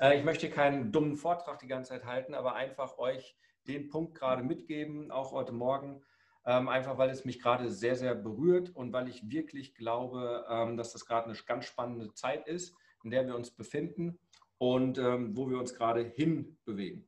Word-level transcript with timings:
Äh, 0.00 0.18
ich 0.18 0.24
möchte 0.24 0.50
keinen 0.50 0.90
dummen 0.90 1.16
Vortrag 1.16 1.60
die 1.60 1.68
ganze 1.68 1.90
Zeit 1.90 2.06
halten, 2.06 2.34
aber 2.34 2.54
einfach 2.54 2.98
euch 2.98 3.36
den 3.68 3.88
Punkt 3.88 4.14
gerade 4.14 4.42
mitgeben, 4.42 5.10
auch 5.10 5.32
heute 5.32 5.52
Morgen, 5.52 6.02
ähm, 6.46 6.68
einfach 6.68 6.96
weil 6.96 7.10
es 7.10 7.24
mich 7.24 7.38
gerade 7.38 7.70
sehr, 7.70 7.94
sehr 7.94 8.14
berührt 8.14 8.74
und 8.74 8.92
weil 8.92 9.08
ich 9.08 9.30
wirklich 9.30 9.74
glaube, 9.74 10.46
ähm, 10.48 10.76
dass 10.76 10.92
das 10.92 11.04
gerade 11.04 11.28
eine 11.28 11.38
ganz 11.46 11.66
spannende 11.66 12.12
Zeit 12.14 12.48
ist, 12.48 12.74
in 13.04 13.10
der 13.10 13.26
wir 13.26 13.36
uns 13.36 13.50
befinden 13.50 14.18
und 14.58 14.98
ähm, 14.98 15.36
wo 15.36 15.48
wir 15.50 15.58
uns 15.58 15.74
gerade 15.74 16.02
hinbewegen. 16.02 17.06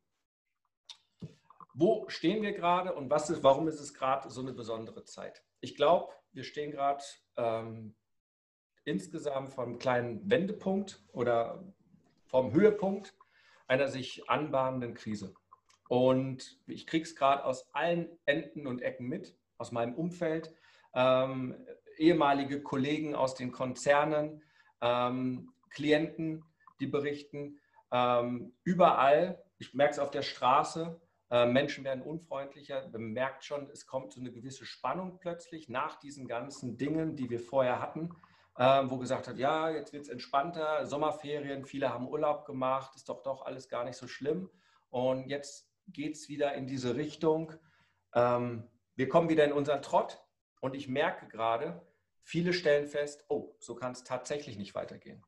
Wo 1.75 2.07
stehen 2.09 2.43
wir 2.43 2.53
gerade 2.53 2.93
und 2.95 3.09
was 3.09 3.31
ist, 3.31 3.43
warum 3.43 3.67
ist 3.67 3.81
es 3.81 3.95
gerade 3.95 4.29
so 4.29 4.43
eine 4.43 4.53
besondere 4.53 5.05
Zeit? 5.05 5.43
Ich 5.61 5.75
glaube, 5.75 6.13
wir 6.33 6.45
stehen 6.45 6.71
gerade 6.71 7.03
insgesamt 8.85 9.49
vor 9.49 9.65
einem 9.65 9.79
kleinen 9.79 10.31
Wendepunkt 10.31 11.03
oder 11.13 11.65
vom 12.33 12.53
Höhepunkt 12.55 13.15
einer 13.69 13.89
sich 13.89 14.29
anbahnenden 14.29 14.95
Krise. 14.95 15.35
Und 15.89 16.59
ich 16.67 16.87
kriege 16.87 17.05
es 17.05 17.15
gerade 17.15 17.45
aus 17.45 17.73
allen 17.75 18.09
Enden 18.25 18.67
und 18.67 18.81
Ecken 18.81 19.07
mit, 19.07 19.37
aus 19.59 19.71
meinem 19.71 19.95
Umfeld, 19.95 20.53
ähm, 20.95 21.55
ehemalige 21.99 22.63
Kollegen 22.63 23.15
aus 23.15 23.35
den 23.35 23.53
Konzernen, 23.53 24.43
ähm, 24.81 25.53
Klienten, 25.71 26.43
die 26.81 26.87
berichten, 26.87 27.61
ähm, 27.93 28.55
überall, 28.65 29.45
ich 29.59 29.75
merke 29.75 29.93
es 29.93 29.99
auf 29.99 30.11
der 30.11 30.23
Straße, 30.23 30.99
äh, 31.31 31.47
Menschen 31.47 31.85
werden 31.85 32.03
unfreundlicher, 32.03 32.89
man 32.93 33.13
merkt 33.13 33.45
schon, 33.45 33.69
es 33.71 33.87
kommt 33.87 34.15
so 34.15 34.21
eine 34.21 34.33
gewisse 34.33 34.65
Spannung 34.65 35.19
plötzlich 35.19 35.69
nach 35.69 35.97
diesen 36.01 36.27
ganzen 36.27 36.79
Dingen, 36.79 37.15
die 37.15 37.29
wir 37.29 37.41
vorher 37.41 37.81
hatten 37.81 38.11
ähm, 38.59 38.91
wo 38.91 38.99
gesagt 38.99 39.29
hat, 39.29 39.39
ja, 39.39 39.71
jetzt 39.71 39.93
wird 39.93 40.03
es 40.03 40.09
entspannter, 40.09 40.87
Sommerferien, 40.87 41.65
viele 41.65 41.93
haben 41.93 42.09
Urlaub 42.09 42.45
gemacht, 42.45 42.95
ist 42.95 43.09
doch 43.09 43.23
doch 43.23 43.47
alles 43.47 43.69
gar 43.69 43.85
nicht 43.85 43.97
so 43.97 44.07
schlimm. 44.07 44.51
Und 44.91 45.29
jetzt 45.29 45.71
geht 45.89 46.15
es 46.15 46.29
wieder 46.29 46.55
in 46.55 46.67
diese 46.67 46.97
Richtung. 46.97 47.53
Ähm, 48.15 48.69
wir 48.95 49.09
kommen 49.09 49.29
wieder 49.29 49.45
in 49.45 49.53
unseren 49.53 49.83
Trott 49.83 50.23
und 50.61 50.75
ich 50.75 50.87
merke 50.87 51.27
gerade, 51.29 51.81
viele 52.23 52.53
stellen 52.53 52.87
fest, 52.87 53.25
oh, 53.29 53.55
so 53.59 53.75
kann 53.75 53.93
es 53.93 54.05
tatsächlich 54.05 54.59
nicht 54.59 54.75
weitergehen. 54.75 55.25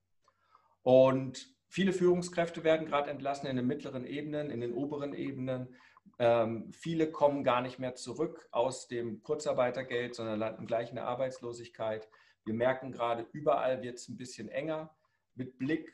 Und 0.82 1.48
viele 1.66 1.92
Führungskräfte 1.92 2.62
werden 2.62 2.86
gerade 2.86 3.10
entlassen 3.10 3.46
in 3.46 3.56
den 3.56 3.66
mittleren 3.66 4.04
Ebenen, 4.04 4.50
in 4.50 4.60
den 4.60 4.74
oberen 4.74 5.14
Ebenen. 5.14 5.74
Ähm, 6.18 6.70
viele 6.72 7.10
kommen 7.10 7.42
gar 7.42 7.62
nicht 7.62 7.78
mehr 7.78 7.94
zurück 7.94 8.46
aus 8.52 8.86
dem 8.86 9.22
Kurzarbeitergeld, 9.22 10.14
sondern 10.14 10.38
landen 10.38 10.66
gleich 10.66 10.90
in 10.90 10.96
der 10.96 11.06
Arbeitslosigkeit. 11.06 12.06
Wir 12.44 12.54
merken 12.54 12.92
gerade, 12.92 13.26
überall 13.32 13.82
wird 13.82 13.96
es 13.96 14.08
ein 14.08 14.16
bisschen 14.16 14.48
enger. 14.48 14.94
Mit 15.34 15.58
Blick 15.58 15.92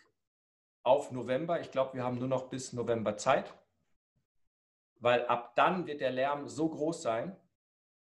auf 0.83 1.13
November, 1.13 1.61
ich 1.61 1.71
glaube, 1.71 1.95
wir 1.95 2.05
haben 2.05 2.19
nur 2.19 2.29
noch 2.29 2.49
bis 2.49 2.73
November 2.73 3.17
Zeit, 3.17 3.55
weil 4.97 5.27
ab 5.27 5.55
dann 5.55 5.87
wird 5.87 6.01
der 6.01 6.11
Lärm 6.11 6.49
so 6.49 6.69
groß 6.69 7.03
sein, 7.03 7.37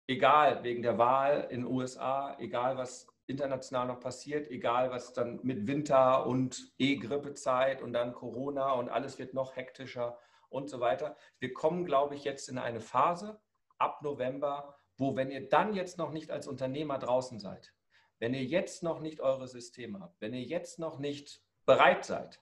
egal 0.06 0.64
wegen 0.64 0.82
der 0.82 0.98
Wahl 0.98 1.46
in 1.50 1.62
den 1.62 1.72
USA, 1.72 2.36
egal 2.38 2.76
was 2.76 3.06
international 3.26 3.86
noch 3.86 4.00
passiert, 4.00 4.50
egal 4.50 4.90
was 4.90 5.12
dann 5.12 5.40
mit 5.42 5.66
Winter 5.66 6.26
und 6.26 6.72
E-Grippezeit 6.78 7.82
und 7.82 7.92
dann 7.92 8.14
Corona 8.14 8.72
und 8.72 8.88
alles 8.88 9.18
wird 9.18 9.34
noch 9.34 9.54
hektischer 9.54 10.18
und 10.48 10.70
so 10.70 10.80
weiter. 10.80 11.16
Wir 11.38 11.52
kommen, 11.52 11.84
glaube 11.84 12.14
ich, 12.14 12.24
jetzt 12.24 12.48
in 12.48 12.58
eine 12.58 12.80
Phase 12.80 13.40
ab 13.76 14.02
November, 14.02 14.74
wo, 14.96 15.14
wenn 15.14 15.30
ihr 15.30 15.48
dann 15.48 15.74
jetzt 15.74 15.98
noch 15.98 16.10
nicht 16.10 16.30
als 16.30 16.48
Unternehmer 16.48 16.98
draußen 16.98 17.38
seid, 17.38 17.74
wenn 18.18 18.34
ihr 18.34 18.44
jetzt 18.44 18.82
noch 18.82 19.00
nicht 19.00 19.20
eure 19.20 19.46
Systeme 19.46 20.00
habt, 20.00 20.20
wenn 20.20 20.34
ihr 20.34 20.42
jetzt 20.42 20.78
noch 20.78 20.98
nicht 20.98 21.42
bereit 21.66 22.04
seid, 22.04 22.40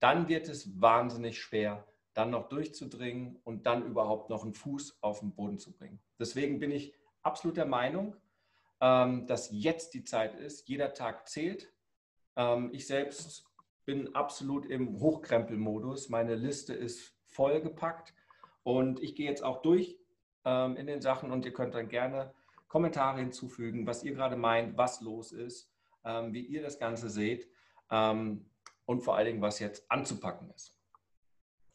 dann 0.00 0.28
wird 0.28 0.48
es 0.48 0.80
wahnsinnig 0.80 1.40
schwer, 1.40 1.86
dann 2.14 2.30
noch 2.30 2.48
durchzudringen 2.48 3.40
und 3.44 3.66
dann 3.66 3.86
überhaupt 3.86 4.30
noch 4.30 4.42
einen 4.42 4.54
Fuß 4.54 4.98
auf 5.02 5.20
den 5.20 5.34
Boden 5.34 5.58
zu 5.58 5.72
bringen. 5.72 6.00
Deswegen 6.18 6.58
bin 6.58 6.70
ich 6.70 6.94
absolut 7.22 7.56
der 7.56 7.66
Meinung, 7.66 8.16
ähm, 8.80 9.26
dass 9.26 9.50
jetzt 9.50 9.94
die 9.94 10.04
Zeit 10.04 10.34
ist. 10.34 10.68
Jeder 10.68 10.94
Tag 10.94 11.28
zählt. 11.28 11.72
Ähm, 12.36 12.70
ich 12.72 12.86
selbst 12.86 13.44
bin 13.84 14.14
absolut 14.14 14.66
im 14.66 15.00
Hochkrempelmodus. 15.00 16.08
Meine 16.08 16.34
Liste 16.34 16.74
ist 16.74 17.14
vollgepackt 17.24 18.14
und 18.62 19.00
ich 19.02 19.14
gehe 19.14 19.28
jetzt 19.28 19.44
auch 19.44 19.62
durch 19.62 19.98
ähm, 20.44 20.76
in 20.76 20.86
den 20.86 21.00
Sachen 21.00 21.30
und 21.30 21.44
ihr 21.44 21.52
könnt 21.52 21.74
dann 21.74 21.88
gerne 21.88 22.34
Kommentare 22.68 23.20
hinzufügen, 23.20 23.86
was 23.86 24.02
ihr 24.02 24.14
gerade 24.14 24.36
meint, 24.36 24.76
was 24.76 25.00
los 25.00 25.32
ist, 25.32 25.72
ähm, 26.04 26.32
wie 26.32 26.44
ihr 26.44 26.62
das 26.62 26.78
Ganze 26.78 27.10
seht 27.10 27.48
ähm, 27.90 28.50
und 28.84 29.02
vor 29.02 29.16
allen 29.16 29.26
Dingen, 29.26 29.42
was 29.42 29.58
jetzt 29.58 29.90
anzupacken 29.90 30.50
ist. 30.50 30.78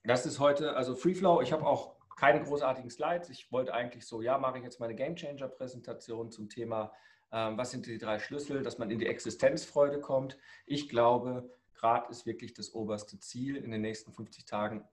Das 0.03 0.25
ist 0.25 0.39
heute, 0.39 0.75
also 0.75 0.95
Freeflow, 0.95 1.41
ich 1.41 1.51
habe 1.51 1.65
auch 1.65 1.95
keine 2.17 2.43
großartigen 2.43 2.89
Slides. 2.89 3.29
Ich 3.29 3.51
wollte 3.51 3.73
eigentlich 3.73 4.05
so, 4.05 4.21
ja, 4.21 4.37
mache 4.37 4.57
ich 4.57 4.63
jetzt 4.63 4.79
meine 4.79 4.95
Game 4.95 5.15
Changer 5.15 5.47
Präsentation 5.47 6.31
zum 6.31 6.49
Thema, 6.49 6.91
ähm, 7.31 7.57
was 7.57 7.71
sind 7.71 7.85
die 7.85 7.97
drei 7.97 8.19
Schlüssel, 8.19 8.63
dass 8.63 8.77
man 8.77 8.91
in 8.91 8.99
die 8.99 9.07
Existenzfreude 9.07 10.01
kommt. 10.01 10.37
Ich 10.65 10.89
glaube, 10.89 11.49
gerade 11.73 12.09
ist 12.11 12.25
wirklich 12.25 12.53
das 12.53 12.73
oberste 12.73 13.19
Ziel, 13.19 13.55
in 13.57 13.71
den 13.71 13.81
nächsten 13.81 14.11
50 14.13 14.45
Tagen 14.45 14.87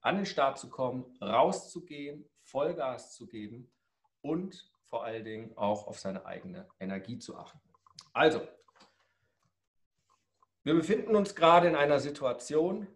an 0.00 0.16
den 0.16 0.26
Start 0.26 0.58
zu 0.58 0.70
kommen, 0.70 1.16
rauszugehen, 1.20 2.28
Vollgas 2.42 3.14
zu 3.14 3.26
geben 3.26 3.70
und 4.20 4.70
vor 4.88 5.04
allen 5.04 5.24
Dingen 5.24 5.56
auch 5.56 5.86
auf 5.86 5.98
seine 5.98 6.24
eigene 6.26 6.68
Energie 6.80 7.18
zu 7.18 7.36
achten. 7.36 7.60
Also, 8.12 8.46
wir 10.64 10.74
befinden 10.74 11.14
uns 11.14 11.34
gerade 11.34 11.68
in 11.68 11.76
einer 11.76 12.00
Situation, 12.00 12.86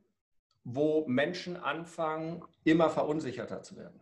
wo 0.64 1.06
Menschen 1.06 1.56
anfangen, 1.56 2.44
immer 2.64 2.90
verunsicherter 2.90 3.62
zu 3.62 3.76
werden. 3.76 4.00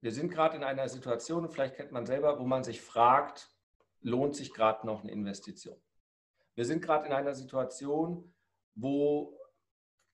Wir 0.00 0.12
sind 0.12 0.30
gerade 0.30 0.56
in 0.56 0.64
einer 0.64 0.88
Situation, 0.88 1.48
vielleicht 1.50 1.76
kennt 1.76 1.92
man 1.92 2.06
selber, 2.06 2.38
wo 2.38 2.44
man 2.44 2.62
sich 2.62 2.80
fragt, 2.80 3.50
lohnt 4.00 4.36
sich 4.36 4.52
gerade 4.52 4.86
noch 4.86 5.02
eine 5.02 5.12
Investition? 5.12 5.80
Wir 6.54 6.64
sind 6.64 6.82
gerade 6.82 7.06
in 7.06 7.12
einer 7.12 7.34
Situation, 7.34 8.32
wo 8.74 9.38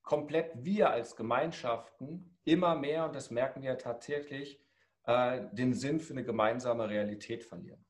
komplett 0.03 0.53
wir 0.65 0.91
als 0.91 1.17
Gemeinschaften 1.17 2.39
immer 2.45 2.75
mehr, 2.75 3.07
und 3.07 3.15
das 3.15 3.31
merken 3.31 3.63
wir 3.63 3.79
tatsächlich, 3.79 4.64
äh, 5.07 5.43
den 5.53 5.75
Sinn 5.75 6.01
für 6.01 6.13
eine 6.13 6.25
gemeinsame 6.25 6.89
Realität 6.89 7.45
verlieren. 7.45 7.85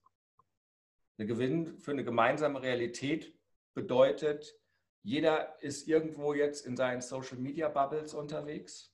Eine 1.17 1.29
Gewinn 1.29 1.79
für 1.79 1.93
eine 1.93 2.05
gemeinsame 2.05 2.61
Realität 2.61 3.33
bedeutet, 3.75 4.55
jeder 5.03 5.63
ist 5.63 5.87
irgendwo 5.87 6.33
jetzt 6.33 6.67
in 6.67 6.77
seinen 6.77 7.03
Social 7.03 7.39
Media 7.39 7.69
Bubbles 7.69 8.15
unterwegs, 8.15 8.93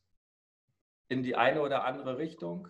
in 1.08 1.22
die 1.22 1.36
eine 1.36 1.62
oder 1.62 1.84
andere 1.84 2.18
Richtung. 2.18 2.68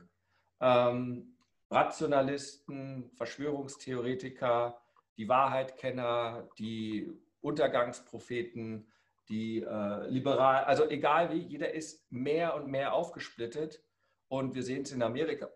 Ähm, 0.60 1.36
Rationalisten, 1.70 3.10
Verschwörungstheoretiker, 3.14 4.80
die 5.16 5.28
Wahrheitkenner, 5.28 6.48
die 6.58 7.12
Untergangspropheten, 7.40 8.90
die 9.28 9.62
äh, 9.62 10.06
liberal, 10.08 10.64
also 10.64 10.88
egal 10.88 11.32
wie, 11.32 11.38
jeder 11.38 11.72
ist 11.72 12.10
mehr 12.12 12.54
und 12.54 12.66
mehr 12.66 12.92
aufgesplittet 12.92 13.82
und 14.30 14.54
wir 14.54 14.62
sehen 14.62 14.82
es 14.82 14.92
in 14.92 15.02
Amerika. 15.02 15.50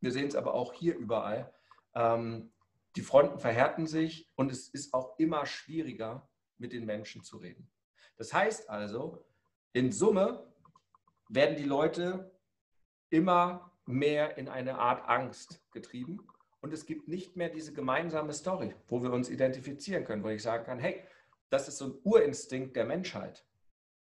Wir 0.00 0.12
sehen 0.12 0.28
es 0.28 0.36
aber 0.36 0.54
auch 0.54 0.72
hier 0.72 0.96
überall. 0.96 1.52
Ähm, 1.94 2.52
die 2.96 3.02
Fronten 3.02 3.38
verhärten 3.38 3.86
sich 3.86 4.30
und 4.36 4.50
es 4.50 4.68
ist 4.68 4.94
auch 4.94 5.18
immer 5.18 5.44
schwieriger, 5.46 6.28
mit 6.56 6.72
den 6.72 6.86
Menschen 6.86 7.22
zu 7.22 7.38
reden. 7.38 7.70
Das 8.16 8.32
heißt 8.32 8.68
also, 8.68 9.24
in 9.72 9.92
Summe 9.92 10.46
werden 11.28 11.56
die 11.56 11.64
Leute 11.64 12.30
immer 13.08 13.72
mehr 13.86 14.36
in 14.38 14.48
eine 14.48 14.78
Art 14.78 15.08
Angst 15.08 15.62
getrieben 15.72 16.20
und 16.60 16.72
es 16.72 16.86
gibt 16.86 17.08
nicht 17.08 17.36
mehr 17.36 17.48
diese 17.48 17.72
gemeinsame 17.72 18.32
Story, 18.32 18.74
wo 18.88 19.02
wir 19.02 19.12
uns 19.12 19.28
identifizieren 19.28 20.04
können, 20.04 20.22
wo 20.22 20.28
ich 20.28 20.42
sagen 20.42 20.64
kann, 20.64 20.78
hey, 20.78 21.02
das 21.48 21.66
ist 21.66 21.78
so 21.78 21.86
ein 21.86 21.98
Urinstinkt 22.04 22.76
der 22.76 22.84
Menschheit. 22.84 23.44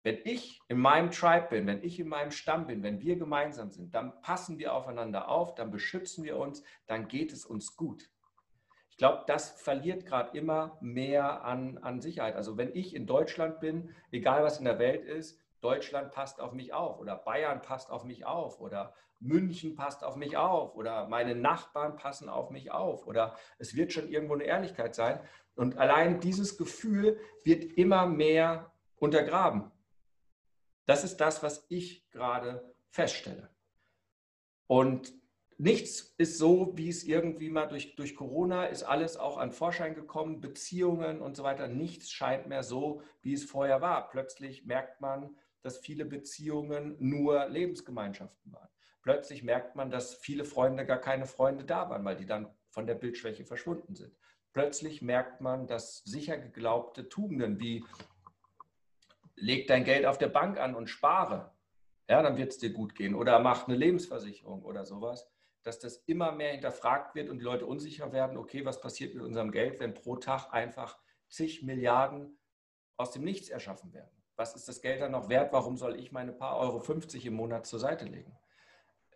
Wenn 0.02 0.18
ich 0.24 0.60
in 0.68 0.78
meinem 0.78 1.10
Tribe 1.10 1.48
bin, 1.50 1.66
wenn 1.66 1.82
ich 1.82 2.00
in 2.00 2.08
meinem 2.08 2.30
Stamm 2.30 2.66
bin, 2.66 2.82
wenn 2.82 3.00
wir 3.00 3.16
gemeinsam 3.16 3.70
sind, 3.70 3.94
dann 3.94 4.20
passen 4.22 4.58
wir 4.58 4.74
aufeinander 4.74 5.28
auf, 5.28 5.54
dann 5.54 5.70
beschützen 5.70 6.24
wir 6.24 6.38
uns, 6.38 6.62
dann 6.86 7.06
geht 7.06 7.32
es 7.32 7.44
uns 7.44 7.76
gut. 7.76 8.08
Ich 8.88 8.96
glaube, 8.96 9.24
das 9.26 9.50
verliert 9.60 10.06
gerade 10.06 10.36
immer 10.36 10.78
mehr 10.80 11.44
an, 11.44 11.78
an 11.78 12.00
Sicherheit. 12.00 12.34
Also 12.34 12.56
wenn 12.56 12.74
ich 12.74 12.94
in 12.94 13.06
Deutschland 13.06 13.60
bin, 13.60 13.94
egal 14.10 14.42
was 14.42 14.58
in 14.58 14.64
der 14.64 14.78
Welt 14.78 15.04
ist, 15.04 15.38
Deutschland 15.60 16.12
passt 16.12 16.40
auf 16.40 16.52
mich 16.52 16.72
auf 16.72 16.98
oder 16.98 17.16
Bayern 17.16 17.60
passt 17.60 17.90
auf 17.90 18.04
mich 18.04 18.24
auf 18.24 18.60
oder 18.60 18.94
München 19.18 19.76
passt 19.76 20.02
auf 20.02 20.16
mich 20.16 20.38
auf 20.38 20.74
oder 20.74 21.06
meine 21.08 21.34
Nachbarn 21.34 21.96
passen 21.96 22.30
auf 22.30 22.50
mich 22.50 22.72
auf 22.72 23.06
oder 23.06 23.36
es 23.58 23.76
wird 23.76 23.92
schon 23.92 24.08
irgendwo 24.08 24.32
eine 24.34 24.44
Ehrlichkeit 24.44 24.94
sein. 24.94 25.20
Und 25.56 25.76
allein 25.76 26.20
dieses 26.20 26.56
Gefühl 26.56 27.18
wird 27.44 27.64
immer 27.76 28.06
mehr 28.06 28.72
untergraben. 28.96 29.70
Das 30.86 31.04
ist 31.04 31.18
das, 31.18 31.42
was 31.42 31.66
ich 31.68 32.08
gerade 32.10 32.74
feststelle. 32.90 33.50
Und 34.66 35.12
nichts 35.58 36.14
ist 36.16 36.38
so, 36.38 36.72
wie 36.76 36.88
es 36.88 37.04
irgendwie 37.04 37.50
mal 37.50 37.66
durch, 37.66 37.96
durch 37.96 38.14
Corona 38.14 38.66
ist 38.66 38.82
alles 38.82 39.16
auch 39.16 39.36
an 39.36 39.52
Vorschein 39.52 39.94
gekommen, 39.94 40.40
Beziehungen 40.40 41.20
und 41.20 41.36
so 41.36 41.42
weiter. 41.42 41.68
Nichts 41.68 42.10
scheint 42.10 42.46
mehr 42.46 42.62
so, 42.62 43.02
wie 43.22 43.34
es 43.34 43.44
vorher 43.44 43.80
war. 43.80 44.08
Plötzlich 44.08 44.64
merkt 44.64 45.00
man, 45.00 45.36
dass 45.62 45.78
viele 45.78 46.04
Beziehungen 46.04 46.96
nur 46.98 47.46
Lebensgemeinschaften 47.48 48.52
waren. 48.52 48.68
Plötzlich 49.02 49.42
merkt 49.42 49.76
man, 49.76 49.90
dass 49.90 50.14
viele 50.14 50.44
Freunde 50.44 50.86
gar 50.86 51.00
keine 51.00 51.26
Freunde 51.26 51.64
da 51.64 51.88
waren, 51.90 52.04
weil 52.04 52.16
die 52.16 52.26
dann 52.26 52.54
von 52.70 52.86
der 52.86 52.94
Bildschwäche 52.94 53.44
verschwunden 53.44 53.94
sind. 53.94 54.14
Plötzlich 54.52 55.00
merkt 55.00 55.40
man, 55.40 55.66
dass 55.66 56.02
sicher 56.04 56.36
geglaubte 56.36 57.08
Tugenden 57.08 57.60
wie 57.60 57.84
leg 59.40 59.66
dein 59.66 59.84
Geld 59.84 60.06
auf 60.06 60.18
der 60.18 60.28
Bank 60.28 60.58
an 60.58 60.74
und 60.74 60.88
spare, 60.88 61.52
ja, 62.08 62.22
dann 62.22 62.36
wird 62.36 62.52
es 62.52 62.58
dir 62.58 62.72
gut 62.72 62.94
gehen 62.94 63.14
oder 63.14 63.38
mach 63.38 63.68
eine 63.68 63.76
Lebensversicherung 63.76 64.62
oder 64.62 64.84
sowas, 64.84 65.30
dass 65.62 65.78
das 65.78 65.98
immer 66.06 66.32
mehr 66.32 66.52
hinterfragt 66.52 67.14
wird 67.14 67.28
und 67.28 67.38
die 67.38 67.44
Leute 67.44 67.66
unsicher 67.66 68.12
werden, 68.12 68.36
okay, 68.36 68.64
was 68.64 68.80
passiert 68.80 69.14
mit 69.14 69.22
unserem 69.22 69.52
Geld, 69.52 69.80
wenn 69.80 69.94
pro 69.94 70.16
Tag 70.16 70.52
einfach 70.52 70.98
zig 71.28 71.62
Milliarden 71.62 72.38
aus 72.96 73.12
dem 73.12 73.24
Nichts 73.24 73.48
erschaffen 73.48 73.92
werden? 73.92 74.10
Was 74.36 74.56
ist 74.56 74.68
das 74.68 74.80
Geld 74.80 75.02
dann 75.02 75.12
noch 75.12 75.28
wert? 75.28 75.52
Warum 75.52 75.76
soll 75.76 75.96
ich 75.96 76.12
meine 76.12 76.32
paar 76.32 76.58
Euro 76.58 76.80
50 76.80 77.26
im 77.26 77.34
Monat 77.34 77.66
zur 77.66 77.78
Seite 77.78 78.06
legen? 78.06 78.36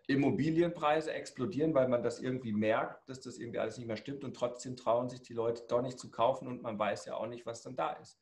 Immobilienpreise 0.07 1.15
explodieren, 1.15 1.73
weil 1.73 1.89
man 1.89 2.03
das 2.03 2.21
irgendwie 2.21 2.53
merkt, 2.53 3.09
dass 3.09 3.21
das 3.21 3.39
irgendwie 3.39 3.59
alles 3.59 3.79
nicht 3.79 3.87
mehr 3.87 3.97
stimmt 3.97 4.23
und 4.23 4.37
trotzdem 4.37 4.77
trauen 4.77 5.09
sich 5.09 5.23
die 5.23 5.33
Leute 5.33 5.65
doch 5.67 5.81
nicht 5.81 5.99
zu 5.99 6.11
kaufen 6.11 6.47
und 6.47 6.61
man 6.61 6.79
weiß 6.79 7.07
ja 7.07 7.15
auch 7.15 7.27
nicht, 7.27 7.47
was 7.47 7.63
dann 7.63 7.75
da 7.75 7.95
ist. 7.95 8.21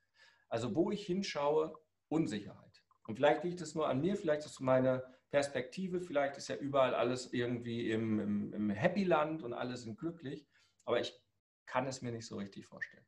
Also 0.48 0.76
wo 0.76 0.92
ich 0.92 1.04
hinschaue, 1.04 1.76
Unsicherheit. 2.12 2.82
Und 3.06 3.16
vielleicht 3.16 3.44
liegt 3.44 3.60
es 3.60 3.74
nur 3.74 3.88
an 3.88 4.00
mir, 4.00 4.16
vielleicht 4.16 4.46
ist 4.46 4.52
es 4.52 4.60
meine 4.60 5.02
Perspektive, 5.30 6.00
vielleicht 6.00 6.36
ist 6.36 6.48
ja 6.48 6.56
überall 6.56 6.94
alles 6.94 7.32
irgendwie 7.32 7.90
im, 7.90 8.20
im, 8.20 8.52
im 8.52 8.70
Happy 8.70 9.04
Land 9.04 9.42
und 9.42 9.52
alle 9.54 9.76
sind 9.76 9.98
glücklich, 9.98 10.46
aber 10.84 11.00
ich 11.00 11.18
kann 11.66 11.86
es 11.86 12.02
mir 12.02 12.12
nicht 12.12 12.26
so 12.26 12.36
richtig 12.36 12.66
vorstellen. 12.66 13.06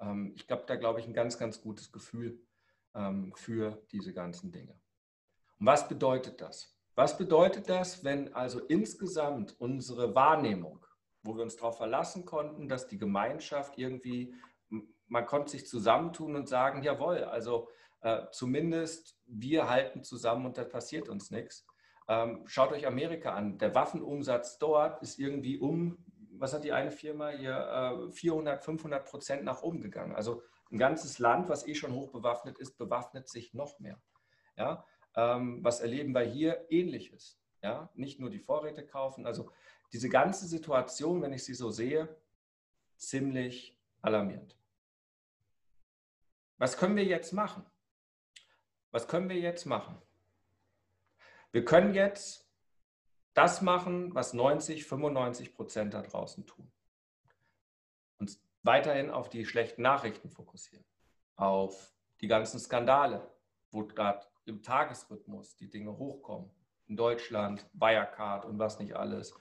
Ähm, 0.00 0.32
ich 0.36 0.46
glaube, 0.46 0.64
da 0.66 0.76
glaube 0.76 1.00
ich 1.00 1.06
ein 1.06 1.14
ganz, 1.14 1.38
ganz 1.38 1.60
gutes 1.60 1.92
Gefühl 1.92 2.40
ähm, 2.94 3.32
für 3.36 3.82
diese 3.92 4.14
ganzen 4.14 4.52
Dinge. 4.52 4.80
Und 5.58 5.66
was 5.66 5.88
bedeutet 5.88 6.40
das? 6.40 6.78
Was 6.94 7.18
bedeutet 7.18 7.68
das, 7.68 8.04
wenn 8.04 8.34
also 8.34 8.60
insgesamt 8.60 9.60
unsere 9.60 10.14
Wahrnehmung, 10.14 10.84
wo 11.22 11.36
wir 11.36 11.42
uns 11.42 11.56
darauf 11.56 11.76
verlassen 11.76 12.24
konnten, 12.24 12.68
dass 12.68 12.86
die 12.86 12.98
Gemeinschaft 12.98 13.78
irgendwie, 13.78 14.34
man 15.06 15.26
konnte 15.26 15.52
sich 15.52 15.66
zusammentun 15.66 16.36
und 16.36 16.48
sagen, 16.48 16.82
jawohl, 16.82 17.24
also 17.24 17.68
äh, 18.00 18.26
zumindest 18.32 19.18
wir 19.26 19.68
halten 19.68 20.02
zusammen 20.02 20.46
und 20.46 20.58
da 20.58 20.64
passiert 20.64 21.08
uns 21.08 21.30
nichts. 21.30 21.66
Ähm, 22.08 22.42
schaut 22.46 22.72
euch 22.72 22.86
Amerika 22.86 23.34
an. 23.34 23.58
Der 23.58 23.74
Waffenumsatz 23.74 24.58
dort 24.58 25.02
ist 25.02 25.18
irgendwie 25.18 25.58
um, 25.58 25.98
was 26.38 26.54
hat 26.54 26.64
die 26.64 26.72
eine 26.72 26.90
Firma 26.90 27.28
hier, 27.28 28.08
äh, 28.08 28.12
400, 28.12 28.64
500 28.64 29.04
Prozent 29.04 29.44
nach 29.44 29.62
oben 29.62 29.80
gegangen. 29.80 30.14
Also 30.14 30.42
ein 30.70 30.78
ganzes 30.78 31.18
Land, 31.18 31.48
was 31.48 31.66
eh 31.66 31.74
schon 31.74 31.92
hoch 31.92 32.10
bewaffnet 32.10 32.58
ist, 32.58 32.78
bewaffnet 32.78 33.28
sich 33.28 33.54
noch 33.54 33.78
mehr. 33.80 34.00
Ja? 34.56 34.84
Ähm, 35.16 35.62
was 35.62 35.80
erleben 35.80 36.12
wir 36.12 36.22
hier? 36.22 36.66
Ähnliches. 36.70 37.38
Ja? 37.62 37.90
Nicht 37.94 38.20
nur 38.20 38.30
die 38.30 38.38
Vorräte 38.38 38.86
kaufen. 38.86 39.26
Also 39.26 39.50
diese 39.92 40.08
ganze 40.08 40.46
Situation, 40.46 41.22
wenn 41.22 41.32
ich 41.32 41.44
sie 41.44 41.54
so 41.54 41.70
sehe, 41.70 42.08
ziemlich 42.96 43.78
alarmierend. 44.02 44.56
Was 46.58 46.76
können 46.76 46.96
wir 46.96 47.04
jetzt 47.04 47.32
machen? 47.32 47.64
Was 48.90 49.08
können 49.08 49.28
wir 49.28 49.38
jetzt 49.38 49.66
machen? 49.66 50.00
Wir 51.52 51.64
können 51.64 51.94
jetzt 51.94 52.48
das 53.34 53.62
machen, 53.62 54.14
was 54.14 54.32
90, 54.32 54.84
95 54.84 55.54
Prozent 55.54 55.94
da 55.94 56.02
draußen 56.02 56.46
tun 56.46 56.70
weiterhin 58.62 59.10
auf 59.10 59.28
die 59.28 59.46
schlechten 59.46 59.82
Nachrichten 59.82 60.30
fokussieren, 60.30 60.84
auf 61.36 61.94
die 62.20 62.28
ganzen 62.28 62.58
Skandale, 62.58 63.26
wo 63.70 63.86
gerade 63.86 64.26
im 64.44 64.62
Tagesrhythmus 64.62 65.56
die 65.56 65.70
Dinge 65.70 65.96
hochkommen. 65.96 66.50
In 66.86 66.96
Deutschland, 66.96 67.66
Wirecard 67.72 68.44
und 68.44 68.58
was 68.58 68.78
nicht 68.78 68.94
alles. 68.94 69.34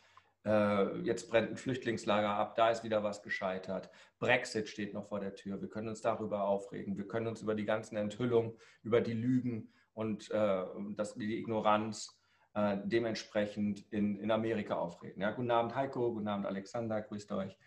Äh, 0.48 1.00
jetzt 1.00 1.30
brennt 1.30 1.52
ein 1.52 1.58
Flüchtlingslager 1.58 2.30
ab, 2.30 2.56
da 2.56 2.70
ist 2.70 2.86
wieder 2.86 3.04
was 3.04 3.22
gescheitert. 3.22 3.90
Brexit 4.18 4.70
steht 4.70 4.94
noch 4.94 5.06
vor 5.10 5.20
der 5.20 5.36
Tür. 5.36 5.60
Wir 5.60 5.68
können 5.68 5.90
uns 5.90 6.00
darüber 6.00 6.46
aufregen. 6.46 6.98
Wir 6.98 7.06
können 7.06 7.28
uns 7.28 7.42
über 7.42 7.54
die 7.54 7.66
ganzen 7.66 7.98
Enthüllungen, 7.98 8.54
über 8.82 9.02
die 9.02 9.14
Lügen 9.14 9.74
und 9.94 10.32
äh, 10.32 10.64
das, 10.96 11.16
die 11.16 11.38
Ignoranz 11.38 12.18
äh, 12.54 12.78
dementsprechend 12.86 13.92
in, 13.92 14.18
in 14.20 14.32
Amerika 14.32 14.76
aufregen. 14.76 15.22
Ja, 15.22 15.32
guten 15.32 15.52
Abend 15.52 15.76
Heiko, 15.76 16.14
guten 16.14 16.30
Abend 16.30 16.46
Alexander, 16.46 17.02
grüßt 17.02 17.30
euch. 17.34 17.58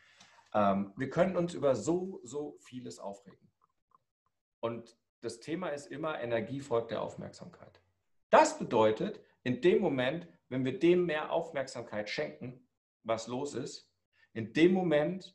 Ähm, 0.54 0.94
wir 0.96 1.10
können 1.10 1.36
uns 1.36 1.52
über 1.52 1.74
so, 1.74 2.20
so 2.24 2.56
vieles 2.60 2.98
aufregen. 2.98 3.50
Und 4.60 4.96
das 5.20 5.40
Thema 5.40 5.68
ist 5.68 5.86
immer, 5.86 6.18
Energie 6.18 6.60
folgt 6.60 6.92
der 6.92 7.02
Aufmerksamkeit. 7.02 7.82
Das 8.30 8.58
bedeutet, 8.58 9.20
in 9.42 9.60
dem 9.60 9.82
Moment, 9.82 10.26
wenn 10.48 10.64
wir 10.64 10.78
dem 10.78 11.04
mehr 11.04 11.30
Aufmerksamkeit 11.30 12.08
schenken, 12.08 12.66
was 13.04 13.26
los 13.26 13.54
ist, 13.54 13.90
in 14.32 14.52
dem 14.52 14.72
Moment 14.72 15.34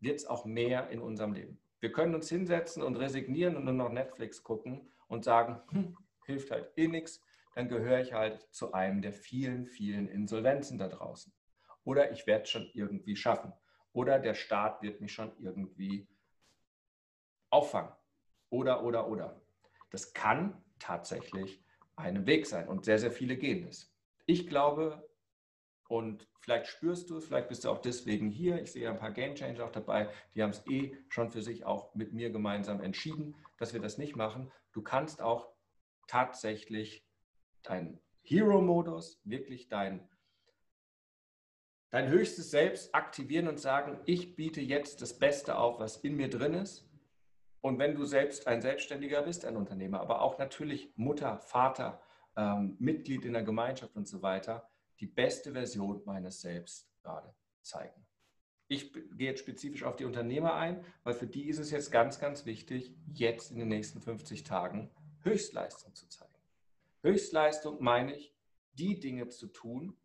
wird 0.00 0.18
es 0.18 0.26
auch 0.26 0.44
mehr 0.44 0.88
in 0.90 1.00
unserem 1.00 1.32
Leben. 1.32 1.60
Wir 1.80 1.92
können 1.92 2.14
uns 2.14 2.28
hinsetzen 2.28 2.82
und 2.82 2.96
resignieren 2.96 3.56
und 3.56 3.64
nur 3.64 3.74
noch 3.74 3.90
Netflix 3.90 4.42
gucken 4.42 4.90
und 5.08 5.24
sagen, 5.24 5.60
hm, 5.70 5.96
hilft 6.26 6.50
halt 6.50 6.70
eh 6.76 6.88
nichts, 6.88 7.22
dann 7.54 7.68
gehöre 7.68 8.00
ich 8.00 8.12
halt 8.12 8.46
zu 8.52 8.72
einem 8.72 9.02
der 9.02 9.12
vielen, 9.12 9.66
vielen 9.66 10.08
Insolvenzen 10.08 10.78
da 10.78 10.88
draußen. 10.88 11.32
Oder 11.84 12.12
ich 12.12 12.26
werde 12.26 12.44
es 12.44 12.50
schon 12.50 12.70
irgendwie 12.74 13.16
schaffen 13.16 13.52
oder 13.92 14.18
der 14.18 14.34
Staat 14.34 14.82
wird 14.82 15.00
mich 15.00 15.12
schon 15.12 15.32
irgendwie 15.38 16.06
auffangen. 17.50 17.92
Oder, 18.50 18.84
oder, 18.84 19.08
oder. 19.08 19.40
Das 19.90 20.12
kann 20.12 20.62
tatsächlich 20.78 21.62
ein 21.96 22.26
Weg 22.26 22.46
sein 22.46 22.68
und 22.68 22.84
sehr, 22.84 22.98
sehr 22.98 23.10
viele 23.10 23.36
gehen 23.36 23.66
es. 23.66 23.92
Ich 24.26 24.46
glaube, 24.46 25.09
und 25.90 26.28
vielleicht 26.38 26.68
spürst 26.68 27.10
du 27.10 27.16
es, 27.16 27.26
vielleicht 27.26 27.48
bist 27.48 27.64
du 27.64 27.68
auch 27.68 27.78
deswegen 27.78 28.30
hier. 28.30 28.62
Ich 28.62 28.70
sehe 28.70 28.88
ein 28.88 28.96
paar 28.96 29.10
Game 29.10 29.34
Changer 29.34 29.64
auch 29.64 29.72
dabei, 29.72 30.08
die 30.36 30.42
haben 30.42 30.50
es 30.50 30.64
eh 30.68 30.96
schon 31.08 31.30
für 31.30 31.42
sich 31.42 31.64
auch 31.64 31.92
mit 31.96 32.12
mir 32.12 32.30
gemeinsam 32.30 32.80
entschieden, 32.80 33.34
dass 33.58 33.72
wir 33.72 33.80
das 33.80 33.98
nicht 33.98 34.14
machen. 34.14 34.52
Du 34.70 34.82
kannst 34.82 35.20
auch 35.20 35.48
tatsächlich 36.06 37.04
deinen 37.64 37.98
Hero-Modus, 38.22 39.20
wirklich 39.24 39.68
dein 39.68 40.08
dein 41.90 42.08
höchstes 42.08 42.52
Selbst 42.52 42.94
aktivieren 42.94 43.48
und 43.48 43.58
sagen, 43.58 43.98
ich 44.04 44.36
biete 44.36 44.60
jetzt 44.60 45.02
das 45.02 45.18
Beste 45.18 45.58
auf, 45.58 45.80
was 45.80 45.96
in 45.96 46.14
mir 46.14 46.30
drin 46.30 46.54
ist. 46.54 46.88
Und 47.62 47.80
wenn 47.80 47.96
du 47.96 48.04
selbst 48.04 48.46
ein 48.46 48.62
Selbstständiger 48.62 49.22
bist, 49.22 49.44
ein 49.44 49.56
Unternehmer, 49.56 49.98
aber 49.98 50.22
auch 50.22 50.38
natürlich 50.38 50.92
Mutter, 50.94 51.40
Vater, 51.40 52.00
ähm, 52.36 52.76
Mitglied 52.78 53.24
in 53.24 53.32
der 53.32 53.42
Gemeinschaft 53.42 53.96
und 53.96 54.06
so 54.06 54.22
weiter, 54.22 54.70
die 55.00 55.06
beste 55.06 55.52
Version 55.52 56.02
meines 56.04 56.40
Selbst 56.40 56.88
gerade 57.02 57.34
zeigen. 57.62 58.06
Ich 58.68 58.92
gehe 58.92 59.30
jetzt 59.30 59.40
spezifisch 59.40 59.82
auf 59.82 59.96
die 59.96 60.04
Unternehmer 60.04 60.54
ein, 60.54 60.84
weil 61.02 61.14
für 61.14 61.26
die 61.26 61.48
ist 61.48 61.58
es 61.58 61.72
jetzt 61.72 61.90
ganz, 61.90 62.20
ganz 62.20 62.46
wichtig, 62.46 62.94
jetzt 63.12 63.50
in 63.50 63.58
den 63.58 63.68
nächsten 63.68 64.00
50 64.00 64.44
Tagen 64.44 64.90
Höchstleistung 65.22 65.94
zu 65.94 66.08
zeigen. 66.08 66.30
Höchstleistung 67.02 67.82
meine 67.82 68.14
ich, 68.14 68.32
die 68.74 69.00
Dinge 69.00 69.28
zu 69.28 69.48
tun, 69.48 69.96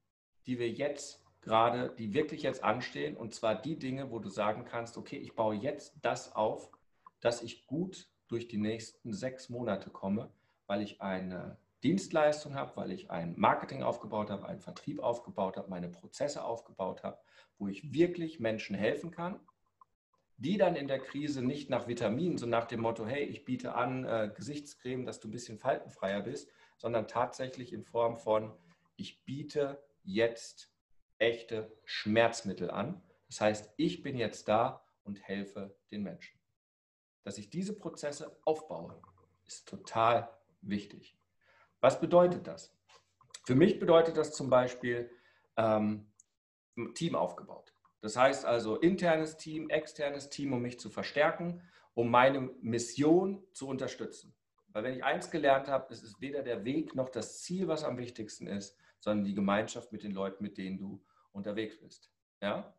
die 0.48 0.58
wir 0.58 0.70
jetzt 0.70 1.24
gerade, 1.42 1.94
die 1.98 2.14
wirklich 2.14 2.42
jetzt 2.42 2.64
anstehen. 2.64 3.16
Und 3.16 3.36
zwar 3.36 3.62
die 3.62 3.78
Dinge, 3.78 4.10
wo 4.10 4.20
du 4.20 4.30
sagen 4.30 4.66
kannst, 4.66 4.98
okay, 4.98 5.18
ich 5.18 5.36
baue 5.36 5.56
jetzt 5.56 5.94
das 6.02 6.36
auf, 6.36 6.72
dass 7.20 7.44
ich 7.44 7.68
gut 7.68 8.10
durch 8.28 8.48
die 8.48 8.58
nächsten 8.58 9.14
sechs 9.14 9.50
Monate 9.50 9.92
komme, 9.92 10.32
weil 10.66 10.82
ich 10.82 11.02
eine 11.02 11.60
Dienstleistung 11.86 12.56
habe, 12.56 12.76
weil 12.78 12.92
ich 12.92 13.12
ein 13.12 13.36
Marketing 13.38 13.84
aufgebaut 13.84 14.32
habe, 14.32 14.48
einen 14.48 14.60
Vertrieb 14.60 15.00
aufgebaut 15.00 15.56
habe, 15.56 15.70
meine 15.70 15.88
Prozesse 15.88 16.44
aufgebaut 16.44 17.04
habe, 17.04 17.20
wo 17.60 17.68
ich 17.68 17.94
wirklich 17.94 18.40
Menschen 18.40 18.76
helfen 18.76 19.12
kann, 19.12 19.40
die 20.38 20.58
dann 20.58 20.76
in 20.76 20.88
der 20.88 20.98
Krise 20.98 21.44
nicht 21.44 21.70
nach 21.70 21.88
Vitaminen, 21.88 22.40
so 22.40 22.48
nach 22.48 22.66
dem 22.66 22.82
Motto, 22.82 23.06
hey, 23.06 23.24
ich 23.24 23.46
biete 23.46 23.76
an 23.76 24.04
äh, 24.04 24.32
Gesichtscreme, 24.36 25.06
dass 25.06 25.20
du 25.20 25.28
ein 25.28 25.32
bisschen 25.32 25.60
faltenfreier 25.60 26.22
bist, 26.22 26.50
sondern 26.78 27.08
tatsächlich 27.08 27.72
in 27.72 27.84
Form 27.84 28.18
von, 28.18 28.52
ich 28.96 29.24
biete 29.24 29.80
jetzt 30.02 30.74
echte 31.20 31.72
Schmerzmittel 31.84 32.72
an. 32.72 33.04
Das 33.28 33.42
heißt, 33.42 33.74
ich 33.78 34.02
bin 34.02 34.18
jetzt 34.18 34.48
da 34.48 34.84
und 35.04 35.22
helfe 35.22 35.78
den 35.92 36.02
Menschen. 36.02 36.40
Dass 37.24 37.38
ich 37.38 37.52
diese 37.52 37.78
Prozesse 37.78 38.36
aufbaue, 38.44 39.00
ist 39.46 39.68
total 39.68 40.36
wichtig. 40.62 41.16
Was 41.82 42.00
bedeutet 42.00 42.48
das? 42.48 42.76
Für 43.46 43.56
mich 43.56 43.80
bedeutet 43.80 44.18
das 44.18 44.34
zum 44.34 44.50
Beispiel 44.50 45.12
ähm, 45.58 46.12
Team 46.96 47.16
aufgebaut. 47.16 47.74
Das 48.02 48.18
heißt 48.18 48.46
also 48.46 48.76
internes 48.78 49.38
Team, 49.38 49.70
externes 49.70 50.30
Team, 50.30 50.54
um 50.54 50.62
mich 50.62 50.80
zu 50.80 50.90
verstärken, 50.90 51.62
um 51.94 52.12
meine 52.12 52.42
Mission 52.62 53.44
zu 53.54 53.68
unterstützen. 53.68 54.36
Weil 54.70 54.84
wenn 54.84 54.96
ich 54.96 55.04
eins 55.04 55.32
gelernt 55.32 55.70
habe, 55.70 55.94
es 55.94 56.04
ist 56.04 56.20
weder 56.20 56.44
der 56.44 56.66
Weg 56.66 56.96
noch 56.96 57.10
das 57.10 57.42
Ziel, 57.42 57.68
was 57.68 57.84
am 57.84 57.98
wichtigsten 57.98 58.48
ist, 58.48 58.78
sondern 59.00 59.26
die 59.26 59.34
Gemeinschaft 59.34 59.92
mit 59.92 60.04
den 60.04 60.12
Leuten, 60.12 60.44
mit 60.44 60.58
denen 60.58 60.78
du 60.78 61.04
unterwegs 61.32 61.80
bist. 61.80 62.12
Ja? 62.42 62.76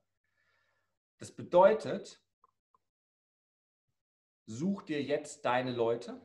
Das 1.18 1.32
bedeutet, 1.32 2.20
such 4.44 4.82
dir 4.82 5.02
jetzt 5.02 5.44
deine 5.44 5.72
Leute, 5.72 6.20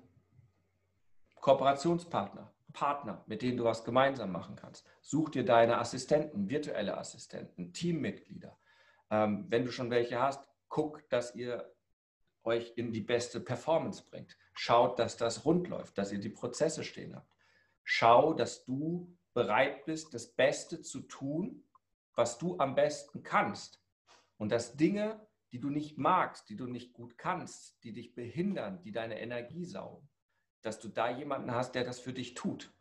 Kooperationspartner, 1.35 2.53
Partner, 2.73 3.23
mit 3.27 3.41
denen 3.41 3.57
du 3.57 3.63
was 3.63 3.83
gemeinsam 3.83 4.31
machen 4.31 4.55
kannst. 4.55 4.85
Such 5.01 5.29
dir 5.29 5.45
deine 5.45 5.77
Assistenten, 5.77 6.49
virtuelle 6.49 6.97
Assistenten, 6.97 7.73
Teammitglieder. 7.73 8.57
Ähm, 9.09 9.45
wenn 9.49 9.65
du 9.65 9.71
schon 9.71 9.89
welche 9.89 10.19
hast, 10.19 10.47
guck, 10.69 11.07
dass 11.09 11.35
ihr 11.35 11.73
euch 12.43 12.73
in 12.75 12.91
die 12.91 13.01
beste 13.01 13.39
Performance 13.39 14.03
bringt. 14.09 14.37
Schaut, 14.53 14.99
dass 14.99 15.17
das 15.17 15.45
rund 15.45 15.67
läuft, 15.67 15.97
dass 15.97 16.11
ihr 16.11 16.19
die 16.19 16.29
Prozesse 16.29 16.83
stehen 16.83 17.15
habt. 17.15 17.31
Schau, 17.83 18.33
dass 18.33 18.65
du 18.65 19.15
bereit 19.33 19.85
bist, 19.85 20.13
das 20.13 20.27
Beste 20.27 20.81
zu 20.81 21.01
tun, 21.01 21.63
was 22.15 22.37
du 22.37 22.57
am 22.57 22.75
besten 22.75 23.23
kannst. 23.23 23.81
Und 24.37 24.51
dass 24.51 24.75
Dinge, 24.75 25.25
die 25.51 25.59
du 25.59 25.69
nicht 25.69 25.97
magst, 25.97 26.49
die 26.49 26.55
du 26.55 26.65
nicht 26.65 26.93
gut 26.93 27.17
kannst, 27.17 27.83
die 27.83 27.93
dich 27.93 28.15
behindern, 28.15 28.81
die 28.81 28.91
deine 28.91 29.19
Energie 29.19 29.65
saugen, 29.65 30.09
dass 30.61 30.79
du 30.79 30.87
da 30.87 31.09
jemanden 31.09 31.53
hast, 31.53 31.75
der 31.75 31.83
das 31.83 31.99
für 31.99 32.13
dich 32.13 32.33
tut. 32.33 32.73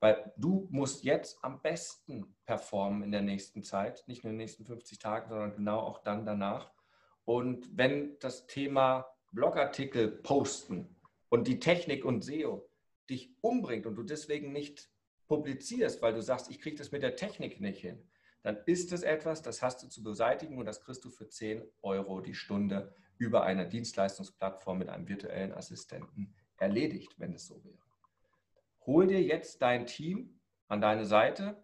Weil 0.00 0.32
du 0.36 0.68
musst 0.70 1.04
jetzt 1.04 1.38
am 1.42 1.62
besten 1.62 2.36
performen 2.44 3.02
in 3.02 3.12
der 3.12 3.22
nächsten 3.22 3.62
Zeit, 3.62 4.04
nicht 4.06 4.24
nur 4.24 4.30
in 4.30 4.38
den 4.38 4.44
nächsten 4.44 4.64
50 4.64 4.98
Tagen, 4.98 5.28
sondern 5.28 5.56
genau 5.56 5.80
auch 5.80 6.02
dann 6.02 6.26
danach. 6.26 6.70
Und 7.24 7.76
wenn 7.76 8.18
das 8.20 8.46
Thema 8.46 9.06
Blogartikel 9.32 10.08
posten 10.08 10.96
und 11.28 11.48
die 11.48 11.58
Technik 11.58 12.04
und 12.04 12.22
SEO 12.22 12.68
dich 13.08 13.34
umbringt 13.40 13.86
und 13.86 13.96
du 13.96 14.02
deswegen 14.02 14.52
nicht 14.52 14.90
publizierst, 15.28 16.02
weil 16.02 16.14
du 16.14 16.22
sagst, 16.22 16.50
ich 16.50 16.60
kriege 16.60 16.76
das 16.76 16.92
mit 16.92 17.02
der 17.02 17.16
Technik 17.16 17.60
nicht 17.60 17.80
hin, 17.80 18.08
dann 18.42 18.58
ist 18.66 18.92
es 18.92 19.02
etwas, 19.02 19.42
das 19.42 19.60
hast 19.60 19.82
du 19.82 19.88
zu 19.88 20.04
beseitigen 20.04 20.58
und 20.58 20.66
das 20.66 20.80
kriegst 20.80 21.04
du 21.04 21.10
für 21.10 21.28
10 21.28 21.64
Euro 21.82 22.20
die 22.20 22.34
Stunde 22.34 22.94
über 23.18 23.42
eine 23.42 23.66
Dienstleistungsplattform 23.66 24.78
mit 24.78 24.88
einem 24.88 25.08
virtuellen 25.08 25.52
Assistenten 25.52 26.34
erledigt, 26.58 27.14
wenn 27.18 27.34
es 27.34 27.46
so 27.46 27.62
wäre. 27.64 27.78
Hol 28.86 29.06
dir 29.06 29.22
jetzt 29.22 29.62
dein 29.62 29.86
Team 29.86 30.38
an 30.68 30.80
deine 30.80 31.04
Seite 31.04 31.56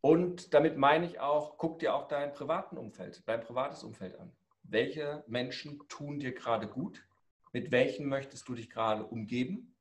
und 0.00 0.52
damit 0.52 0.76
meine 0.76 1.06
ich 1.06 1.18
auch, 1.20 1.56
guck 1.56 1.78
dir 1.78 1.94
auch 1.94 2.08
dein 2.08 2.32
privaten 2.32 2.76
Umfeld, 2.76 3.26
dein 3.26 3.40
privates 3.40 3.82
Umfeld 3.82 4.18
an. 4.18 4.32
Welche 4.62 5.24
Menschen 5.26 5.80
tun 5.88 6.18
dir 6.18 6.32
gerade 6.32 6.68
gut? 6.68 7.06
Mit 7.52 7.70
welchen 7.70 8.06
möchtest 8.08 8.48
du 8.48 8.54
dich 8.54 8.68
gerade 8.68 9.04
umgeben? 9.04 9.74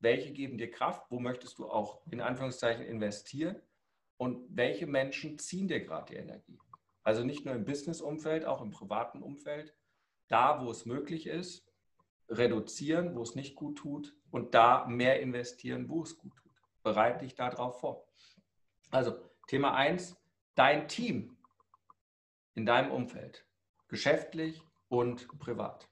Welche 0.00 0.32
geben 0.32 0.58
dir 0.58 0.70
Kraft? 0.70 1.10
Wo 1.10 1.20
möchtest 1.20 1.58
du 1.58 1.68
auch 1.68 2.00
in 2.10 2.20
Anführungszeichen 2.20 2.84
investieren? 2.84 3.62
Und 4.16 4.44
welche 4.48 4.86
Menschen 4.86 5.38
ziehen 5.38 5.68
dir 5.68 5.80
gerade 5.80 6.12
die 6.12 6.18
Energie? 6.18 6.58
Also 7.04 7.24
nicht 7.24 7.44
nur 7.44 7.54
im 7.54 7.64
Business-Umfeld, 7.64 8.44
auch 8.44 8.62
im 8.62 8.70
privaten 8.70 9.22
Umfeld. 9.22 9.74
Da, 10.28 10.64
wo 10.64 10.70
es 10.70 10.86
möglich 10.86 11.26
ist, 11.26 11.64
reduzieren, 12.32 13.14
wo 13.14 13.22
es 13.22 13.34
nicht 13.34 13.54
gut 13.54 13.78
tut 13.78 14.14
und 14.30 14.54
da 14.54 14.86
mehr 14.86 15.20
investieren, 15.20 15.88
wo 15.88 16.02
es 16.02 16.16
gut 16.16 16.34
tut. 16.36 16.52
Bereite 16.82 17.24
dich 17.24 17.34
darauf 17.34 17.80
vor. 17.80 18.06
Also 18.90 19.18
Thema 19.46 19.74
1, 19.74 20.16
dein 20.54 20.88
Team 20.88 21.36
in 22.54 22.66
deinem 22.66 22.90
Umfeld, 22.90 23.46
geschäftlich 23.88 24.62
und 24.88 25.28
privat. 25.38 25.88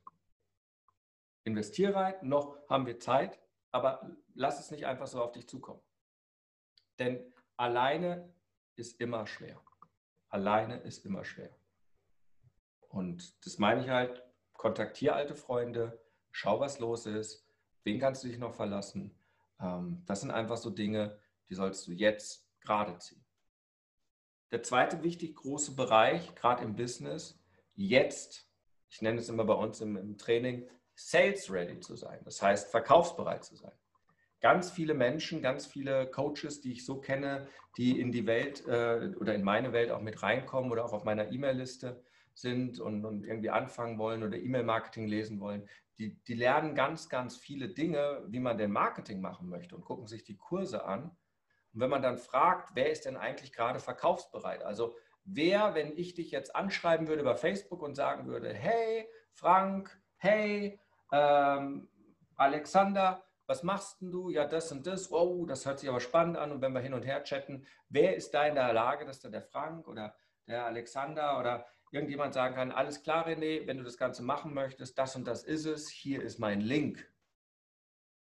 Investiere 1.44 1.94
rein, 1.94 2.14
noch 2.22 2.58
haben 2.68 2.86
wir 2.86 2.98
Zeit, 2.98 3.40
aber 3.70 4.16
lass 4.34 4.60
es 4.60 4.70
nicht 4.70 4.86
einfach 4.86 5.06
so 5.06 5.22
auf 5.22 5.32
dich 5.32 5.48
zukommen. 5.48 5.80
Denn 6.98 7.32
alleine 7.56 8.32
ist 8.76 9.00
immer 9.00 9.26
schwer. 9.26 9.62
Alleine 10.28 10.78
ist 10.80 11.04
immer 11.06 11.24
schwer. 11.24 11.54
Und 12.88 13.46
das 13.46 13.58
meine 13.58 13.82
ich 13.82 13.88
halt, 13.88 14.22
kontaktiere 14.52 15.14
alte 15.14 15.34
Freunde, 15.34 15.98
schau, 16.32 16.60
was 16.60 16.78
los 16.78 17.06
ist, 17.06 17.44
wen 17.84 17.98
kannst 17.98 18.24
du 18.24 18.28
dich 18.28 18.38
noch 18.38 18.54
verlassen. 18.54 19.14
Ähm, 19.60 20.02
das 20.06 20.20
sind 20.20 20.30
einfach 20.30 20.56
so 20.56 20.70
Dinge, 20.70 21.18
die 21.48 21.54
sollst 21.54 21.86
du 21.86 21.92
jetzt 21.92 22.46
gerade 22.60 22.96
ziehen. 22.98 23.24
Der 24.52 24.62
zweite 24.62 25.02
wichtig 25.02 25.36
große 25.36 25.74
Bereich, 25.74 26.34
gerade 26.34 26.64
im 26.64 26.74
Business, 26.74 27.38
jetzt, 27.74 28.48
ich 28.88 29.00
nenne 29.00 29.20
es 29.20 29.28
immer 29.28 29.44
bei 29.44 29.54
uns 29.54 29.80
im, 29.80 29.96
im 29.96 30.18
Training, 30.18 30.68
sales 30.94 31.50
ready 31.50 31.80
zu 31.80 31.96
sein. 31.96 32.20
Das 32.24 32.42
heißt, 32.42 32.70
verkaufsbereit 32.70 33.44
zu 33.44 33.56
sein. 33.56 33.72
Ganz 34.40 34.70
viele 34.70 34.94
Menschen, 34.94 35.42
ganz 35.42 35.66
viele 35.66 36.10
Coaches, 36.10 36.60
die 36.60 36.72
ich 36.72 36.84
so 36.84 37.00
kenne, 37.00 37.46
die 37.76 38.00
in 38.00 38.10
die 38.10 38.26
Welt 38.26 38.66
äh, 38.66 39.14
oder 39.20 39.34
in 39.34 39.42
meine 39.42 39.72
Welt 39.72 39.90
auch 39.90 40.00
mit 40.00 40.22
reinkommen 40.22 40.72
oder 40.72 40.84
auch 40.84 40.92
auf 40.92 41.04
meiner 41.04 41.30
E-Mail-Liste 41.30 42.02
sind 42.40 42.80
und, 42.80 43.04
und, 43.04 43.24
irgendwie 43.24 43.50
anfangen 43.50 43.98
wollen 43.98 44.22
oder 44.22 44.36
E-Mail-Marketing 44.36 45.06
lesen 45.06 45.40
wollen, 45.40 45.68
die, 45.98 46.22
die 46.24 46.34
lernen 46.34 46.74
ganz, 46.74 47.08
ganz 47.08 47.36
viele 47.36 47.68
Dinge, 47.68 48.24
wie 48.28 48.40
man 48.40 48.58
denn 48.58 48.72
Marketing 48.72 49.20
machen 49.20 49.48
möchte 49.48 49.76
und 49.76 49.84
gucken 49.84 50.06
sich 50.06 50.24
die 50.24 50.36
Kurse 50.36 50.84
an. 50.84 51.16
Und 51.72 51.80
wenn 51.80 51.90
man 51.90 52.02
dann 52.02 52.18
fragt, 52.18 52.70
wer 52.74 52.90
ist 52.90 53.04
denn 53.04 53.16
eigentlich 53.16 53.52
gerade 53.52 53.78
verkaufsbereit? 53.78 54.62
Also 54.62 54.96
wer, 55.24 55.74
wenn 55.74 55.96
ich 55.96 56.14
dich 56.14 56.30
jetzt 56.30 56.56
anschreiben 56.56 57.06
würde 57.06 57.22
über 57.22 57.36
Facebook 57.36 57.82
und 57.82 57.94
sagen 57.94 58.26
würde, 58.26 58.52
hey 58.52 59.06
Frank, 59.32 60.00
hey 60.16 60.80
ähm, 61.12 61.88
Alexander, 62.36 63.22
was 63.46 63.62
machst 63.62 64.00
denn 64.00 64.12
du? 64.12 64.30
Ja, 64.30 64.46
das 64.46 64.70
und 64.70 64.86
das. 64.86 65.10
Oh, 65.10 65.44
das 65.44 65.66
hört 65.66 65.80
sich 65.80 65.88
aber 65.88 66.00
spannend 66.00 66.36
an. 66.36 66.52
Und 66.52 66.62
wenn 66.62 66.72
wir 66.72 66.80
hin 66.80 66.94
und 66.94 67.04
her 67.04 67.24
chatten, 67.24 67.66
wer 67.88 68.14
ist 68.14 68.32
da 68.32 68.46
in 68.46 68.54
der 68.54 68.72
Lage, 68.72 69.04
dass 69.04 69.20
da 69.20 69.28
der 69.28 69.42
Frank 69.42 69.88
oder 69.88 70.14
der 70.46 70.66
Alexander 70.66 71.38
oder 71.38 71.66
irgendjemand 71.90 72.34
sagen 72.34 72.54
kann, 72.54 72.70
alles 72.70 73.02
klar, 73.02 73.26
René, 73.26 73.66
wenn 73.66 73.78
du 73.78 73.84
das 73.84 73.96
Ganze 73.96 74.22
machen 74.22 74.54
möchtest, 74.54 74.98
das 74.98 75.16
und 75.16 75.26
das 75.26 75.42
ist 75.42 75.64
es, 75.64 75.88
hier 75.88 76.22
ist 76.22 76.38
mein 76.38 76.60
Link. 76.60 77.10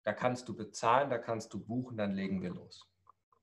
Da 0.04 0.12
kannst 0.12 0.48
du 0.48 0.56
bezahlen, 0.56 1.10
da 1.10 1.18
kannst 1.18 1.52
du 1.52 1.60
buchen, 1.60 1.96
dann 1.96 2.12
legen 2.12 2.42
wir 2.42 2.50
los. 2.50 2.86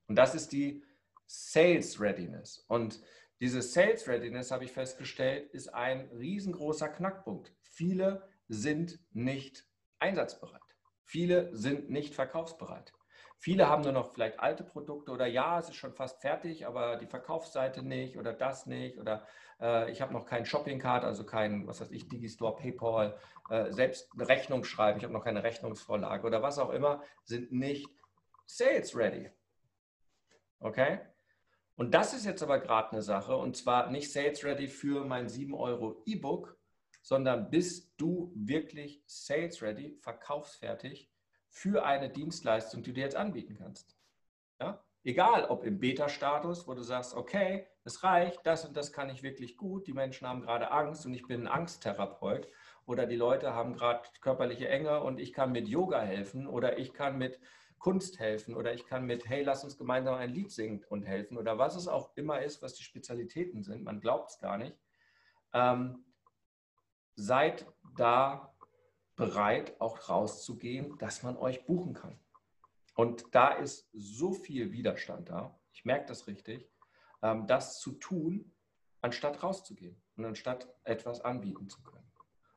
Und 0.07 0.15
das 0.15 0.33
ist 0.33 0.51
die 0.51 0.83
Sales 1.25 1.99
Readiness. 1.99 2.65
Und 2.67 3.01
diese 3.39 3.61
Sales 3.61 4.07
Readiness, 4.07 4.51
habe 4.51 4.63
ich 4.63 4.71
festgestellt, 4.71 5.51
ist 5.51 5.73
ein 5.73 6.09
riesengroßer 6.11 6.89
Knackpunkt. 6.89 7.53
Viele 7.61 8.27
sind 8.47 8.99
nicht 9.11 9.67
einsatzbereit. 9.99 10.61
Viele 11.03 11.55
sind 11.55 11.89
nicht 11.89 12.15
verkaufsbereit. 12.15 12.93
Viele 13.39 13.69
haben 13.69 13.83
nur 13.83 13.91
noch 13.91 14.13
vielleicht 14.13 14.39
alte 14.39 14.63
Produkte 14.63 15.11
oder 15.11 15.27
ja, 15.27 15.59
es 15.59 15.69
ist 15.69 15.75
schon 15.75 15.93
fast 15.93 16.21
fertig, 16.21 16.65
aber 16.65 16.95
die 16.95 17.05
Verkaufsseite 17.05 17.83
nicht 17.83 18.17
oder 18.17 18.33
das 18.33 18.65
nicht 18.65 18.97
oder 18.97 19.27
äh, 19.61 19.91
ich 19.91 20.01
habe 20.01 20.13
noch 20.13 20.25
keinen 20.25 20.45
Shopping-Card, 20.45 21.03
also 21.03 21.23
kein, 21.23 21.67
was 21.67 21.79
weiß 21.79 21.91
ich, 21.91 22.07
Digistore, 22.07 22.55
PayPal, 22.55 23.17
äh, 23.49 23.71
selbst 23.71 24.09
eine 24.13 24.27
Rechnung 24.27 24.63
schreiben, 24.63 24.97
ich 24.97 25.03
habe 25.03 25.13
noch 25.13 25.23
keine 25.23 25.43
Rechnungsvorlage 25.43 26.25
oder 26.25 26.41
was 26.41 26.57
auch 26.57 26.71
immer, 26.71 27.03
sind 27.23 27.51
nicht 27.51 27.87
sales 28.47 28.95
ready. 28.95 29.29
Okay? 30.59 30.99
Und 31.75 31.93
das 31.93 32.15
ist 32.15 32.25
jetzt 32.25 32.41
aber 32.41 32.59
gerade 32.59 32.93
eine 32.93 33.03
Sache 33.03 33.37
und 33.37 33.55
zwar 33.55 33.91
nicht 33.91 34.11
sales 34.11 34.43
ready 34.43 34.67
für 34.67 35.05
mein 35.05 35.29
7 35.29 35.53
Euro 35.53 36.01
E-Book, 36.07 36.57
sondern 37.03 37.51
bist 37.51 37.93
du 37.97 38.31
wirklich 38.35 39.03
sales 39.05 39.61
ready, 39.61 39.95
verkaufsfertig 40.01 41.11
für 41.57 41.85
eine 41.85 42.09
Dienstleistung, 42.09 42.83
die 42.83 42.93
du 42.93 43.01
jetzt 43.01 43.15
anbieten 43.15 43.55
kannst. 43.57 43.97
Ja? 44.61 44.83
Egal, 45.03 45.45
ob 45.45 45.63
im 45.63 45.79
Beta-Status, 45.79 46.67
wo 46.67 46.75
du 46.75 46.83
sagst, 46.83 47.15
okay, 47.15 47.65
es 47.83 48.03
reicht, 48.03 48.45
das 48.45 48.63
und 48.63 48.77
das 48.77 48.93
kann 48.93 49.09
ich 49.09 49.23
wirklich 49.23 49.57
gut, 49.57 49.87
die 49.87 49.93
Menschen 49.93 50.27
haben 50.27 50.41
gerade 50.41 50.69
Angst 50.69 51.07
und 51.07 51.15
ich 51.15 51.25
bin 51.25 51.41
ein 51.41 51.47
Angsttherapeut 51.47 52.47
oder 52.85 53.07
die 53.07 53.15
Leute 53.15 53.55
haben 53.55 53.73
gerade 53.73 54.07
körperliche 54.21 54.69
Enge 54.69 55.01
und 55.01 55.19
ich 55.19 55.33
kann 55.33 55.51
mit 55.51 55.67
Yoga 55.67 55.99
helfen 56.01 56.45
oder 56.45 56.77
ich 56.77 56.93
kann 56.93 57.17
mit 57.17 57.39
Kunst 57.79 58.19
helfen 58.19 58.53
oder 58.53 58.73
ich 58.75 58.85
kann 58.85 59.05
mit, 59.05 59.27
hey, 59.27 59.41
lass 59.41 59.63
uns 59.63 59.79
gemeinsam 59.79 60.13
ein 60.13 60.29
Lied 60.29 60.51
singen 60.51 60.85
und 60.89 61.03
helfen 61.03 61.37
oder 61.37 61.57
was 61.57 61.75
es 61.75 61.87
auch 61.87 62.15
immer 62.15 62.41
ist, 62.43 62.61
was 62.61 62.75
die 62.75 62.83
Spezialitäten 62.83 63.63
sind, 63.63 63.83
man 63.83 63.99
glaubt 63.99 64.29
es 64.29 64.37
gar 64.37 64.59
nicht. 64.59 64.77
Ähm, 65.53 66.05
seid 67.15 67.65
da 67.95 68.53
bereit, 69.17 69.75
auch 69.81 70.07
rauszugehen, 70.07 70.97
dass 70.99 71.23
man 71.23 71.35
euch 71.35 71.65
buchen 71.65 71.93
kann. 71.93 72.17
Und 72.95 73.25
da 73.35 73.49
ist 73.49 73.89
so 73.93 74.31
viel 74.31 74.71
Widerstand 74.71 75.29
da, 75.29 75.59
ich 75.73 75.85
merke 75.85 76.05
das 76.07 76.27
richtig, 76.27 76.69
ähm, 77.21 77.45
das 77.47 77.79
zu 77.79 77.91
tun, 77.93 78.53
anstatt 79.01 79.43
rauszugehen 79.43 80.01
und 80.15 80.25
anstatt 80.25 80.73
etwas 80.83 81.21
anbieten 81.21 81.67
zu 81.67 81.81
können. 81.83 82.09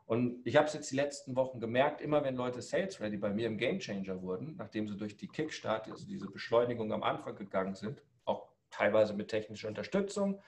Und 0.07 0.45
ich 0.45 0.57
habe 0.57 0.67
es 0.67 0.75
jetzt 0.75 0.91
die 0.91 0.97
letzten 0.97 1.37
Wochen 1.37 1.61
gemerkt, 1.61 2.01
immer 2.01 2.25
wenn 2.25 2.35
Leute 2.35 2.63
Sales 2.63 3.01
Ready 3.01 3.17
bei 3.17 3.31
mir 3.31 3.47
im 3.47 3.59
Game 3.59 3.79
Changer 3.79 4.23
wurden, 4.23 4.57
nachdem 4.57 4.89
sie 4.89 4.97
durch 4.97 5.17
die 5.17 5.29
Kickstart, 5.29 5.89
also 5.89 6.07
diese 6.07 6.27
Beschleunigung 6.27 6.93
am 6.93 7.03
Anfang 7.03 7.37
gegangen 7.37 7.75
sind, 7.75 8.03
auch 8.25 8.49
teilweise 8.71 9.15
mit 9.15 9.29
technischer 9.29 9.69
Unterstützung, 9.69 10.43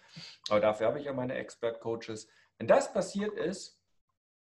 aber 0.48 0.60
dafür 0.60 0.88
habe 0.88 0.98
ich 0.98 1.04
ja 1.04 1.12
meine 1.12 1.34
Expert 1.34 1.80
Coaches. 1.80 2.28
Wenn 2.58 2.66
das 2.66 2.92
passiert 2.92 3.34
ist, 3.34 3.80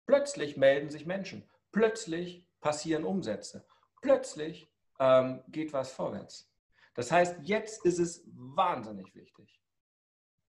plötzlich 0.06 0.56
melden 0.56 0.88
sich 0.88 1.06
Menschen, 1.06 1.48
plötzlich 1.72 2.46
passieren 2.60 3.04
Umsätze, 3.04 3.66
plötzlich 4.00 4.70
ähm, 5.00 5.42
geht 5.48 5.72
was 5.72 5.92
vorwärts. 5.92 6.50
Das 6.94 7.10
heißt, 7.10 7.40
jetzt 7.42 7.84
ist 7.84 7.98
es 7.98 8.22
wahnsinnig 8.26 9.14
wichtig, 9.14 9.60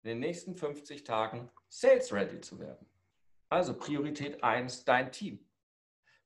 in 0.03 0.09
den 0.09 0.19
nächsten 0.19 0.55
50 0.55 1.03
Tagen 1.03 1.49
Sales 1.69 2.11
Ready 2.11 2.41
zu 2.41 2.59
werden. 2.59 2.85
Also 3.49 3.77
Priorität 3.77 4.43
1, 4.43 4.83
dein 4.83 5.11
Team. 5.11 5.47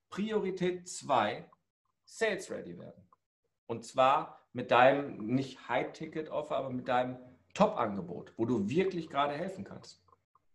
Priorität 0.10 0.88
2, 0.88 1.50
Sales 2.06 2.50
Ready 2.50 2.80
werden. 2.80 3.08
Und 3.68 3.86
zwar 3.86 4.48
mit 4.54 4.72
deinem, 4.72 5.27
nicht 5.27 5.68
High-Ticket-Offer, 5.70 6.56
aber 6.56 6.70
mit 6.70 6.88
deinem 6.88 7.18
Top-Angebot, 7.54 8.34
wo 8.38 8.46
du 8.46 8.68
wirklich 8.70 9.10
gerade 9.10 9.34
helfen 9.34 9.63
kannst. 9.63 10.04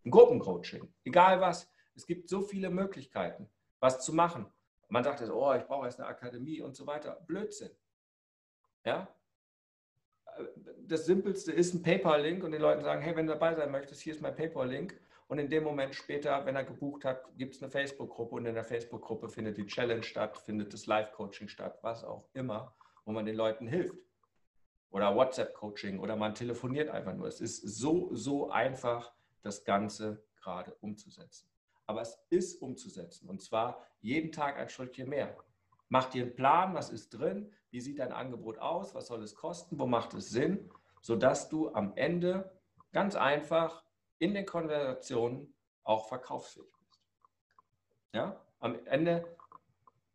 Ein 0.05 0.11
Gruppencoaching, 0.11 0.93
egal 1.05 1.41
was. 1.41 1.71
Es 1.95 2.07
gibt 2.07 2.29
so 2.29 2.41
viele 2.41 2.71
Möglichkeiten, 2.71 3.51
was 3.83 4.01
zu 4.01 4.15
machen. 4.15 4.47
Man 4.89 5.05
sagt 5.05 5.21
jetzt, 5.21 5.31
oh, 5.31 5.53
ich 5.55 5.65
brauche 5.65 5.87
erst 5.87 6.01
eine 6.01 6.09
Akademie 6.09 6.63
und 6.63 6.77
so 6.77 6.87
weiter. 6.87 7.21
Blödsinn. 7.27 7.71
Ja? 8.85 9.09
Das 10.87 11.05
Simpelste 11.05 11.53
ist 11.53 11.75
ein 11.75 11.83
PayPal-Link 11.83 12.45
und 12.45 12.53
den 12.53 12.63
Leuten 12.63 12.83
sagen, 12.85 13.03
hey, 13.03 13.17
wenn 13.17 13.27
du 13.27 13.33
dabei 13.33 13.55
sein 13.55 13.71
möchtest, 13.71 14.01
hier 14.01 14.15
ist 14.15 14.23
mein 14.23 14.35
PayPal-Link. 14.35 14.99
Und 15.27 15.39
in 15.39 15.51
dem 15.51 15.65
Moment 15.65 15.95
später, 15.95 16.45
wenn 16.47 16.57
er 16.57 16.65
gebucht 16.65 17.05
hat, 17.05 17.25
gibt 17.37 17.57
es 17.57 17.63
eine 17.63 17.71
Facebook-Gruppe 17.71 18.37
und 18.37 18.47
in 18.47 18.55
der 18.55 18.65
Facebook-Gruppe 18.65 19.29
findet 19.29 19.57
die 19.57 19.67
Challenge 19.67 20.03
statt, 20.03 20.39
findet 20.39 20.73
das 20.73 20.87
Live-Coaching 20.87 21.49
statt, 21.49 21.79
was 21.83 22.05
auch 22.05 22.29
immer, 22.35 22.77
wo 23.05 23.13
man 23.13 23.25
den 23.25 23.37
Leuten 23.37 23.67
hilft. 23.67 23.99
Oder 24.91 25.17
WhatsApp-Coaching 25.17 25.99
oder 25.99 26.17
man 26.17 26.35
telefoniert 26.35 26.91
einfach 26.91 27.15
nur. 27.15 27.27
Es 27.27 27.41
ist 27.41 27.63
so, 27.63 28.15
so 28.15 28.51
einfach, 28.51 29.13
das 29.41 29.65
Ganze 29.65 30.23
gerade 30.37 30.75
umzusetzen. 30.81 31.52
Aber 31.87 32.01
es 32.01 32.19
ist 32.31 32.63
umzusetzen 32.63 33.29
und 33.29 33.43
zwar 33.43 33.87
jeden 34.01 34.33
Tag 34.33 34.57
ein 34.57 34.69
Schrittchen 34.69 35.09
mehr. 35.09 35.37
Mach 35.89 36.07
dir 36.07 36.23
einen 36.23 36.35
Plan, 36.35 36.75
was 36.75 36.91
ist 36.91 37.11
drin, 37.11 37.53
wie 37.71 37.81
sieht 37.81 37.99
dein 37.99 38.13
Angebot 38.13 38.59
aus, 38.59 38.95
was 38.95 39.09
soll 39.09 39.23
es 39.23 39.35
kosten, 39.35 39.79
wo 39.79 39.87
macht 39.87 40.15
es 40.15 40.31
Sinn, 40.31 40.71
sodass 41.01 41.49
du 41.49 41.73
am 41.75 41.93
Ende 41.97 42.51
ganz 42.93 43.15
einfach 43.17 43.85
in 44.19 44.35
den 44.35 44.47
Konversationen 44.47 45.55
auch 45.83 46.09
verkaufsfähig 46.09 46.73
bist. 46.87 47.03
Ja? 48.13 48.41
Am 48.61 48.79
Ende 48.87 49.37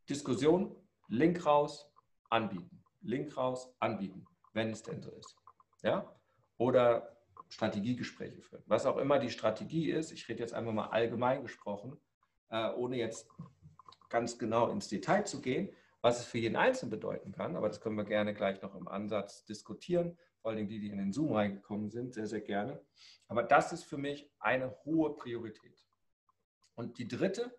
Diskussion, 0.09 0.75
Link 1.09 1.45
raus, 1.45 1.91
anbieten. 2.29 2.83
Link 3.01 3.35
raus, 3.35 3.73
anbieten, 3.79 4.25
wenn 4.53 4.71
es 4.71 4.83
denn 4.83 5.01
so 5.01 5.11
ist. 5.11 5.35
Ja? 5.83 6.15
Oder 6.57 7.16
Strategiegespräche 7.49 8.41
führen. 8.41 8.63
Was 8.65 8.85
auch 8.85 8.97
immer 8.97 9.19
die 9.19 9.29
Strategie 9.29 9.91
ist, 9.91 10.11
ich 10.11 10.27
rede 10.27 10.39
jetzt 10.39 10.53
einfach 10.53 10.73
mal 10.73 10.87
allgemein 10.87 11.41
gesprochen, 11.43 11.97
äh, 12.49 12.71
ohne 12.71 12.97
jetzt 12.97 13.27
ganz 14.09 14.37
genau 14.37 14.69
ins 14.69 14.87
Detail 14.87 15.25
zu 15.25 15.41
gehen, 15.41 15.69
was 16.01 16.19
es 16.19 16.25
für 16.25 16.37
jeden 16.37 16.55
Einzelnen 16.55 16.91
bedeuten 16.91 17.31
kann, 17.31 17.55
aber 17.55 17.67
das 17.67 17.81
können 17.81 17.95
wir 17.95 18.05
gerne 18.05 18.33
gleich 18.33 18.61
noch 18.61 18.75
im 18.75 18.87
Ansatz 18.87 19.45
diskutieren 19.45 20.17
vor 20.47 20.53
allem 20.53 20.69
die, 20.69 20.79
die 20.79 20.87
in 20.87 20.97
den 20.97 21.11
Zoom 21.11 21.33
reingekommen 21.33 21.89
sind, 21.89 22.13
sehr, 22.13 22.25
sehr 22.25 22.39
gerne. 22.39 22.81
Aber 23.27 23.43
das 23.43 23.73
ist 23.73 23.83
für 23.83 23.97
mich 23.97 24.31
eine 24.39 24.73
hohe 24.85 25.13
Priorität. 25.13 25.85
Und 26.73 26.97
die 26.99 27.07
dritte 27.09 27.53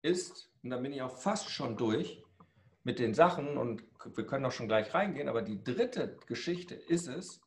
ist, 0.00 0.50
und 0.62 0.70
da 0.70 0.78
bin 0.78 0.94
ich 0.94 1.02
auch 1.02 1.14
fast 1.14 1.50
schon 1.50 1.76
durch 1.76 2.24
mit 2.84 2.98
den 2.98 3.12
Sachen 3.12 3.58
und 3.58 3.84
wir 4.16 4.24
können 4.24 4.46
auch 4.46 4.50
schon 4.50 4.66
gleich 4.66 4.94
reingehen, 4.94 5.28
aber 5.28 5.42
die 5.42 5.62
dritte 5.62 6.16
Geschichte 6.26 6.74
ist 6.74 7.06
es, 7.06 7.42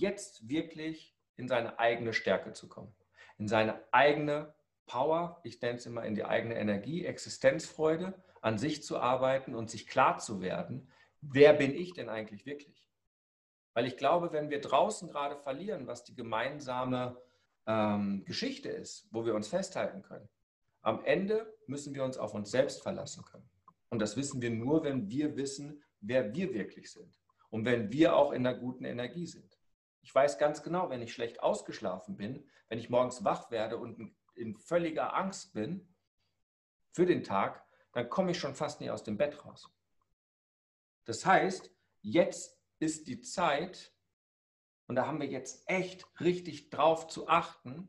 jetzt 0.00 0.48
wirklich 0.48 1.14
in 1.36 1.48
seine 1.48 1.78
eigene 1.78 2.12
Stärke 2.12 2.52
zu 2.52 2.68
kommen, 2.68 2.94
in 3.38 3.48
seine 3.48 3.80
eigene 3.92 4.54
Power, 4.86 5.40
ich 5.44 5.60
nenne 5.60 5.78
es 5.78 5.86
immer 5.86 6.04
in 6.04 6.14
die 6.14 6.24
eigene 6.24 6.56
Energie, 6.56 7.04
Existenzfreude, 7.04 8.14
an 8.42 8.58
sich 8.58 8.82
zu 8.82 8.98
arbeiten 8.98 9.54
und 9.54 9.70
sich 9.70 9.86
klar 9.86 10.18
zu 10.18 10.40
werden, 10.40 10.90
wer 11.20 11.54
bin 11.54 11.74
ich 11.74 11.94
denn 11.94 12.08
eigentlich 12.08 12.44
wirklich? 12.44 12.90
Weil 13.72 13.86
ich 13.86 13.96
glaube, 13.96 14.32
wenn 14.32 14.50
wir 14.50 14.60
draußen 14.60 15.08
gerade 15.08 15.36
verlieren, 15.36 15.86
was 15.86 16.04
die 16.04 16.14
gemeinsame 16.14 17.20
ähm, 17.66 18.24
Geschichte 18.24 18.68
ist, 18.68 19.08
wo 19.10 19.24
wir 19.24 19.34
uns 19.34 19.48
festhalten 19.48 20.02
können, 20.02 20.28
am 20.82 21.02
Ende 21.04 21.52
müssen 21.66 21.94
wir 21.94 22.04
uns 22.04 22.18
auf 22.18 22.34
uns 22.34 22.50
selbst 22.50 22.82
verlassen 22.82 23.24
können. 23.24 23.48
Und 23.88 24.00
das 24.00 24.16
wissen 24.16 24.42
wir 24.42 24.50
nur, 24.50 24.84
wenn 24.84 25.08
wir 25.08 25.36
wissen, 25.36 25.82
wer 26.00 26.34
wir 26.34 26.52
wirklich 26.52 26.92
sind. 26.92 27.18
Und 27.48 27.64
wenn 27.64 27.90
wir 27.90 28.16
auch 28.16 28.32
in 28.32 28.46
einer 28.46 28.58
guten 28.58 28.84
Energie 28.84 29.26
sind. 29.26 29.53
Ich 30.04 30.14
weiß 30.14 30.36
ganz 30.36 30.62
genau, 30.62 30.90
wenn 30.90 31.00
ich 31.00 31.14
schlecht 31.14 31.42
ausgeschlafen 31.42 32.16
bin, 32.16 32.46
wenn 32.68 32.78
ich 32.78 32.90
morgens 32.90 33.24
wach 33.24 33.50
werde 33.50 33.78
und 33.78 34.14
in 34.34 34.54
völliger 34.54 35.16
Angst 35.16 35.54
bin 35.54 35.88
für 36.92 37.06
den 37.06 37.24
Tag, 37.24 37.64
dann 37.94 38.10
komme 38.10 38.32
ich 38.32 38.38
schon 38.38 38.54
fast 38.54 38.82
nie 38.82 38.90
aus 38.90 39.02
dem 39.02 39.16
Bett 39.16 39.44
raus. 39.46 39.70
Das 41.06 41.24
heißt, 41.24 41.74
jetzt 42.02 42.60
ist 42.80 43.08
die 43.08 43.22
Zeit, 43.22 43.94
und 44.88 44.96
da 44.96 45.06
haben 45.06 45.20
wir 45.20 45.26
jetzt 45.26 45.62
echt 45.70 46.06
richtig 46.20 46.68
drauf 46.68 47.06
zu 47.06 47.28
achten, 47.28 47.88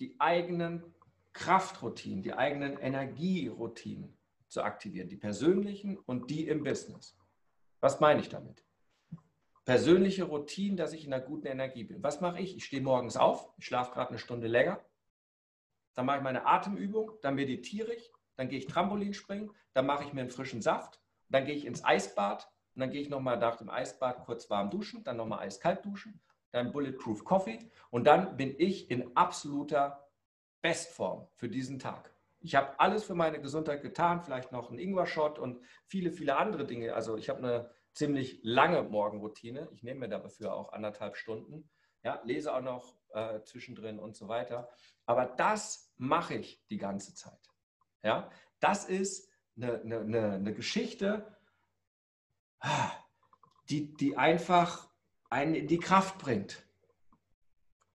die 0.00 0.20
eigenen 0.20 0.94
Kraftroutinen, 1.32 2.22
die 2.22 2.34
eigenen 2.34 2.76
Energieroutinen 2.78 4.18
zu 4.48 4.62
aktivieren, 4.62 5.08
die 5.08 5.16
persönlichen 5.16 5.96
und 5.96 6.30
die 6.30 6.48
im 6.48 6.64
Business. 6.64 7.16
Was 7.80 7.98
meine 8.00 8.20
ich 8.20 8.28
damit? 8.28 8.63
Persönliche 9.64 10.24
Routinen, 10.24 10.76
dass 10.76 10.92
ich 10.92 11.06
in 11.06 11.12
einer 11.12 11.24
guten 11.24 11.46
Energie 11.46 11.84
bin. 11.84 12.02
Was 12.02 12.20
mache 12.20 12.40
ich? 12.40 12.56
Ich 12.56 12.64
stehe 12.64 12.82
morgens 12.82 13.16
auf, 13.16 13.50
ich 13.56 13.64
schlafe 13.64 13.92
gerade 13.92 14.10
eine 14.10 14.18
Stunde 14.18 14.46
länger, 14.46 14.84
dann 15.94 16.06
mache 16.06 16.18
ich 16.18 16.22
meine 16.22 16.46
Atemübung, 16.46 17.12
dann 17.22 17.34
meditiere 17.34 17.92
ich, 17.92 18.12
dann 18.36 18.48
gehe 18.48 18.58
ich 18.58 18.66
Trampolin 18.66 19.14
springen, 19.14 19.50
dann 19.72 19.86
mache 19.86 20.04
ich 20.04 20.12
mir 20.12 20.20
einen 20.20 20.30
frischen 20.30 20.60
Saft, 20.60 21.00
dann 21.28 21.46
gehe 21.46 21.54
ich 21.54 21.64
ins 21.64 21.84
Eisbad, 21.84 22.50
und 22.74 22.80
dann 22.80 22.90
gehe 22.90 23.00
ich 23.00 23.08
nochmal 23.08 23.38
nach 23.38 23.56
dem 23.56 23.70
Eisbad 23.70 24.24
kurz 24.24 24.50
warm 24.50 24.70
duschen, 24.70 25.04
dann 25.04 25.16
nochmal 25.16 25.40
eiskalt 25.40 25.84
duschen, 25.84 26.20
dann 26.50 26.72
Bulletproof 26.72 27.24
Coffee 27.24 27.58
und 27.90 28.04
dann 28.06 28.36
bin 28.36 28.54
ich 28.58 28.90
in 28.90 29.16
absoluter 29.16 30.08
Bestform 30.60 31.28
für 31.34 31.48
diesen 31.48 31.78
Tag. 31.78 32.12
Ich 32.40 32.54
habe 32.56 32.78
alles 32.78 33.04
für 33.04 33.14
meine 33.14 33.40
Gesundheit 33.40 33.82
getan, 33.82 34.22
vielleicht 34.22 34.52
noch 34.52 34.70
einen 34.70 34.78
Ingwer-Shot 34.78 35.38
und 35.38 35.60
viele, 35.86 36.10
viele 36.10 36.36
andere 36.36 36.66
Dinge. 36.66 36.94
Also 36.94 37.16
ich 37.16 37.28
habe 37.28 37.38
eine 37.38 37.70
ziemlich 37.94 38.40
lange 38.42 38.82
Morgenroutine. 38.82 39.68
Ich 39.72 39.82
nehme 39.82 40.00
mir 40.00 40.08
dafür 40.08 40.54
auch 40.54 40.72
anderthalb 40.72 41.16
Stunden. 41.16 41.70
Ja, 42.02 42.20
lese 42.24 42.54
auch 42.54 42.60
noch 42.60 42.96
äh, 43.10 43.42
zwischendrin 43.44 43.98
und 43.98 44.14
so 44.16 44.28
weiter. 44.28 44.68
Aber 45.06 45.26
das 45.26 45.92
mache 45.96 46.34
ich 46.34 46.66
die 46.68 46.76
ganze 46.76 47.14
Zeit. 47.14 47.40
Ja, 48.02 48.30
das 48.60 48.84
ist 48.84 49.30
eine, 49.56 49.80
eine, 49.80 50.32
eine 50.32 50.54
Geschichte, 50.54 51.36
die, 53.68 53.94
die 53.94 54.16
einfach 54.16 54.90
einen 55.30 55.54
in 55.54 55.66
die 55.66 55.78
Kraft 55.78 56.18
bringt. 56.18 56.66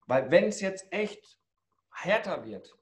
Weil 0.07 0.29
wenn 0.29 0.45
es 0.45 0.61
jetzt 0.61 0.91
echt 0.91 1.39
härter 1.91 2.45
wird, 2.45 2.77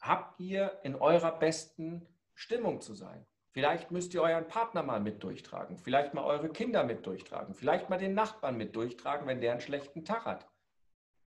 habt 0.00 0.38
ihr 0.38 0.80
in 0.84 0.94
eurer 0.94 1.38
besten 1.38 2.06
Stimmung 2.34 2.80
zu 2.80 2.94
sein. 2.94 3.26
Vielleicht 3.54 3.92
müsst 3.92 4.12
ihr 4.14 4.20
euren 4.20 4.48
Partner 4.48 4.82
mal 4.82 4.98
mit 4.98 5.22
durchtragen, 5.22 5.78
vielleicht 5.78 6.12
mal 6.12 6.24
eure 6.24 6.48
Kinder 6.48 6.82
mit 6.82 7.06
durchtragen, 7.06 7.54
vielleicht 7.54 7.88
mal 7.88 7.98
den 7.98 8.12
Nachbarn 8.12 8.56
mit 8.56 8.74
durchtragen, 8.74 9.28
wenn 9.28 9.40
der 9.40 9.52
einen 9.52 9.60
schlechten 9.60 10.04
Tag 10.04 10.24
hat. 10.24 10.50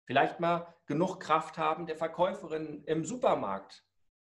Vielleicht 0.03 0.41
mal 0.41 0.75
genug 0.85 1.21
Kraft 1.21 1.57
haben, 1.57 1.85
der 1.85 1.95
Verkäuferin 1.95 2.83
im 2.83 3.05
Supermarkt 3.05 3.85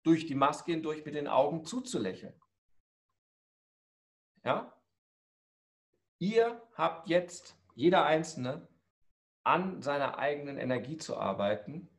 durch 0.04 0.28
die 0.28 0.36
Maske 0.36 0.74
hindurch 0.74 1.04
mit 1.06 1.16
den 1.16 1.28
Augen 1.28 1.66
zuzulächeln. 1.66 2.40
Ja? 4.44 4.80
Ihr 6.20 6.62
habt 6.76 7.08
jetzt, 7.08 7.58
jeder 7.74 8.06
Einzelne, 8.06 8.68
an 9.44 9.82
seiner 9.82 10.20
eigenen 10.20 10.60
Energie 10.60 10.98
zu 10.98 11.18
arbeiten, 11.18 11.90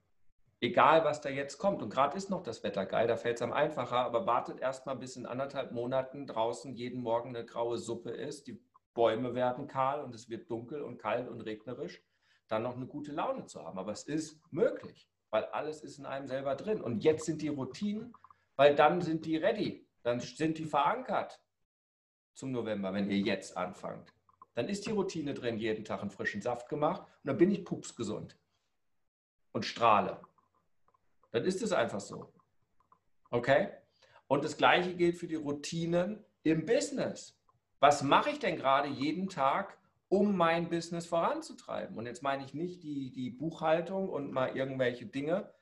egal 0.63 1.05
was 1.05 1.21
da 1.21 1.29
jetzt 1.29 1.59
kommt. 1.59 1.83
Und 1.83 1.91
gerade 1.91 2.17
ist 2.17 2.31
noch 2.31 2.43
das 2.43 2.63
Wetter 2.63 2.87
geil, 2.87 3.07
da 3.07 3.17
fällt 3.17 3.37
es 3.37 3.43
am 3.43 3.53
einfacher, 3.53 3.99
aber 3.99 4.27
wartet 4.27 4.61
erst 4.61 4.87
mal 4.87 4.95
bis 4.95 5.17
in 5.17 5.27
anderthalb 5.27 5.73
Monaten 5.73 6.27
draußen 6.27 6.75
jeden 6.75 7.03
Morgen 7.03 7.31
eine 7.31 7.45
graue 7.45 7.77
Suppe 7.77 8.11
ist, 8.11 8.47
die 8.47 8.63
Bäume 8.95 9.35
werden 9.35 9.67
kahl 9.67 10.03
und 10.03 10.15
es 10.15 10.31
wird 10.31 10.51
dunkel 10.51 10.83
und 10.83 10.99
kalt 10.99 11.29
und 11.29 11.41
regnerisch, 11.41 12.03
dann 12.49 12.63
noch 12.63 12.77
eine 12.77 12.87
gute 12.87 13.13
Laune 13.13 13.47
zu 13.47 13.63
haben. 13.63 13.79
Aber 13.79 13.93
es 13.93 14.05
ist 14.05 14.41
möglich, 14.53 15.11
weil 15.31 15.45
alles 15.47 15.83
ist 15.83 15.99
in 15.99 16.07
einem 16.07 16.29
selber 16.29 16.55
drin. 16.55 16.81
Und 16.81 17.03
jetzt 17.03 17.27
sind 17.27 17.43
die 17.43 17.49
Routinen, 17.49 18.15
weil 18.57 18.75
dann 18.75 19.01
sind 19.01 19.27
die 19.27 19.37
ready, 19.37 19.89
dann 20.03 20.21
sind 20.21 20.59
die 20.59 20.67
verankert 20.67 21.43
zum 22.35 22.53
November, 22.53 22.93
wenn 22.95 23.11
ihr 23.11 23.19
jetzt 23.19 23.57
anfangt. 23.57 24.15
Dann 24.55 24.69
ist 24.69 24.87
die 24.87 24.91
Routine 24.91 25.35
drin, 25.35 25.57
jeden 25.57 25.85
Tag 25.85 26.03
einen 26.03 26.11
frischen 26.11 26.43
Saft 26.43 26.69
gemacht 26.69 27.01
und 27.03 27.29
dann 27.29 27.39
bin 27.39 27.51
ich 27.51 27.65
pupsgesund 27.65 28.39
und 29.53 29.65
strahle. 29.65 30.21
Dann 31.33 31.45
ist 31.45 31.63
es 31.63 31.73
einfach 31.73 32.01
so. 32.01 32.33
Okay? 33.31 33.69
Und 34.29 34.45
das 34.45 34.57
Gleiche 34.57 34.95
gilt 34.95 35.17
für 35.17 35.27
die 35.27 35.35
Routinen 35.35 36.25
im 36.43 36.65
Business. 36.65 37.39
Was 37.81 38.03
mache 38.03 38.31
ich 38.31 38.39
denn 38.39 38.57
gerade 38.57 38.89
jeden 38.89 39.29
Tag, 39.29 39.77
um 40.09 40.37
mein 40.37 40.69
Business 40.69 41.07
voranzutreiben? 41.07 41.97
Und 41.97 42.07
jetzt 42.07 42.23
meine 42.23 42.45
ich 42.45 42.55
nicht 42.55 42.83
die, 42.83 43.11
die 43.11 43.31
Buchhaltung 43.31 44.09
und 44.09 44.31
mal 44.31 44.57
irgendwelche 44.57 45.07
Dinge, 45.07 45.53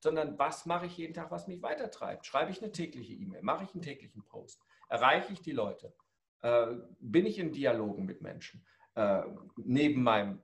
sondern 0.00 0.38
was 0.38 0.66
mache 0.66 0.86
ich 0.86 0.96
jeden 0.96 1.14
Tag, 1.14 1.30
was 1.30 1.46
mich 1.46 1.62
weitertreibt? 1.62 2.26
Schreibe 2.26 2.50
ich 2.50 2.60
eine 2.60 2.72
tägliche 2.72 3.12
E-Mail? 3.12 3.42
Mache 3.42 3.64
ich 3.64 3.74
einen 3.74 3.82
täglichen 3.82 4.24
Post? 4.24 4.60
Erreiche 4.88 5.32
ich 5.32 5.40
die 5.40 5.52
Leute? 5.52 5.94
Äh, 6.40 6.74
bin 6.98 7.26
ich 7.26 7.38
in 7.38 7.52
Dialogen 7.52 8.04
mit 8.04 8.20
Menschen? 8.20 8.66
Äh, 8.94 9.22
neben 9.56 10.02
meinem 10.02 10.42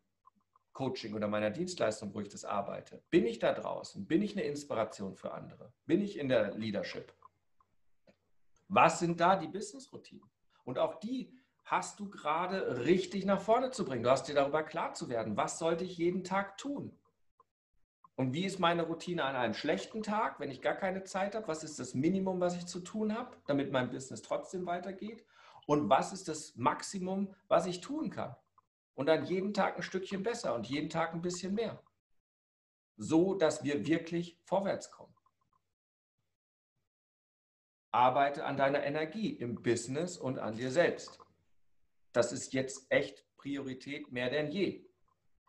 Coaching 0.78 1.12
oder 1.14 1.26
meiner 1.26 1.50
Dienstleistung, 1.50 2.14
wo 2.14 2.20
ich 2.20 2.28
das 2.28 2.44
arbeite? 2.44 3.02
Bin 3.10 3.26
ich 3.26 3.40
da 3.40 3.52
draußen? 3.52 4.06
Bin 4.06 4.22
ich 4.22 4.36
eine 4.36 4.46
Inspiration 4.46 5.16
für 5.16 5.32
andere? 5.32 5.72
Bin 5.86 6.00
ich 6.00 6.16
in 6.16 6.28
der 6.28 6.54
Leadership? 6.54 7.12
Was 8.68 9.00
sind 9.00 9.18
da 9.18 9.34
die 9.34 9.48
Business-Routinen? 9.48 10.30
Und 10.62 10.78
auch 10.78 11.00
die 11.00 11.36
hast 11.64 11.98
du 11.98 12.08
gerade 12.08 12.84
richtig 12.84 13.24
nach 13.24 13.40
vorne 13.40 13.72
zu 13.72 13.84
bringen. 13.84 14.04
Du 14.04 14.10
hast 14.10 14.28
dir 14.28 14.36
darüber 14.36 14.62
klar 14.62 14.94
zu 14.94 15.08
werden, 15.08 15.36
was 15.36 15.58
sollte 15.58 15.82
ich 15.82 15.98
jeden 15.98 16.22
Tag 16.22 16.56
tun? 16.58 16.96
Und 18.14 18.32
wie 18.32 18.44
ist 18.44 18.60
meine 18.60 18.84
Routine 18.84 19.24
an 19.24 19.34
einem 19.34 19.54
schlechten 19.54 20.04
Tag, 20.04 20.38
wenn 20.38 20.52
ich 20.52 20.62
gar 20.62 20.76
keine 20.76 21.02
Zeit 21.02 21.34
habe? 21.34 21.48
Was 21.48 21.64
ist 21.64 21.80
das 21.80 21.94
Minimum, 21.94 22.38
was 22.38 22.56
ich 22.56 22.66
zu 22.66 22.78
tun 22.78 23.18
habe, 23.18 23.36
damit 23.48 23.72
mein 23.72 23.90
Business 23.90 24.22
trotzdem 24.22 24.64
weitergeht? 24.64 25.24
Und 25.66 25.90
was 25.90 26.12
ist 26.12 26.28
das 26.28 26.54
Maximum, 26.54 27.34
was 27.48 27.66
ich 27.66 27.80
tun 27.80 28.10
kann? 28.10 28.36
Und 28.98 29.06
dann 29.06 29.26
jeden 29.26 29.54
Tag 29.54 29.76
ein 29.76 29.82
Stückchen 29.84 30.24
besser 30.24 30.56
und 30.56 30.66
jeden 30.66 30.90
Tag 30.90 31.14
ein 31.14 31.22
bisschen 31.22 31.54
mehr. 31.54 31.80
So, 32.96 33.34
dass 33.34 33.62
wir 33.62 33.86
wirklich 33.86 34.40
vorwärts 34.42 34.90
kommen. 34.90 35.14
Arbeite 37.92 38.44
an 38.44 38.56
deiner 38.56 38.82
Energie 38.82 39.30
im 39.34 39.62
Business 39.62 40.18
und 40.18 40.40
an 40.40 40.56
dir 40.56 40.72
selbst. 40.72 41.20
Das 42.12 42.32
ist 42.32 42.52
jetzt 42.54 42.90
echt 42.90 43.24
Priorität 43.36 44.10
mehr 44.10 44.30
denn 44.30 44.50
je. 44.50 44.87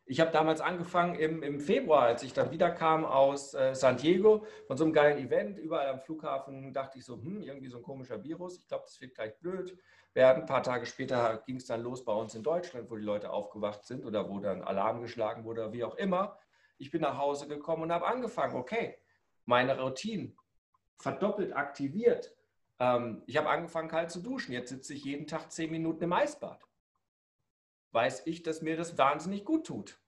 Ich 0.09 0.19
habe 0.19 0.31
damals 0.31 0.59
angefangen 0.59 1.13
im, 1.13 1.43
im 1.43 1.59
Februar, 1.59 2.01
als 2.01 2.23
ich 2.23 2.33
dann 2.33 2.49
wiederkam 2.49 3.05
aus 3.05 3.53
äh, 3.53 3.75
San 3.75 3.95
Diego 3.95 4.43
von 4.65 4.75
so 4.75 4.83
einem 4.83 4.91
geilen 4.91 5.19
Event. 5.19 5.59
Überall 5.59 5.87
am 5.87 5.99
Flughafen 5.99 6.73
dachte 6.73 6.97
ich 6.97 7.05
so, 7.05 7.21
hm, 7.21 7.43
irgendwie 7.43 7.67
so 7.67 7.77
ein 7.77 7.83
komischer 7.83 8.23
Virus. 8.23 8.57
Ich 8.57 8.67
glaube, 8.67 8.85
das 8.87 8.99
wird 9.01 9.13
gleich 9.13 9.37
blöd 9.37 9.77
werden. 10.15 10.41
Ein 10.41 10.47
paar 10.47 10.63
Tage 10.63 10.87
später 10.87 11.43
ging 11.45 11.57
es 11.57 11.67
dann 11.67 11.83
los 11.83 12.03
bei 12.03 12.11
uns 12.11 12.33
in 12.33 12.41
Deutschland, 12.41 12.89
wo 12.89 12.95
die 12.95 13.03
Leute 13.03 13.29
aufgewacht 13.29 13.85
sind 13.85 14.03
oder 14.03 14.27
wo 14.27 14.39
dann 14.39 14.63
Alarm 14.63 14.99
geschlagen 15.03 15.43
wurde 15.43 15.61
oder 15.61 15.73
wie 15.73 15.83
auch 15.83 15.93
immer. 15.93 16.39
Ich 16.79 16.89
bin 16.89 17.01
nach 17.01 17.19
Hause 17.19 17.47
gekommen 17.47 17.83
und 17.83 17.91
habe 17.91 18.07
angefangen, 18.07 18.55
okay, 18.55 18.97
meine 19.45 19.79
Routine 19.79 20.31
verdoppelt 20.97 21.55
aktiviert. 21.55 22.33
Ähm, 22.79 23.21
ich 23.27 23.37
habe 23.37 23.49
angefangen, 23.49 23.89
kalt 23.89 24.09
zu 24.09 24.23
duschen. 24.23 24.53
Jetzt 24.53 24.69
sitze 24.69 24.95
ich 24.95 25.03
jeden 25.03 25.27
Tag 25.27 25.51
zehn 25.51 25.69
Minuten 25.69 26.05
im 26.05 26.13
Eisbad 26.13 26.65
weiß 27.91 28.23
ich, 28.25 28.43
dass 28.43 28.61
mir 28.61 28.77
das 28.77 28.97
wahnsinnig 28.97 29.45
gut 29.45 29.65
tut. 29.65 29.99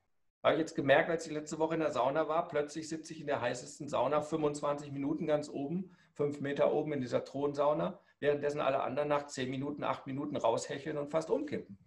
Habe 0.44 0.56
ich 0.56 0.60
jetzt 0.60 0.76
gemerkt, 0.76 1.10
als 1.10 1.28
ich 1.28 1.34
letzte 1.34 1.60
Woche 1.60 1.76
in 1.76 1.82
der 1.82 1.92
Sauna 1.92 2.28
war, 2.28 2.48
plötzlich 2.48 2.90
sitze 2.90 3.14
ich 3.14 3.22
in 3.22 3.28
der 3.28 3.42
heißesten 3.42 3.88
Sauna 3.88 4.22
25 4.22 4.92
Minuten 4.92 5.28
ganz 5.28 5.50
oben, 5.50 5.96
fünf 6.14 6.42
Meter 6.42 6.74
oben 6.74 6.94
in 6.94 7.02
dieser 7.02 7.24
Thronsauna, 7.24 8.00
währenddessen 8.20 8.60
alle 8.60 8.82
anderen 8.82 9.10
nach 9.10 9.28
zehn 9.28 9.50
Minuten, 9.50 9.84
acht 9.84 10.08
Minuten 10.08 10.36
raushecheln 10.36 10.98
und 10.98 11.12
fast 11.12 11.30
umkippen. 11.30 11.78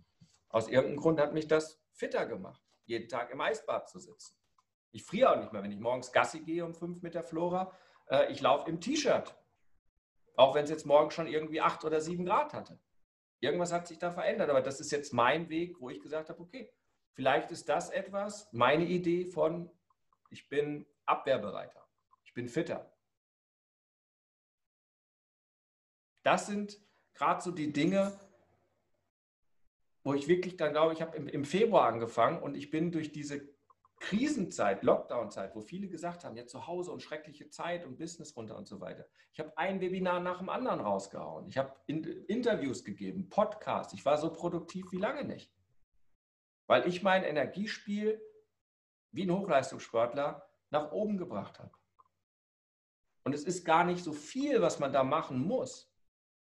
Aus 0.49 0.69
irgendeinem 0.69 1.01
Grund 1.01 1.21
hat 1.21 1.35
mich 1.35 1.49
das 1.49 1.83
fitter 1.91 2.27
gemacht, 2.27 2.63
jeden 2.85 3.09
Tag 3.09 3.31
im 3.33 3.41
Eisbad 3.41 3.89
zu 3.89 3.99
sitzen. 3.99 4.37
Ich 4.93 5.03
friere 5.03 5.33
auch 5.33 5.37
nicht 5.41 5.53
mehr, 5.53 5.65
wenn 5.65 5.73
ich 5.73 5.81
morgens 5.81 6.13
Gassi 6.13 6.41
gehe 6.41 6.65
um 6.65 6.75
fünf 6.75 7.03
Meter 7.03 7.25
Flora. 7.25 7.77
Äh, 8.07 8.31
ich 8.31 8.41
laufe 8.41 8.71
im 8.71 8.81
T-Shirt, 8.81 9.35
auch 10.37 10.55
wenn 10.55 10.63
es 10.63 10.71
jetzt 10.71 10.87
morgen 10.87 11.11
schon 11.11 11.27
irgendwie 11.27 11.61
acht 11.61 11.85
oder 11.85 12.01
sieben 12.01 12.25
Grad 12.25 12.53
hatte. 12.55 12.79
Irgendwas 13.45 13.73
hat 13.73 13.87
sich 13.87 13.99
da 13.99 14.11
verändert, 14.11 14.49
aber 14.49 14.63
das 14.63 14.81
ist 14.81 14.91
jetzt 14.91 15.13
mein 15.13 15.51
Weg, 15.51 15.79
wo 15.79 15.91
ich 15.91 16.01
gesagt 16.01 16.31
habe, 16.31 16.41
okay, 16.41 16.73
vielleicht 17.13 17.51
ist 17.51 17.69
das 17.69 17.91
etwas, 17.91 18.51
meine 18.53 18.87
Idee 18.87 19.27
von, 19.27 19.71
ich 20.31 20.49
bin 20.49 20.87
abwehrbereiter, 21.05 21.87
ich 22.25 22.33
bin 22.33 22.49
fitter. 22.49 22.91
Das 26.23 26.47
sind 26.47 26.81
gerade 27.13 27.43
so 27.43 27.51
die 27.51 27.71
Dinge, 27.71 28.19
wo 30.05 30.15
ich 30.15 30.27
wirklich 30.27 30.57
dann 30.57 30.73
glaube, 30.73 30.95
ich 30.95 31.03
habe 31.03 31.17
im, 31.17 31.45
Februar 31.45 31.87
angefangen 31.87 32.43
und 32.43 32.57
ich 32.57 32.71
bin 32.71 32.93
durch 32.93 33.13
diese 33.13 33.54
Krisenzeit, 34.01 34.83
Lockdown-Zeit, 34.83 35.55
wo 35.55 35.61
viele 35.61 35.89
gesagt 35.89 36.25
haben, 36.25 36.37
ja 36.37 36.47
zu 36.47 36.67
Hause 36.67 36.93
und 36.93 37.03
schreckliche 37.03 37.49
Zeit 37.49 37.85
und 37.85 37.99
Business 37.99 38.37
runter 38.37 38.57
und 38.57 38.67
so 38.67 38.81
weiter. 38.81 39.07
Ich 39.33 39.41
habe 39.41 39.57
ein 39.57 39.81
Webinar 39.81 40.21
nach 40.21 40.39
dem 40.39 40.49
anderen 40.49 40.81
rausgehauen. 40.81 41.47
Ich 41.47 41.57
habe 41.57 41.75
in 41.87 42.05
Interviews 42.27 42.85
gegeben, 42.85 43.29
Podcasts. 43.29 43.95
Ich 43.95 44.05
war 44.05 44.19
so 44.19 44.33
produktiv 44.33 44.93
wie 44.93 44.99
lange 44.99 45.25
nicht. 45.25 45.53
Weil 46.67 46.87
ich 46.87 47.03
mein 47.03 47.25
Energiespiel 47.25 48.21
wie 49.13 49.25
ein 49.25 49.31
Hochleistungssportler 49.31 50.47
nach 50.71 50.93
oben 50.93 51.17
gebracht 51.17 51.59
habe. 51.59 51.73
Und 53.23 53.35
es 53.35 53.45
ist 53.45 53.65
gar 53.65 53.85
nicht 53.85 54.05
so 54.05 54.13
viel, 54.13 54.61
was 54.61 54.79
man 54.79 54.93
da 54.93 55.03
machen 55.03 55.39
muss. 55.39 55.91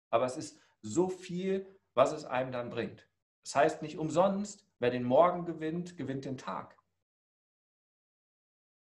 Aber 0.09 0.25
es 0.25 0.37
ist 0.37 0.59
so 0.81 1.09
viel, 1.09 1.67
was 1.93 2.13
es 2.13 2.23
einem 2.23 2.51
dann 2.51 2.69
bringt. 2.69 3.07
Das 3.43 3.55
heißt 3.55 3.81
nicht 3.81 3.97
umsonst, 3.97 4.65
wer 4.79 4.91
den 4.91 5.03
Morgen 5.03 5.45
gewinnt, 5.45 5.97
gewinnt 5.97 6.25
den 6.25 6.37
Tag. 6.37 6.77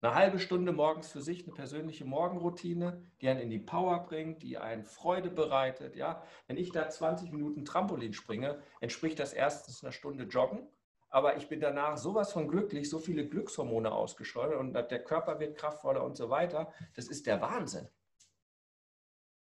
Eine 0.04 0.16
halbe 0.16 0.38
Stunde 0.40 0.74
morgens 0.74 1.10
für 1.10 1.22
sich, 1.22 1.46
eine 1.46 1.54
persönliche 1.54 2.04
Morgenroutine, 2.04 3.02
die 3.22 3.30
einen 3.30 3.40
in 3.40 3.50
die 3.50 3.60
Power 3.60 4.04
bringt, 4.04 4.44
die 4.44 4.58
einen 4.58 4.84
Freude 4.84 5.30
bereitet. 5.30 5.96
Ja? 5.96 6.22
Wenn 6.46 6.58
ich 6.58 6.74
da 6.74 6.90
20 6.90 7.32
Minuten 7.32 7.64
Trampolin 7.64 8.12
springe, 8.12 8.62
entspricht 8.82 9.18
das 9.18 9.32
erstens 9.32 9.82
einer 9.82 9.94
Stunde 9.94 10.26
Joggen, 10.26 10.68
aber 11.08 11.38
ich 11.38 11.48
bin 11.48 11.62
danach 11.62 11.96
sowas 11.96 12.34
von 12.34 12.50
glücklich, 12.50 12.90
so 12.90 13.00
viele 13.00 13.30
Glückshormone 13.30 13.94
ausgeschleudert 13.94 14.60
und 14.60 14.74
der 14.74 15.04
Körper 15.06 15.40
wird 15.40 15.58
kraftvoller 15.58 16.04
und 16.04 16.18
so 16.18 16.30
weiter. 16.30 16.74
Das 16.96 17.08
ist 17.08 17.26
der 17.26 17.40
Wahnsinn. 17.40 17.88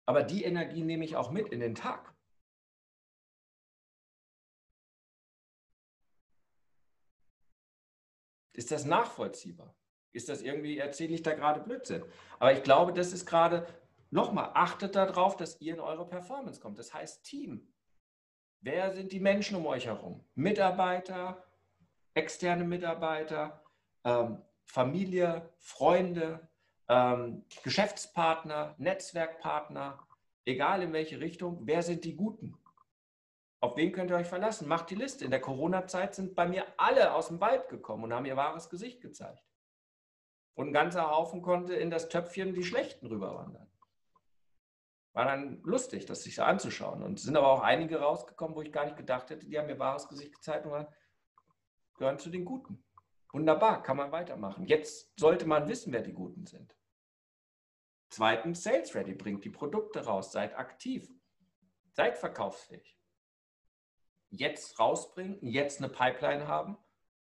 Aber 0.07 0.23
die 0.23 0.45
Energie 0.45 0.83
nehme 0.83 1.05
ich 1.05 1.15
auch 1.17 1.31
mit 1.31 1.51
in 1.51 1.61
den 1.61 1.75
Tag. 1.75 2.15
Ist 8.55 8.71
das 8.71 8.87
nachvollziehbar? 8.87 9.78
Ist 10.13 10.29
das 10.29 10.43
irgendwie, 10.43 10.79
erzähle 10.79 11.15
ich 11.15 11.23
da 11.23 11.35
gerade 11.35 11.61
Blödsinn. 11.61 12.05
Aber 12.39 12.53
ich 12.53 12.63
glaube, 12.63 12.93
das 12.93 13.13
ist 13.13 13.27
gerade, 13.27 13.67
nochmal, 14.11 14.51
achtet 14.55 14.97
darauf, 14.97 15.37
dass 15.37 15.61
ihr 15.61 15.75
in 15.75 15.81
eure 15.81 16.09
Performance 16.09 16.61
kommt. 16.61 16.79
Das 16.79 16.95
heißt 16.95 17.25
Team. 17.25 17.73
Wer 18.61 18.93
sind 18.93 19.13
die 19.13 19.21
Menschen 19.21 19.57
um 19.57 19.67
euch 19.67 19.87
herum? 19.87 20.25
Mitarbeiter, 20.35 21.45
externe 22.15 22.65
Mitarbeiter, 22.65 23.63
ähm, 24.05 24.43
Familie, 24.65 25.49
Freunde, 25.59 26.49
ähm, 26.89 27.45
Geschäftspartner, 27.63 28.75
Netzwerkpartner, 28.79 30.07
egal 30.45 30.83
in 30.83 30.93
welche 30.93 31.21
Richtung, 31.21 31.61
wer 31.67 31.83
sind 31.83 32.05
die 32.05 32.17
Guten? 32.17 32.59
Auf 33.61 33.77
wen 33.77 33.93
könnt 33.93 34.11
ihr 34.11 34.17
euch 34.17 34.27
verlassen? 34.27 34.69
Macht 34.69 34.91
die 34.91 34.95
Liste. 34.95 35.25
In 35.25 35.31
der 35.31 35.41
Corona-Zeit 35.41 36.15
sind 36.15 36.35
bei 36.35 36.47
mir 36.47 36.65
alle 36.77 37.15
aus 37.15 37.29
dem 37.29 37.41
Wald 37.41 37.69
gekommen 37.69 38.05
und 38.05 38.13
haben 38.13 38.27
ihr 38.27 38.37
wahres 38.37 38.71
Gesicht 38.71 39.01
gezeigt. 39.01 39.48
Und 40.59 40.71
ein 40.71 40.73
ganzer 40.73 41.09
Haufen 41.09 41.41
konnte 41.41 41.75
in 41.75 41.89
das 41.89 42.09
Töpfchen 42.09 42.53
die 42.53 42.65
Schlechten 42.65 43.07
rüberwandern. 43.07 43.71
War 45.13 45.25
dann 45.25 45.63
lustig, 45.63 46.05
das 46.05 46.25
sich 46.25 46.35
so 46.35 46.43
anzuschauen. 46.43 47.05
Und 47.05 47.21
es 47.21 47.23
sind 47.23 47.37
aber 47.37 47.47
auch 47.47 47.61
einige 47.61 48.01
rausgekommen, 48.01 48.57
wo 48.57 48.63
ich 48.63 48.73
gar 48.73 48.85
nicht 48.85 48.97
gedacht 48.97 49.31
hätte, 49.31 49.47
die 49.47 49.57
haben 49.57 49.69
mir 49.69 49.79
wahres 49.79 50.09
Gesicht 50.09 50.33
gezeigt 50.33 50.67
und 50.67 50.89
gehören 51.95 52.19
zu 52.19 52.29
den 52.29 52.45
Guten. 52.45 52.85
Wunderbar, 53.33 53.85
kann 53.85 53.99
man 53.99 54.11
weitermachen. 54.11 54.67
Jetzt 54.67 55.13
sollte 55.17 55.47
man 55.47 55.69
wissen, 55.69 55.93
wer 55.93 56.03
die 56.03 56.13
Guten 56.13 56.45
sind. 56.45 56.77
Zweitens, 58.11 58.65
Sales 58.65 58.97
Ready, 58.97 59.15
bringt 59.15 59.45
die 59.45 59.51
Produkte 59.51 60.07
raus, 60.07 60.33
seid 60.33 60.59
aktiv, 60.59 61.09
seid 61.93 62.19
verkaufsfähig. 62.19 62.99
Jetzt 64.31 64.81
rausbringen, 64.81 65.39
jetzt 65.41 65.79
eine 65.79 65.89
Pipeline 65.89 66.49
haben. 66.49 66.79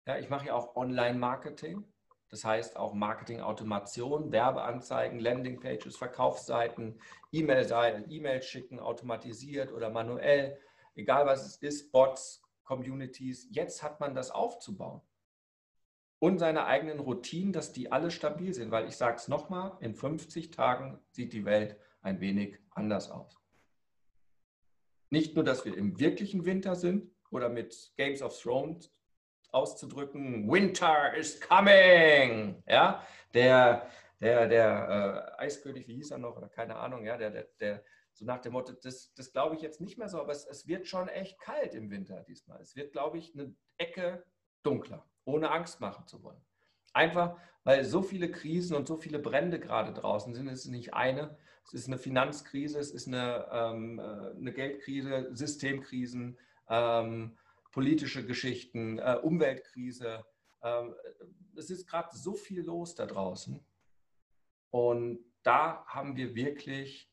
Ja, 0.08 0.18
ich 0.18 0.28
mache 0.32 0.48
ja 0.48 0.56
auch 0.56 0.76
Online-Marketing. 0.76 1.86
Das 2.32 2.46
heißt 2.46 2.78
auch 2.78 2.94
Marketing-Automation, 2.94 4.32
Werbeanzeigen, 4.32 5.20
Landingpages, 5.20 5.98
Verkaufsseiten, 5.98 7.00
E-Mail-Seiten, 7.34 8.10
E-Mails 8.10 8.46
schicken, 8.46 8.80
automatisiert 8.80 9.74
oder 9.74 9.90
manuell, 9.90 10.58
egal 10.96 11.26
was 11.26 11.46
es 11.46 11.58
ist, 11.58 11.92
Bots, 11.92 12.42
Communities. 12.64 13.48
Jetzt 13.52 13.84
hat 13.84 14.00
man 14.00 14.16
das 14.16 14.32
aufzubauen. 14.32 15.02
Und 16.20 16.38
seine 16.38 16.66
eigenen 16.66 17.00
Routinen, 17.00 17.52
dass 17.52 17.74
die 17.74 17.92
alle 17.92 18.12
stabil 18.12 18.54
sind, 18.54 18.72
weil 18.72 18.88
ich 18.88 18.96
sage 18.96 19.18
es 19.18 19.28
nochmal, 19.28 19.76
in 19.82 19.94
50 19.94 20.52
Tagen 20.52 21.00
sieht 21.10 21.34
die 21.34 21.44
Welt 21.44 21.76
ein 22.02 22.22
wenig 22.22 22.60
anders 22.70 23.12
aus. 23.12 23.38
Nicht 25.10 25.36
nur, 25.36 25.44
dass 25.44 25.66
wir 25.66 25.76
im 25.76 26.00
wirklichen 26.00 26.46
Winter 26.46 26.76
sind 26.76 27.12
oder 27.30 27.50
mit 27.50 27.92
Games 27.98 28.22
of 28.22 28.40
Thrones 28.40 28.90
auszudrücken, 29.52 30.50
Winter 30.50 31.14
is 31.16 31.40
coming. 31.40 32.62
Ja, 32.68 33.06
der, 33.34 33.88
der, 34.20 34.48
der 34.48 35.36
äh, 35.38 35.42
Eiskönig, 35.42 35.88
wie 35.88 35.96
hieß 35.96 36.12
er 36.12 36.18
noch, 36.18 36.38
oder 36.38 36.50
keine 36.50 36.76
Ahnung, 36.76 37.06
ja, 37.06 37.18
der, 37.18 37.32
der, 37.32 37.48
der 37.60 37.84
so 38.14 38.26
nach 38.26 38.40
dem 38.40 38.54
Motto, 38.54 38.74
das, 38.74 39.14
das 39.14 39.32
glaube 39.32 39.56
ich 39.56 39.62
jetzt 39.62 39.82
nicht 39.82 39.98
mehr 39.98 40.10
so, 40.10 40.20
aber 40.20 40.32
es, 40.32 40.46
es 40.46 40.68
wird 40.68 40.88
schon 40.88 41.08
echt 41.08 41.40
kalt 41.40 41.74
im 41.74 41.90
Winter 41.90 42.22
diesmal. 42.28 42.62
Es 42.62 42.76
wird, 42.76 42.92
glaube 42.92 43.18
ich, 43.18 43.34
eine 43.34 43.56
Ecke 43.78 44.24
dunkler, 44.64 45.06
ohne 45.26 45.52
Angst 45.52 45.80
machen 45.80 46.06
zu 46.08 46.22
wollen. 46.24 46.42
Einfach, 46.94 47.38
weil 47.64 47.86
so 47.86 48.02
viele 48.02 48.30
Krisen 48.30 48.76
und 48.76 48.88
so 48.88 48.98
viele 48.98 49.20
Brände 49.20 49.60
gerade 49.60 49.94
draußen 49.94 50.34
sind. 50.34 50.48
Es 50.48 50.66
ist 50.66 50.72
nicht 50.72 50.94
eine, 50.94 51.38
es 51.66 51.74
ist 51.74 51.88
eine 51.88 51.98
Finanzkrise, 51.98 52.80
es 52.80 52.92
ist 52.92 53.08
eine, 53.08 53.48
ähm, 53.52 54.00
äh, 54.00 54.38
eine 54.38 54.52
Geldkrise, 54.52 55.30
Systemkrisen, 55.32 56.38
ähm, 56.70 57.38
politische 57.72 58.26
Geschichten, 58.26 59.00
äh, 59.00 59.20
Umweltkrise. 59.22 60.26
Ähm, 60.62 60.94
es 61.56 61.70
ist 61.70 61.88
gerade 61.88 62.16
so 62.16 62.34
viel 62.34 62.62
los 62.62 62.96
da 62.96 63.06
draußen. 63.06 63.60
Und 64.70 65.20
da 65.44 65.86
haben 65.86 66.16
wir 66.16 66.36
wirklich 66.36 67.12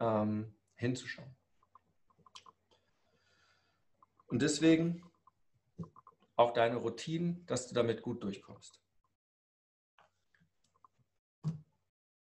ähm, 0.00 0.54
hinzuschauen. 0.74 1.34
Und 4.26 4.42
deswegen 4.42 5.02
auch 6.36 6.52
deine 6.52 6.76
Routinen, 6.76 7.44
dass 7.46 7.66
du 7.66 7.74
damit 7.74 8.02
gut 8.02 8.22
durchkommst. 8.22 8.80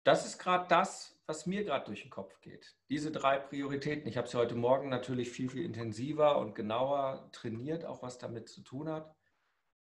Das 0.03 0.25
ist 0.25 0.39
gerade 0.39 0.67
das, 0.69 1.18
was 1.30 1.46
mir 1.46 1.63
gerade 1.63 1.86
durch 1.86 2.02
den 2.02 2.10
Kopf 2.10 2.42
geht. 2.42 2.76
Diese 2.89 3.12
drei 3.12 3.38
Prioritäten. 3.38 4.08
Ich 4.08 4.18
habe 4.18 4.28
sie 4.28 4.36
heute 4.36 4.56
Morgen 4.56 4.89
natürlich 4.89 5.30
viel, 5.30 5.48
viel 5.48 5.63
intensiver 5.63 6.39
und 6.39 6.56
genauer 6.56 7.30
trainiert, 7.32 7.86
auch 7.86 8.02
was 8.02 8.18
damit 8.18 8.50
zu 8.50 8.62
tun 8.62 8.89
hat. 8.89 9.15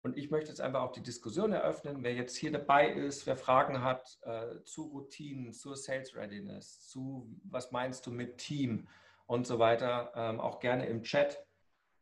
Und 0.03 0.17
ich 0.17 0.31
möchte 0.31 0.49
jetzt 0.49 0.63
einfach 0.63 0.81
auch 0.81 0.93
die 0.93 1.03
Diskussion 1.03 1.53
eröffnen. 1.53 2.03
Wer 2.03 2.15
jetzt 2.15 2.37
hier 2.37 2.53
dabei 2.53 2.89
ist, 2.91 3.27
wer 3.27 3.37
Fragen 3.37 3.83
hat 3.83 4.19
äh, 4.23 4.63
zu 4.65 4.85
Routinen, 4.85 5.53
zur 5.53 5.77
Sales 5.77 6.17
Readiness, 6.17 6.89
zu 6.89 7.29
was 7.45 7.71
meinst 7.71 8.07
du 8.07 8.13
mit 8.13 8.39
Team 8.39 8.89
und 9.27 9.47
so 9.47 9.59
weiter, 9.59 10.13
ähm, 10.15 10.41
auch 10.41 10.59
gerne 10.59 10.87
im 10.87 11.03
Chat. 11.03 11.45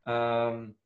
Ähm, 0.06 0.76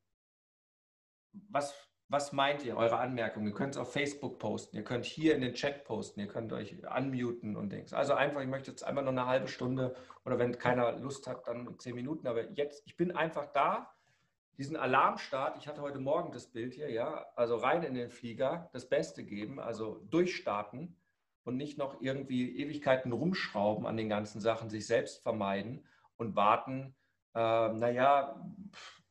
was, 1.33 1.88
was 2.09 2.33
meint 2.33 2.65
ihr, 2.65 2.75
eure 2.75 2.97
Anmerkungen? 2.97 3.47
Ihr 3.47 3.53
könnt 3.53 3.75
es 3.75 3.77
auf 3.79 3.93
Facebook 3.93 4.39
posten, 4.39 4.75
ihr 4.75 4.83
könnt 4.83 5.05
hier 5.05 5.35
in 5.35 5.41
den 5.41 5.53
Chat 5.53 5.85
posten, 5.85 6.19
ihr 6.19 6.27
könnt 6.27 6.51
euch 6.51 6.75
unmuten 6.83 7.55
und 7.55 7.71
Dings. 7.71 7.93
Also 7.93 8.15
einfach, 8.15 8.41
ich 8.41 8.47
möchte 8.47 8.71
jetzt 8.71 8.83
einfach 8.83 9.03
nur 9.03 9.11
eine 9.11 9.27
halbe 9.27 9.47
Stunde 9.47 9.95
oder 10.25 10.39
wenn 10.39 10.57
keiner 10.57 10.93
Lust 10.93 11.27
hat, 11.27 11.47
dann 11.47 11.77
zehn 11.77 11.93
Minuten. 11.93 12.27
Aber 12.27 12.49
jetzt, 12.51 12.81
ich 12.87 12.97
bin 12.97 13.15
einfach 13.15 13.45
da 13.53 13.93
diesen 14.57 14.75
Alarmstart, 14.75 15.57
ich 15.57 15.67
hatte 15.67 15.81
heute 15.81 15.99
Morgen 15.99 16.33
das 16.33 16.47
Bild 16.47 16.73
hier, 16.73 16.89
ja, 16.89 17.27
also 17.35 17.55
rein 17.55 17.83
in 17.83 17.93
den 17.93 18.09
Flieger, 18.09 18.69
das 18.73 18.89
Beste 18.89 19.23
geben, 19.23 19.59
also 19.59 20.01
durchstarten 20.09 20.97
und 21.43 21.55
nicht 21.55 21.77
noch 21.77 22.01
irgendwie 22.01 22.59
Ewigkeiten 22.59 23.11
rumschrauben 23.11 23.85
an 23.85 23.95
den 23.95 24.09
ganzen 24.09 24.41
Sachen, 24.41 24.69
sich 24.69 24.85
selbst 24.85 25.21
vermeiden 25.21 25.85
und 26.17 26.35
warten, 26.35 26.95
äh, 27.35 27.69
naja, 27.69 28.43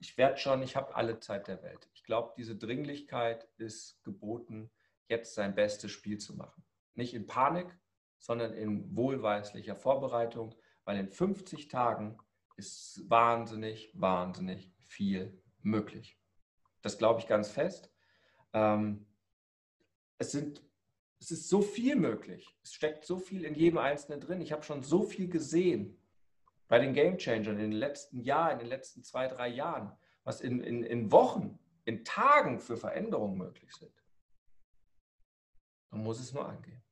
ich 0.00 0.18
werde 0.18 0.37
schon, 0.37 0.62
ich 0.62 0.76
habe 0.76 0.94
alle 0.94 1.20
Zeit 1.20 1.48
der 1.48 1.62
Welt. 1.62 1.88
Glaube, 2.09 2.33
diese 2.38 2.57
Dringlichkeit 2.57 3.47
ist 3.59 4.03
geboten, 4.03 4.71
jetzt 5.11 5.35
sein 5.35 5.55
bestes 5.55 5.90
Spiel 5.90 6.16
zu 6.16 6.37
machen. 6.37 6.64
Nicht 6.94 7.12
in 7.12 7.27
Panik, 7.27 7.79
sondern 8.16 8.55
in 8.55 8.97
wohlweislicher 8.97 9.77
Vorbereitung, 9.77 10.55
weil 10.85 10.97
in 10.97 11.11
50 11.11 11.68
Tagen 11.68 12.16
ist 12.57 13.05
wahnsinnig, 13.11 13.92
wahnsinnig 13.92 14.73
viel 14.87 15.38
möglich. 15.61 16.18
Das 16.81 16.97
glaube 16.97 17.21
ich 17.21 17.27
ganz 17.27 17.51
fest. 17.51 17.92
Ähm, 18.55 19.07
es, 20.16 20.33
sind, 20.33 20.62
es 21.21 21.31
ist 21.31 21.51
so 21.51 21.61
viel 21.61 21.94
möglich. 21.94 22.57
Es 22.62 22.73
steckt 22.73 23.05
so 23.05 23.18
viel 23.18 23.44
in 23.44 23.55
jedem 23.55 23.77
Einzelnen 23.77 24.23
drin. 24.23 24.40
Ich 24.40 24.53
habe 24.53 24.62
schon 24.62 24.83
so 24.83 25.03
viel 25.03 25.29
gesehen 25.29 26.03
bei 26.68 26.79
den 26.79 26.94
Game 26.94 27.18
Changern 27.18 27.59
in 27.59 27.71
den 27.71 27.79
letzten 27.79 28.23
Jahren, 28.23 28.53
in 28.53 28.59
den 28.61 28.68
letzten 28.68 29.05
zwei, 29.05 29.29
drei 29.29 29.49
Jahren, 29.49 29.92
was 30.25 30.40
in, 30.40 30.62
in, 30.62 30.83
in 30.85 31.12
Wochen, 31.12 31.59
in 31.88 32.05
Tagen 32.05 32.61
für 32.61 32.77
Veränderungen 32.77 33.38
möglich 33.38 33.74
sind. 33.74 33.92
Man 35.90 36.03
muss 36.03 36.20
es 36.20 36.35
nur 36.35 36.46
angehen. 36.46 36.83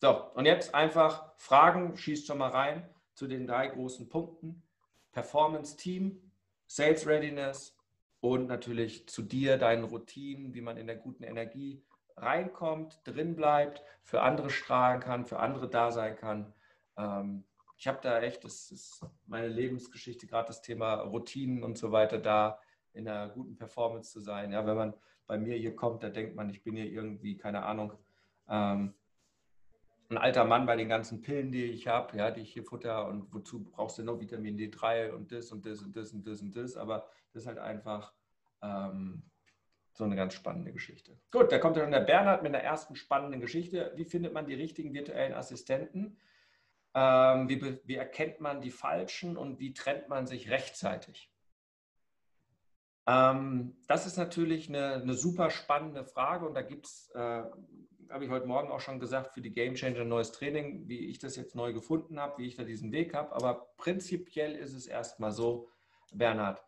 So, 0.00 0.30
und 0.34 0.46
jetzt 0.46 0.72
einfach 0.72 1.36
Fragen, 1.36 1.96
schießt 1.96 2.28
schon 2.28 2.38
mal 2.38 2.50
rein 2.50 2.88
zu 3.14 3.26
den 3.26 3.44
drei 3.48 3.66
großen 3.66 4.08
Punkten. 4.08 4.62
Performance 5.10 5.76
Team, 5.76 6.32
Sales 6.68 7.08
Readiness 7.08 7.76
und 8.20 8.46
natürlich 8.46 9.08
zu 9.08 9.22
dir, 9.22 9.58
deinen 9.58 9.82
Routinen, 9.82 10.54
wie 10.54 10.60
man 10.60 10.76
in 10.76 10.86
der 10.86 10.96
guten 10.96 11.24
Energie 11.24 11.84
reinkommt, 12.16 13.00
drin 13.02 13.34
bleibt, 13.34 13.82
für 14.04 14.22
andere 14.22 14.50
strahlen 14.50 15.00
kann, 15.00 15.26
für 15.26 15.40
andere 15.40 15.68
da 15.68 15.90
sein 15.90 16.14
kann. 16.14 16.54
Ähm, 16.96 17.44
ich 17.76 17.88
habe 17.88 17.98
da 18.00 18.20
echt, 18.20 18.44
das 18.44 18.70
ist 18.70 19.04
meine 19.26 19.48
Lebensgeschichte, 19.48 20.28
gerade 20.28 20.46
das 20.46 20.62
Thema 20.62 21.00
Routinen 21.00 21.64
und 21.64 21.76
so 21.76 21.90
weiter, 21.90 22.18
da 22.18 22.60
in 22.96 23.08
einer 23.08 23.28
guten 23.28 23.56
Performance 23.56 24.10
zu 24.10 24.20
sein. 24.20 24.52
Ja, 24.52 24.66
wenn 24.66 24.76
man 24.76 24.94
bei 25.26 25.38
mir 25.38 25.56
hier 25.56 25.74
kommt, 25.76 26.02
da 26.02 26.08
denkt 26.08 26.34
man, 26.34 26.50
ich 26.50 26.62
bin 26.62 26.76
hier 26.76 26.86
irgendwie, 26.86 27.36
keine 27.36 27.64
Ahnung, 27.64 27.92
ähm, 28.48 28.94
ein 30.08 30.18
alter 30.18 30.44
Mann 30.44 30.66
bei 30.66 30.76
den 30.76 30.88
ganzen 30.88 31.20
Pillen, 31.20 31.50
die 31.50 31.64
ich 31.64 31.88
habe, 31.88 32.16
ja, 32.16 32.30
die 32.30 32.42
ich 32.42 32.52
hier 32.52 32.64
futter 32.64 33.08
und 33.08 33.32
wozu 33.34 33.64
brauchst 33.64 33.98
du 33.98 34.04
noch 34.04 34.20
Vitamin 34.20 34.56
D3 34.56 35.10
und 35.10 35.32
das 35.32 35.50
und 35.50 35.66
das 35.66 35.82
und 35.82 35.96
das 35.96 36.12
und 36.12 36.26
das 36.26 36.40
und 36.42 36.56
das, 36.56 36.76
aber 36.76 37.08
das 37.32 37.42
ist 37.42 37.48
halt 37.48 37.58
einfach 37.58 38.12
ähm, 38.62 39.24
so 39.92 40.04
eine 40.04 40.14
ganz 40.14 40.34
spannende 40.34 40.72
Geschichte. 40.72 41.18
Gut, 41.32 41.50
da 41.50 41.58
kommt 41.58 41.76
dann 41.76 41.90
der 41.90 42.00
Bernhard 42.00 42.42
mit 42.42 42.54
einer 42.54 42.62
ersten 42.62 42.96
spannenden 42.96 43.40
Geschichte. 43.40 43.92
Wie 43.96 44.04
findet 44.04 44.32
man 44.32 44.46
die 44.46 44.54
richtigen 44.54 44.92
virtuellen 44.92 45.32
Assistenten? 45.32 46.18
Ähm, 46.94 47.48
wie, 47.48 47.78
wie, 47.84 47.96
erkennt 47.96 48.40
man 48.40 48.60
die 48.60 48.70
falschen 48.70 49.36
und 49.36 49.58
wie 49.58 49.74
trennt 49.74 50.08
man 50.08 50.26
sich 50.26 50.50
rechtzeitig? 50.50 51.30
Ähm, 53.06 53.76
das 53.86 54.06
ist 54.06 54.16
natürlich 54.16 54.68
eine, 54.68 54.94
eine, 54.94 55.14
super 55.14 55.50
spannende 55.50 56.04
Frage 56.04 56.46
und 56.46 56.54
da 56.54 56.62
gibt 56.62 56.86
es 56.86 57.10
äh, 57.14 57.44
habe 58.10 58.24
ich 58.24 58.30
heute 58.30 58.46
Morgen 58.46 58.70
auch 58.70 58.80
schon 58.80 59.00
gesagt, 59.00 59.34
für 59.34 59.40
die 59.40 59.52
Game 59.52 59.74
Changer 59.74 60.04
neues 60.04 60.32
Training, 60.32 60.88
wie 60.88 61.06
ich 61.06 61.18
das 61.18 61.36
jetzt 61.36 61.54
neu 61.54 61.72
gefunden 61.72 62.20
habe, 62.20 62.38
wie 62.38 62.46
ich 62.46 62.56
da 62.56 62.64
diesen 62.64 62.92
Weg 62.92 63.14
habe. 63.14 63.34
Aber 63.34 63.68
prinzipiell 63.76 64.54
ist 64.54 64.74
es 64.74 64.86
erstmal 64.86 65.32
so, 65.32 65.68
Bernhard, 66.12 66.62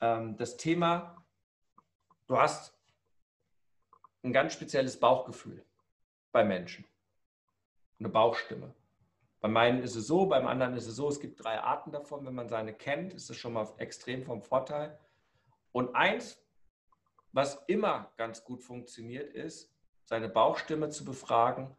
ähm, 0.00 0.36
das 0.36 0.56
Thema, 0.56 1.24
du 2.26 2.38
hast 2.38 2.76
ein 4.22 4.32
ganz 4.32 4.52
spezielles 4.52 4.98
Bauchgefühl 4.98 5.64
bei 6.32 6.44
Menschen, 6.44 6.84
eine 7.98 8.08
Bauchstimme. 8.08 8.74
Bei 9.40 9.48
meinen 9.48 9.82
ist 9.82 9.94
es 9.94 10.06
so, 10.06 10.26
beim 10.26 10.46
anderen 10.46 10.74
ist 10.74 10.86
es 10.86 10.96
so, 10.96 11.08
es 11.08 11.20
gibt 11.20 11.44
drei 11.44 11.60
Arten 11.60 11.92
davon. 11.92 12.24
Wenn 12.24 12.34
man 12.34 12.48
seine 12.48 12.72
kennt, 12.72 13.12
ist 13.12 13.28
es 13.28 13.36
schon 13.36 13.52
mal 13.52 13.68
extrem 13.76 14.24
vom 14.24 14.40
Vorteil. 14.40 14.98
Und 15.74 15.96
eins, 15.96 16.40
was 17.32 17.64
immer 17.66 18.12
ganz 18.16 18.44
gut 18.44 18.62
funktioniert, 18.62 19.34
ist, 19.34 19.74
seine 20.04 20.28
Bauchstimme 20.28 20.88
zu 20.88 21.04
befragen 21.04 21.76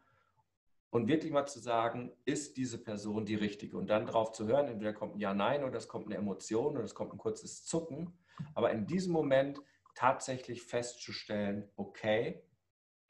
und 0.90 1.08
wirklich 1.08 1.32
mal 1.32 1.46
zu 1.46 1.60
sagen, 1.60 2.12
ist 2.26 2.58
diese 2.58 2.78
Person 2.78 3.26
die 3.26 3.36
richtige? 3.36 3.78
Und 3.78 3.88
dann 3.88 4.06
darauf 4.06 4.34
zu 4.34 4.48
hören, 4.48 4.68
entweder 4.68 4.92
kommt 4.92 5.16
ein 5.16 5.20
Ja, 5.20 5.34
Nein 5.34 5.64
oder 5.64 5.78
es 5.78 5.88
kommt 5.88 6.08
eine 6.08 6.16
Emotion 6.16 6.76
oder 6.76 6.84
es 6.84 6.94
kommt 6.94 7.14
ein 7.14 7.18
kurzes 7.18 7.64
Zucken. 7.64 8.12
Aber 8.54 8.70
in 8.72 8.86
diesem 8.86 9.14
Moment 9.14 9.62
tatsächlich 9.94 10.64
festzustellen, 10.64 11.72
okay, 11.78 12.44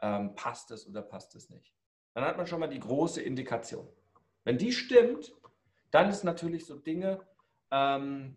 ähm, 0.01 0.35
passt 0.35 0.69
es 0.69 0.87
oder 0.87 1.01
passt 1.01 1.33
es 1.33 1.49
nicht. 1.49 1.73
Dann 2.13 2.25
hat 2.25 2.37
man 2.37 2.45
schon 2.45 2.59
mal 2.59 2.67
die 2.67 2.79
große 2.79 3.23
Indikation. 3.23 3.89
Wenn 4.43 4.59
die 4.59 4.71
stimmt, 4.71 5.33
dann 5.89 6.09
ist 6.09 6.23
natürlich 6.23 6.67
so 6.67 6.75
Dinge, 6.75 7.25
ähm, 7.71 8.35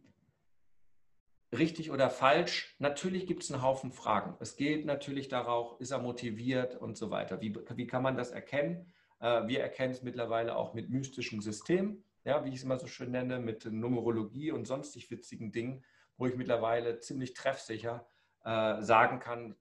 richtig 1.52 1.90
oder 1.90 2.10
falsch? 2.10 2.74
Natürlich 2.78 3.26
gibt 3.26 3.42
es 3.42 3.52
einen 3.52 3.62
Haufen 3.62 3.92
Fragen. 3.92 4.36
Es 4.40 4.56
geht 4.56 4.84
natürlich 4.84 5.28
darauf, 5.28 5.80
ist 5.80 5.90
er 5.90 5.98
motiviert 5.98 6.76
und 6.76 6.96
so 6.96 7.10
weiter. 7.10 7.40
Wie, 7.40 7.54
wie 7.74 7.86
kann 7.86 8.02
man 8.02 8.16
das 8.16 8.30
erkennen? 8.30 8.92
Äh, 9.20 9.46
wir 9.46 9.60
erkennen 9.60 9.92
es 9.92 10.02
mittlerweile 10.02 10.56
auch 10.56 10.74
mit 10.74 10.90
mystischen 10.90 11.40
Systemen, 11.40 12.04
ja, 12.24 12.44
wie 12.44 12.50
ich 12.50 12.56
es 12.56 12.64
immer 12.64 12.78
so 12.78 12.86
schön 12.86 13.10
nenne, 13.10 13.38
mit 13.38 13.64
Numerologie 13.64 14.52
und 14.52 14.66
sonstig 14.66 15.10
witzigen 15.10 15.52
Dingen, 15.52 15.84
wo 16.16 16.26
ich 16.26 16.36
mittlerweile 16.36 16.98
ziemlich 16.98 17.32
treffsicher 17.34 18.06
äh, 18.44 18.82
sagen 18.82 19.18
kann 19.20 19.56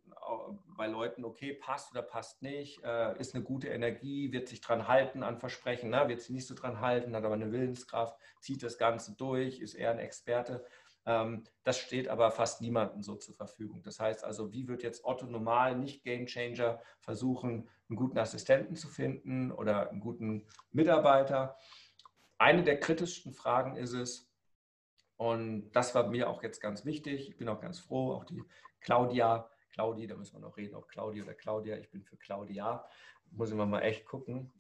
bei 0.78 0.88
Leuten, 0.88 1.26
okay, 1.26 1.54
passt 1.54 1.92
oder 1.92 2.02
passt 2.02 2.42
nicht, 2.42 2.84
äh, 2.84 3.18
ist 3.20 3.34
eine 3.34 3.44
gute 3.44 3.70
Energie, 3.70 4.32
wird 4.32 4.48
sich 4.48 4.62
dran 4.62 4.88
halten 4.88 5.24
an 5.24 5.40
Versprechen, 5.40 5.90
na, 5.90 6.08
wird 6.08 6.22
sich 6.22 6.30
nicht 6.30 6.48
so 6.48 6.54
dran 6.54 6.82
halten, 6.82 7.16
hat 7.16 7.24
aber 7.24 7.34
eine 7.34 7.52
Willenskraft, 7.52 8.18
zieht 8.40 8.62
das 8.64 8.78
Ganze 8.78 9.16
durch, 9.16 9.60
ist 9.60 9.74
eher 9.74 9.92
ein 9.92 10.00
Experte. 10.00 10.66
Ähm, 11.08 11.46
das 11.64 11.80
steht 11.80 12.10
aber 12.10 12.30
fast 12.30 12.62
niemandem 12.62 13.02
so 13.02 13.16
zur 13.16 13.34
Verfügung. 13.34 13.82
Das 13.82 14.00
heißt 14.00 14.24
also, 14.24 14.52
wie 14.52 14.68
wird 14.68 14.84
jetzt 14.84 15.06
Otto 15.06 15.26
normal, 15.26 15.76
nicht 15.78 16.04
Game 16.04 16.28
Changer, 16.28 16.82
versuchen, 17.00 17.68
einen 17.90 17.96
guten 17.96 18.20
Assistenten 18.20 18.76
zu 18.76 18.90
finden 18.90 19.52
oder 19.52 19.90
einen 19.90 20.02
guten 20.02 20.46
Mitarbeiter? 20.72 21.56
Eine 22.38 22.64
der 22.64 22.80
kritischsten 22.80 23.34
Fragen 23.34 23.78
ist 23.78 23.94
es, 23.94 24.30
und 25.16 25.72
das 25.72 25.96
war 25.96 26.08
mir 26.08 26.30
auch 26.30 26.44
jetzt 26.44 26.62
ganz 26.62 26.86
wichtig, 26.86 27.30
ich 27.30 27.38
bin 27.38 27.50
auch 27.50 27.60
ganz 27.60 27.80
froh, 27.80 28.12
auch 28.12 28.26
die 28.26 28.44
Claudia, 28.82 29.50
Claudi, 29.78 30.08
da 30.08 30.16
müssen 30.16 30.36
wir 30.36 30.40
noch 30.40 30.58
reden, 30.58 30.74
ob 30.74 30.88
Claudi 30.88 31.22
oder 31.22 31.36
Claudia. 31.36 31.78
Ich 31.78 31.92
bin 31.92 32.04
für 32.04 32.18
Claudia. 32.18 32.84
Muss 33.30 33.52
ich 33.52 33.56
mal 33.56 33.82
echt 33.82 34.06
gucken. 34.06 34.52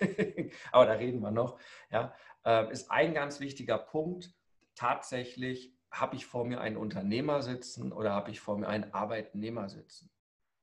Aber 0.72 0.86
da 0.86 0.94
reden 0.94 1.20
wir 1.20 1.30
noch. 1.30 1.60
Ja, 1.88 2.12
äh, 2.44 2.72
ist 2.72 2.90
ein 2.90 3.14
ganz 3.14 3.38
wichtiger 3.38 3.78
Punkt. 3.78 4.34
Tatsächlich 4.74 5.75
habe 6.00 6.16
ich 6.16 6.26
vor 6.26 6.44
mir 6.44 6.60
einen 6.60 6.76
Unternehmer 6.76 7.42
sitzen 7.42 7.92
oder 7.92 8.12
habe 8.12 8.30
ich 8.30 8.40
vor 8.40 8.58
mir 8.58 8.68
einen 8.68 8.92
Arbeitnehmer 8.92 9.68
sitzen? 9.68 10.10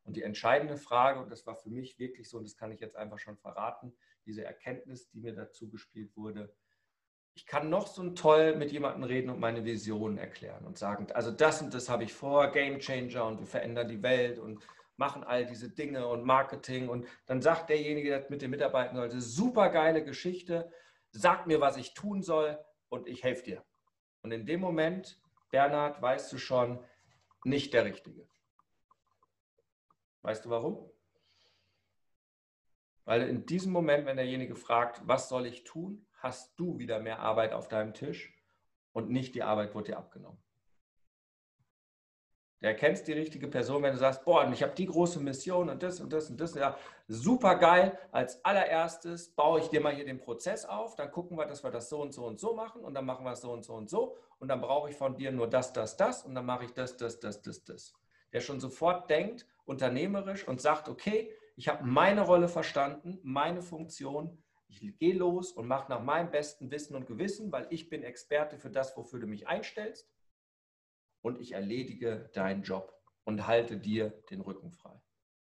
Und 0.04 0.18
die 0.18 0.24
entscheidende 0.24 0.78
Frage, 0.78 1.22
und 1.22 1.32
das 1.32 1.46
war 1.48 1.56
für 1.56 1.70
mich 1.70 1.98
wirklich 1.98 2.30
so, 2.30 2.38
und 2.38 2.44
das 2.44 2.58
kann 2.58 2.72
ich 2.72 2.80
jetzt 2.80 2.96
einfach 2.96 3.20
schon 3.20 3.38
verraten, 3.38 3.94
diese 4.26 4.44
Erkenntnis, 4.44 5.10
die 5.10 5.20
mir 5.20 5.34
dazu 5.34 5.70
gespielt 5.70 6.16
wurde, 6.16 6.54
ich 7.36 7.46
kann 7.48 7.70
noch 7.70 7.88
so 7.88 8.08
toll 8.12 8.56
mit 8.56 8.72
jemandem 8.72 9.04
reden 9.04 9.30
und 9.30 9.40
meine 9.40 9.66
Vision 9.66 10.18
erklären 10.18 10.66
und 10.66 10.78
sagen, 10.78 11.08
also 11.14 11.32
das 11.32 11.62
und 11.62 11.74
das 11.74 11.90
habe 11.90 12.04
ich 12.04 12.14
vor, 12.14 12.52
Game 12.52 12.80
Changer 12.80 13.26
und 13.26 13.40
wir 13.40 13.48
verändern 13.48 13.88
die 13.88 14.04
Welt 14.04 14.38
und 14.38 14.64
machen 14.98 15.24
all 15.24 15.46
diese 15.46 15.70
Dinge 15.70 16.08
und 16.08 16.24
Marketing 16.24 16.90
und 16.90 17.08
dann 17.26 17.42
sagt 17.42 17.70
derjenige, 17.70 18.10
der 18.10 18.26
mit 18.30 18.44
den 18.44 18.52
Mitarbeitern 18.52 18.98
sollte, 18.98 19.20
super 19.20 19.70
geile 19.70 20.04
Geschichte, 20.04 20.72
sag 21.10 21.48
mir, 21.48 21.60
was 21.60 21.78
ich 21.78 21.96
tun 21.96 22.22
soll 22.22 22.60
und 22.90 23.08
ich 23.08 23.24
helfe 23.24 23.44
dir. 23.44 23.66
Und 24.22 24.32
in 24.32 24.46
dem 24.46 24.60
Moment, 24.60 25.20
Bernhard, 25.54 26.02
weißt 26.02 26.34
du 26.34 26.40
schon, 26.40 26.84
nicht 27.44 27.76
der 27.76 27.86
Richtige. 27.86 28.28
Weißt 30.24 30.44
du 30.46 30.50
warum? 30.50 30.90
Weil 33.06 33.30
in 33.30 33.46
diesem 33.46 33.72
Moment, 33.72 34.08
wenn 34.08 34.18
derjenige 34.18 34.56
fragt, 34.56 35.08
was 35.08 35.30
soll 35.30 35.46
ich 35.46 35.64
tun, 35.64 36.08
hast 36.16 36.58
du 36.60 36.80
wieder 36.80 37.00
mehr 37.00 37.20
Arbeit 37.20 37.54
auf 37.54 37.68
deinem 37.68 37.94
Tisch 37.94 38.34
und 38.94 39.12
nicht 39.12 39.36
die 39.36 39.44
Arbeit 39.44 39.76
wird 39.76 39.90
dir 39.90 39.98
abgenommen. 39.98 40.42
Du 42.60 42.68
erkennst 42.68 43.08
die 43.08 43.14
richtige 43.14 43.48
Person, 43.48 43.84
wenn 43.84 43.92
du 43.92 44.00
sagst, 44.00 44.24
boah, 44.24 44.50
ich 44.52 44.64
habe 44.64 44.74
die 44.74 44.86
große 44.86 45.20
Mission 45.20 45.70
und 45.70 45.84
das 45.84 46.00
und 46.00 46.12
das 46.14 46.30
und 46.32 46.40
das. 46.40 46.56
Ja, 46.56 46.78
super 47.08 47.58
geil. 47.58 48.00
Als 48.12 48.44
allererstes 48.44 49.36
baue 49.36 49.60
ich 49.60 49.68
dir 49.68 49.82
mal 49.82 49.94
hier 49.94 50.06
den 50.06 50.20
Prozess 50.20 50.66
auf, 50.66 50.96
dann 50.96 51.12
gucken 51.12 51.38
wir, 51.38 51.46
dass 51.46 51.64
wir 51.64 51.70
das 51.70 51.90
so 51.90 52.02
und 52.02 52.14
so 52.14 52.26
und 52.26 52.40
so 52.40 52.56
machen 52.56 52.82
und 52.84 52.94
dann 52.96 53.06
machen 53.06 53.24
wir 53.26 53.34
es 53.34 53.42
so 53.42 53.52
und 53.52 53.64
so 53.64 53.74
und 53.74 53.90
so 53.90 54.18
und 54.44 54.50
dann 54.50 54.60
brauche 54.60 54.90
ich 54.90 54.98
von 54.98 55.16
dir 55.16 55.32
nur 55.32 55.50
das, 55.50 55.72
das, 55.72 55.96
das 55.96 56.26
und 56.26 56.36
dann 56.36 56.46
mache 56.46 56.66
ich 56.66 56.74
das, 56.74 56.98
das, 56.98 57.18
das, 57.18 57.42
das, 57.42 57.64
das. 57.64 57.94
Der 58.34 58.42
schon 58.42 58.60
sofort 58.60 59.10
denkt, 59.10 59.48
unternehmerisch 59.64 60.46
und 60.46 60.60
sagt, 60.60 60.90
okay, 60.90 61.34
ich 61.56 61.70
habe 61.70 61.86
meine 61.86 62.24
Rolle 62.24 62.50
verstanden, 62.50 63.20
meine 63.24 63.62
Funktion, 63.62 64.44
ich 64.68 65.00
gehe 65.00 65.14
los 65.14 65.54
und 65.54 65.66
mache 65.66 65.90
nach 65.90 66.04
meinem 66.04 66.30
besten 66.30 66.72
Wissen 66.72 66.94
und 66.94 67.08
Gewissen, 67.08 67.54
weil 67.54 67.68
ich 67.70 67.88
bin 67.88 68.04
Experte 68.04 68.58
für 68.58 68.70
das, 68.70 68.98
wofür 68.98 69.22
du 69.22 69.28
mich 69.28 69.48
einstellst 69.48 70.12
und 71.22 71.40
ich 71.40 71.54
erledige 71.54 72.30
deinen 72.34 72.64
Job 72.64 73.02
und 73.24 73.48
halte 73.48 73.78
dir 73.78 74.10
den 74.30 74.42
Rücken 74.42 74.74
frei. 74.74 75.02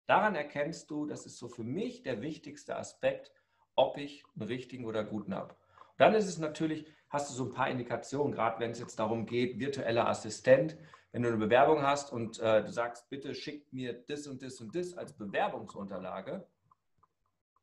Daran 0.05 0.35
erkennst 0.35 0.90
du, 0.90 1.07
das 1.07 1.24
ist 1.24 1.38
so 1.38 1.48
für 1.48 1.64
mich 1.64 2.02
der 2.02 2.20
wichtigste 2.20 2.76
Aspekt, 2.76 3.33
ob 3.74 3.96
ich 3.96 4.22
einen 4.35 4.48
richtigen 4.48 4.85
oder 4.85 5.02
guten 5.02 5.35
habe. 5.35 5.57
Dann 5.96 6.14
ist 6.14 6.26
es 6.26 6.37
natürlich, 6.37 6.87
hast 7.12 7.31
du 7.31 7.35
so 7.35 7.44
ein 7.44 7.53
paar 7.53 7.68
Indikationen, 7.68 8.33
gerade 8.33 8.59
wenn 8.59 8.70
es 8.70 8.81
jetzt 8.81 8.98
darum 8.98 9.27
geht, 9.27 9.59
virtueller 9.59 10.09
Assistent, 10.09 10.79
wenn 11.12 11.22
du 11.22 11.29
eine 11.29 11.37
Bewerbung 11.37 11.83
hast 11.83 12.11
und 12.11 12.40
äh, 12.40 12.64
du 12.64 12.72
sagst, 12.72 13.11
bitte 13.11 13.35
schickt 13.35 13.70
mir 13.75 13.92
das 13.92 14.27
und 14.27 14.42
das 14.42 14.61
und 14.62 14.75
das 14.75 14.94
als 14.94 15.12
Bewerbungsunterlage 15.12 16.48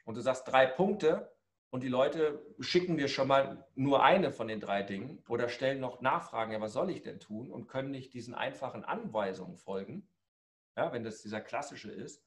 und 0.06 0.16
du 0.16 0.22
sagst 0.22 0.48
drei 0.48 0.68
Punkte 0.68 1.32
und 1.72 1.82
die 1.82 1.88
Leute 1.88 2.46
schicken 2.60 2.98
dir 2.98 3.08
schon 3.08 3.28
mal 3.28 3.66
nur 3.74 4.04
eine 4.04 4.32
von 4.32 4.48
den 4.48 4.60
drei 4.60 4.84
Dingen 4.84 5.24
oder 5.28 5.50
stellen 5.50 5.80
noch 5.80 6.00
Nachfragen, 6.00 6.52
ja, 6.52 6.62
was 6.62 6.74
soll 6.74 6.92
ich 6.92 7.02
denn 7.02 7.20
tun 7.20 7.50
und 7.50 7.68
können 7.68 7.90
nicht 7.90 8.14
diesen 8.14 8.36
einfachen 8.36 8.86
Anweisungen 8.86 9.58
folgen, 9.58 10.08
ja, 10.78 10.94
wenn 10.94 11.04
das 11.04 11.24
dieser 11.24 11.42
klassische 11.42 11.92
ist, 11.92 12.24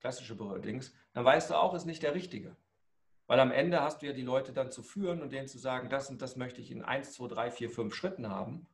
klassische 0.00 0.36
Dings, 0.60 0.92
dann 1.12 1.24
weißt 1.24 1.50
du 1.50 1.54
auch, 1.54 1.72
ist 1.74 1.86
nicht 1.86 2.02
der 2.02 2.14
richtige. 2.14 2.56
Weil 3.26 3.40
am 3.40 3.52
Ende 3.52 3.80
hast 3.80 4.02
du 4.02 4.06
ja 4.06 4.12
die 4.12 4.22
Leute 4.22 4.52
dann 4.52 4.70
zu 4.70 4.82
führen 4.82 5.22
und 5.22 5.32
denen 5.32 5.48
zu 5.48 5.58
sagen, 5.58 5.88
das 5.88 6.10
und 6.10 6.20
das 6.20 6.36
möchte 6.36 6.60
ich 6.60 6.70
in 6.70 6.82
1, 6.82 7.12
2, 7.14 7.28
3, 7.28 7.50
4, 7.50 7.70
5 7.70 7.94
Schritten 7.94 8.28
haben. 8.28 8.66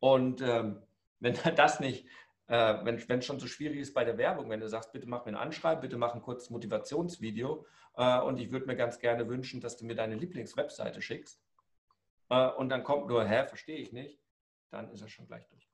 Und 0.00 0.42
ähm, 0.42 0.82
wenn 1.20 1.36
das 1.56 1.80
nicht, 1.80 2.06
äh, 2.46 2.84
wenn 2.84 3.18
es 3.18 3.24
schon 3.24 3.40
so 3.40 3.46
schwierig 3.46 3.78
ist 3.78 3.94
bei 3.94 4.04
der 4.04 4.18
Werbung, 4.18 4.50
wenn 4.50 4.60
du 4.60 4.68
sagst, 4.68 4.92
bitte 4.92 5.08
mach 5.08 5.24
mir 5.24 5.32
ein 5.32 5.36
Anschreiben, 5.36 5.80
bitte 5.80 5.96
mach 5.96 6.14
ein 6.14 6.22
kurzes 6.22 6.50
Motivationsvideo 6.50 7.66
äh, 7.96 8.20
und 8.20 8.38
ich 8.38 8.50
würde 8.50 8.66
mir 8.66 8.76
ganz 8.76 8.98
gerne 8.98 9.28
wünschen, 9.28 9.60
dass 9.60 9.76
du 9.76 9.84
mir 9.84 9.94
deine 9.94 10.14
Lieblingswebseite 10.14 11.02
schickst 11.02 11.42
äh, 12.30 12.48
und 12.48 12.70
dann 12.70 12.84
kommt 12.84 13.06
nur, 13.08 13.24
hä, 13.24 13.46
verstehe 13.46 13.76
ich 13.76 13.92
nicht, 13.92 14.18
dann 14.70 14.90
ist 14.90 15.02
er 15.02 15.08
schon 15.08 15.26
gleich 15.26 15.46
durchgefallen. 15.48 15.69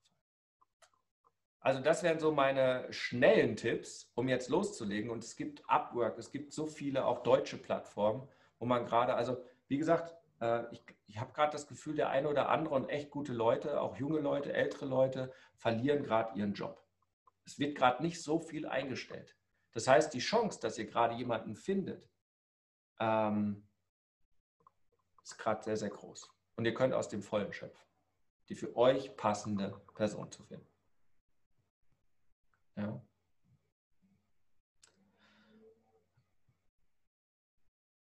Also 1.66 1.81
das 1.81 2.05
wären 2.05 2.20
so 2.20 2.31
meine 2.31 2.87
schnellen 2.92 3.57
Tipps, 3.57 4.12
um 4.14 4.29
jetzt 4.29 4.50
loszulegen. 4.50 5.11
Und 5.11 5.24
es 5.24 5.35
gibt 5.35 5.68
Upwork, 5.68 6.16
es 6.16 6.31
gibt 6.31 6.52
so 6.52 6.68
viele 6.68 7.05
auch 7.05 7.24
deutsche 7.24 7.59
Plattformen, 7.59 8.29
wo 8.61 8.66
man 8.66 8.87
gerade, 8.87 9.14
also 9.14 9.44
wie 9.66 9.76
gesagt, 9.76 10.14
äh, 10.40 10.72
ich, 10.72 10.81
ich 11.09 11.18
habe 11.18 11.33
gerade 11.33 11.50
das 11.50 11.66
Gefühl, 11.66 11.96
der 11.96 12.11
eine 12.11 12.29
oder 12.29 12.50
andere 12.50 12.76
und 12.76 12.88
echt 12.88 13.11
gute 13.11 13.33
Leute, 13.33 13.81
auch 13.81 13.96
junge 13.96 14.20
Leute, 14.20 14.52
ältere 14.52 14.87
Leute, 14.87 15.33
verlieren 15.57 16.05
gerade 16.05 16.38
ihren 16.38 16.55
Job. 16.55 16.87
Es 17.44 17.59
wird 17.59 17.76
gerade 17.76 18.00
nicht 18.00 18.22
so 18.22 18.38
viel 18.38 18.68
eingestellt. 18.68 19.35
Das 19.72 19.88
heißt, 19.88 20.14
die 20.14 20.20
Chance, 20.20 20.61
dass 20.61 20.79
ihr 20.79 20.87
gerade 20.87 21.16
jemanden 21.16 21.57
findet, 21.57 22.09
ähm, 23.00 23.66
ist 25.20 25.37
gerade 25.37 25.64
sehr, 25.64 25.76
sehr 25.76 25.90
groß. 25.90 26.33
Und 26.55 26.64
ihr 26.64 26.74
könnt 26.74 26.94
aus 26.94 27.09
dem 27.09 27.22
Vollen 27.22 27.52
schöpfen, 27.52 27.88
die 28.50 28.55
für 28.55 28.76
euch 28.76 29.16
passende 29.16 29.81
Person 29.96 30.31
zu 30.31 30.44
finden. 30.44 30.75
Ja. 32.76 33.02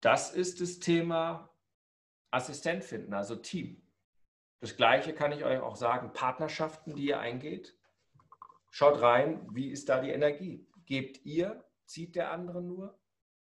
Das 0.02 0.34
ist 0.34 0.60
das 0.60 0.80
Thema 0.80 1.50
Assistent 2.32 2.84
finden, 2.84 3.14
also 3.14 3.36
Team. 3.36 3.82
Das 4.60 4.76
gleiche 4.76 5.14
kann 5.14 5.32
ich 5.32 5.44
euch 5.44 5.60
auch 5.60 5.76
sagen, 5.76 6.14
Partnerschaften, 6.14 6.96
die 6.96 7.06
ihr 7.06 7.20
eingeht. 7.20 7.78
Schaut 8.70 9.02
rein, 9.02 9.48
wie 9.54 9.70
ist 9.70 9.90
da 9.90 10.02
die 10.02 10.10
Energie? 10.10 10.68
Gebt 10.86 11.26
ihr, 11.26 11.64
zieht 11.86 12.16
der 12.16 12.32
andere 12.32 12.62
nur? 12.62 13.00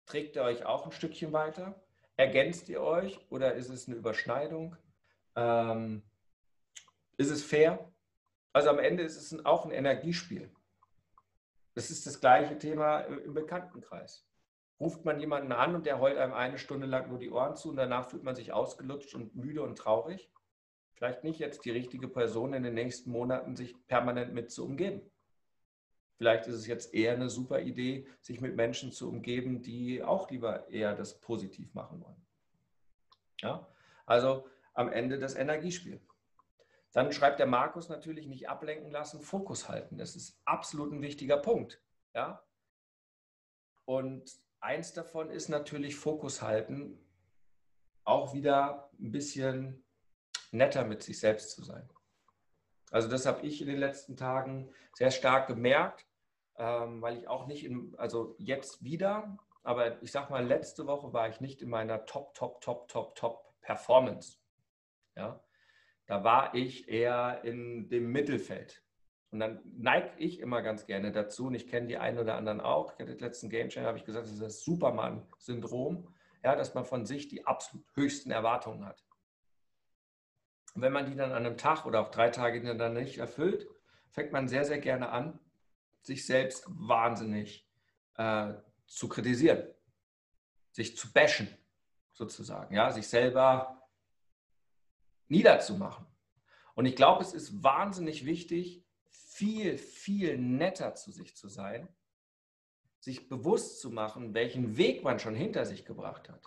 Trägt 0.06 0.36
er 0.36 0.44
euch 0.44 0.64
auch 0.64 0.86
ein 0.86 0.92
Stückchen 0.92 1.32
weiter? 1.32 1.82
Ergänzt 2.16 2.68
ihr 2.68 2.82
euch 2.82 3.20
oder 3.30 3.54
ist 3.54 3.68
es 3.68 3.86
eine 3.86 3.96
Überschneidung? 3.96 4.76
Ähm, 5.34 6.02
ist 7.16 7.30
es 7.30 7.42
fair? 7.42 7.92
Also 8.52 8.70
am 8.70 8.78
Ende 8.78 9.02
ist 9.02 9.16
es 9.16 9.44
auch 9.44 9.64
ein 9.64 9.70
Energiespiel. 9.70 10.50
Das 11.78 11.92
ist 11.92 12.08
das 12.08 12.20
gleiche 12.20 12.58
Thema 12.58 13.02
im 13.02 13.34
Bekanntenkreis 13.34 14.26
ruft 14.80 15.04
man 15.04 15.20
jemanden 15.20 15.52
an 15.52 15.76
und 15.76 15.86
der 15.86 16.00
heult 16.00 16.18
einem 16.18 16.32
eine 16.32 16.58
Stunde 16.58 16.88
lang 16.88 17.08
nur 17.08 17.20
die 17.20 17.30
Ohren 17.30 17.54
zu 17.54 17.68
und 17.68 17.76
danach 17.76 18.10
fühlt 18.10 18.24
man 18.24 18.34
sich 18.34 18.52
ausgelutscht 18.52 19.14
und 19.14 19.36
müde 19.36 19.62
und 19.62 19.78
traurig. 19.78 20.28
Vielleicht 20.94 21.22
nicht 21.22 21.38
jetzt 21.38 21.64
die 21.64 21.70
richtige 21.70 22.08
Person 22.08 22.52
in 22.52 22.64
den 22.64 22.74
nächsten 22.74 23.12
Monaten, 23.12 23.54
sich 23.54 23.76
permanent 23.86 24.34
mit 24.34 24.50
zu 24.50 24.64
umgeben. 24.64 25.02
Vielleicht 26.16 26.48
ist 26.48 26.56
es 26.56 26.66
jetzt 26.66 26.92
eher 26.94 27.12
eine 27.12 27.30
super 27.30 27.60
Idee, 27.60 28.08
sich 28.22 28.40
mit 28.40 28.56
Menschen 28.56 28.90
zu 28.90 29.08
umgeben, 29.08 29.62
die 29.62 30.02
auch 30.02 30.28
lieber 30.32 30.68
eher 30.68 30.96
das 30.96 31.20
positiv 31.20 31.72
machen 31.74 32.02
wollen. 32.02 32.26
Ja? 33.40 33.68
Also 34.04 34.48
am 34.74 34.90
Ende 34.90 35.20
das 35.20 35.36
Energiespiel. 35.36 36.00
Dann 36.92 37.12
schreibt 37.12 37.38
der 37.38 37.46
Markus 37.46 37.88
natürlich 37.88 38.27
nicht 38.27 38.48
ablenken 38.48 38.90
lassen, 38.90 39.20
Fokus 39.20 39.68
halten. 39.68 39.98
Das 39.98 40.16
ist 40.16 40.40
absolut 40.44 40.92
ein 40.92 41.03
wichtiger 41.03 41.37
Punkt. 41.37 41.83
Ja? 42.14 42.42
Und 43.85 44.31
eins 44.61 44.92
davon 44.92 45.31
ist 45.31 45.48
natürlich 45.48 45.96
Fokus 45.96 46.42
halten, 46.42 46.98
auch 48.05 48.33
wieder 48.33 48.90
ein 48.98 49.12
bisschen 49.12 49.85
netter 50.51 50.85
mit 50.85 51.03
sich 51.03 51.20
selbst 51.20 51.51
zu 51.51 51.62
sein. 51.62 51.88
Also 52.90 53.09
das 53.09 53.27
habe 53.27 53.46
ich 53.46 53.61
in 53.61 53.68
den 53.68 53.79
letzten 53.79 54.16
Tagen 54.16 54.72
sehr 54.94 55.11
stark 55.11 55.46
gemerkt, 55.46 56.07
ähm, 56.57 57.03
weil 57.03 57.18
ich 57.18 57.29
auch 57.29 57.46
nicht, 57.46 57.64
in, 57.64 57.94
also 57.98 58.35
jetzt 58.38 58.83
wieder, 58.83 59.37
aber 59.62 60.03
ich 60.03 60.11
sage 60.11 60.31
mal, 60.31 60.46
letzte 60.46 60.87
Woche 60.87 61.12
war 61.12 61.29
ich 61.29 61.40
nicht 61.40 61.61
in 61.61 61.68
meiner 61.68 62.07
Top, 62.07 62.34
Top, 62.34 62.62
Top, 62.62 62.89
Top, 62.89 63.14
Top 63.14 63.55
Performance. 63.61 64.39
Ja, 65.14 65.43
da 66.09 66.24
war 66.24 66.54
ich 66.54 66.88
eher 66.88 67.44
in 67.44 67.88
dem 67.90 68.11
Mittelfeld. 68.11 68.82
Und 69.30 69.40
dann 69.40 69.61
neige 69.76 70.11
ich 70.16 70.40
immer 70.40 70.62
ganz 70.62 70.86
gerne 70.86 71.12
dazu, 71.12 71.48
und 71.48 71.54
ich 71.54 71.68
kenne 71.68 71.86
die 71.86 71.98
einen 71.98 72.18
oder 72.18 72.36
anderen 72.36 72.62
auch. 72.62 72.94
Ich 72.94 72.98
hatte 72.98 73.14
den 73.14 73.18
letzten 73.18 73.50
Game 73.50 73.68
habe 73.68 73.98
ich 73.98 74.06
gesagt, 74.06 74.24
das 74.24 74.32
ist 74.32 74.42
das 74.42 74.64
Superman-Syndrom, 74.64 76.09
ja, 76.42 76.56
dass 76.56 76.72
man 76.72 76.86
von 76.86 77.04
sich 77.04 77.28
die 77.28 77.46
absolut 77.46 77.84
höchsten 77.94 78.30
Erwartungen 78.30 78.86
hat. 78.86 79.04
Und 80.74 80.80
wenn 80.80 80.92
man 80.92 81.04
die 81.04 81.14
dann 81.14 81.30
an 81.30 81.44
einem 81.44 81.59
Tag 81.59 81.84
oder 81.84 82.00
auch 82.00 82.11
drei 82.11 82.30
Tage 82.30 82.62
dann 82.74 82.94
nicht 82.94 83.18
erfüllt, 83.18 83.68
fängt 84.09 84.32
man 84.32 84.48
sehr, 84.48 84.64
sehr 84.64 84.78
gerne 84.78 85.11
an, 85.11 85.38
sich 86.00 86.24
selbst 86.24 86.64
wahnsinnig 86.68 87.68
äh, 88.16 88.54
zu 88.86 89.11
kritisieren, 89.11 89.62
sich 90.70 90.96
zu 90.96 91.12
bashen, 91.12 91.54
sozusagen, 92.14 92.74
ja, 92.74 92.90
sich 92.92 93.09
selber 93.09 93.78
niederzumachen. 95.29 96.07
Und 96.74 96.87
ich 96.87 96.97
glaube, 96.97 97.22
es 97.22 97.33
ist 97.33 97.62
wahnsinnig 97.62 98.24
wichtig, 98.24 98.85
viel, 99.09 99.79
viel 99.79 100.39
netter 100.39 100.95
zu 100.95 101.11
sich 101.11 101.37
zu 101.37 101.49
sein, 101.49 101.89
sich 103.01 103.29
bewusst 103.29 103.81
zu 103.81 103.91
machen, 103.91 104.35
welchen 104.35 104.76
Weg 104.76 105.05
man 105.05 105.18
schon 105.18 105.35
hinter 105.35 105.64
sich 105.64 105.85
gebracht 105.85 106.29
hat. 106.29 106.45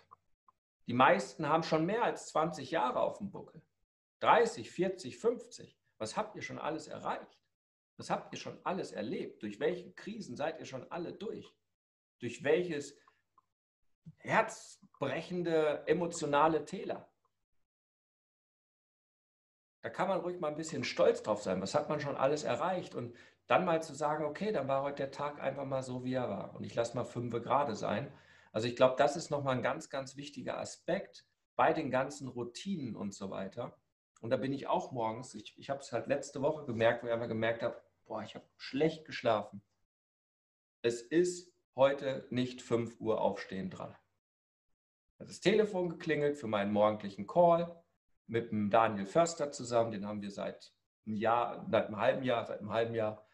Die 0.88 0.94
meisten 0.94 1.48
haben 1.48 1.64
schon 1.64 1.86
mehr 1.86 2.04
als 2.04 2.28
20 2.30 2.72
Jahre 2.72 3.00
auf 3.00 3.18
dem 3.18 3.32
Buckel. 3.32 3.62
30, 4.20 4.70
40, 4.70 5.18
50. 5.18 5.80
Was 5.98 6.18
habt 6.18 6.36
ihr 6.36 6.42
schon 6.42 6.60
alles 6.60 6.88
erreicht? 6.88 7.40
Was 7.98 8.10
habt 8.10 8.34
ihr 8.34 8.40
schon 8.40 8.60
alles 8.64 8.92
erlebt? 8.92 9.44
Durch 9.44 9.60
welche 9.60 9.92
Krisen 9.94 10.36
seid 10.36 10.60
ihr 10.60 10.66
schon 10.66 10.90
alle 10.92 11.14
durch? 11.14 11.54
Durch 12.20 12.44
welches 12.44 12.98
herzbrechende 14.18 15.84
emotionale 15.88 16.66
Täler? 16.66 17.11
Da 19.82 19.90
kann 19.90 20.08
man 20.08 20.22
ruhig 20.22 20.40
mal 20.40 20.50
ein 20.50 20.58
bisschen 20.58 20.84
stolz 20.84 21.24
drauf 21.24 21.42
sein. 21.42 21.62
Was 21.62 21.74
hat 21.74 21.90
man 21.90 22.00
schon 22.00 22.16
alles 22.16 22.44
erreicht? 22.44 22.94
Und 22.94 23.16
dann 23.48 23.66
mal 23.66 23.82
zu 23.82 23.94
sagen, 23.94 24.26
okay, 24.26 24.52
dann 24.52 24.68
war 24.68 24.84
heute 24.84 25.04
der 25.04 25.12
Tag 25.12 25.42
einfach 25.42 25.66
mal 25.66 25.84
so, 25.84 26.04
wie 26.04 26.14
er 26.14 26.30
war. 26.30 26.56
Und 26.56 26.64
ich 26.64 26.76
lasse 26.76 26.96
mal 26.96 27.04
fünf 27.04 27.34
gerade 27.44 27.76
sein. 27.76 28.12
Also 28.52 28.68
ich 28.68 28.76
glaube, 28.76 28.96
das 28.98 29.16
ist 29.16 29.32
nochmal 29.32 29.56
ein 29.56 29.64
ganz, 29.64 29.90
ganz 29.90 30.16
wichtiger 30.16 30.60
Aspekt 30.60 31.26
bei 31.56 31.74
den 31.74 31.90
ganzen 31.90 32.28
Routinen 32.28 32.96
und 32.96 33.14
so 33.14 33.30
weiter. 33.30 33.78
Und 34.22 34.30
da 34.30 34.38
bin 34.38 34.54
ich 34.54 34.68
auch 34.68 34.92
morgens, 34.92 35.34
ich, 35.34 35.58
ich 35.58 35.70
habe 35.70 35.80
es 35.80 35.92
halt 35.92 36.08
letzte 36.08 36.42
Woche 36.42 36.66
gemerkt, 36.66 37.02
wo 37.02 37.08
ich 37.08 37.14
einfach 37.14 37.28
gemerkt 37.28 37.64
habe, 37.64 37.82
boah, 38.06 38.22
ich 38.22 38.36
habe 38.36 38.46
schlecht 38.58 39.06
geschlafen. 39.06 39.64
Es 40.84 41.02
ist 41.02 41.52
heute 41.76 42.28
nicht 42.30 42.62
5 42.62 43.00
Uhr 43.00 43.20
aufstehen 43.20 43.70
dran. 43.70 43.96
Das 45.18 45.40
Telefon 45.40 45.90
geklingelt 45.90 46.38
für 46.38 46.48
meinen 46.48 46.72
morgendlichen 46.72 47.28
Call 47.28 47.81
mit 48.32 48.52
dem 48.52 48.70
Daniel 48.70 49.06
Förster 49.06 49.52
zusammen. 49.52 49.92
Den 49.92 50.08
haben 50.08 50.22
wir 50.22 50.32
seit 50.32 50.74
einem 51.06 51.16
Jahr, 51.18 51.66
seit 51.70 51.88
einem 51.88 51.98
halben 51.98 52.24
Jahr, 52.24 52.46
seit 52.46 52.60
einem 52.60 52.72
halben 52.72 52.96
Jahr, 52.96 53.26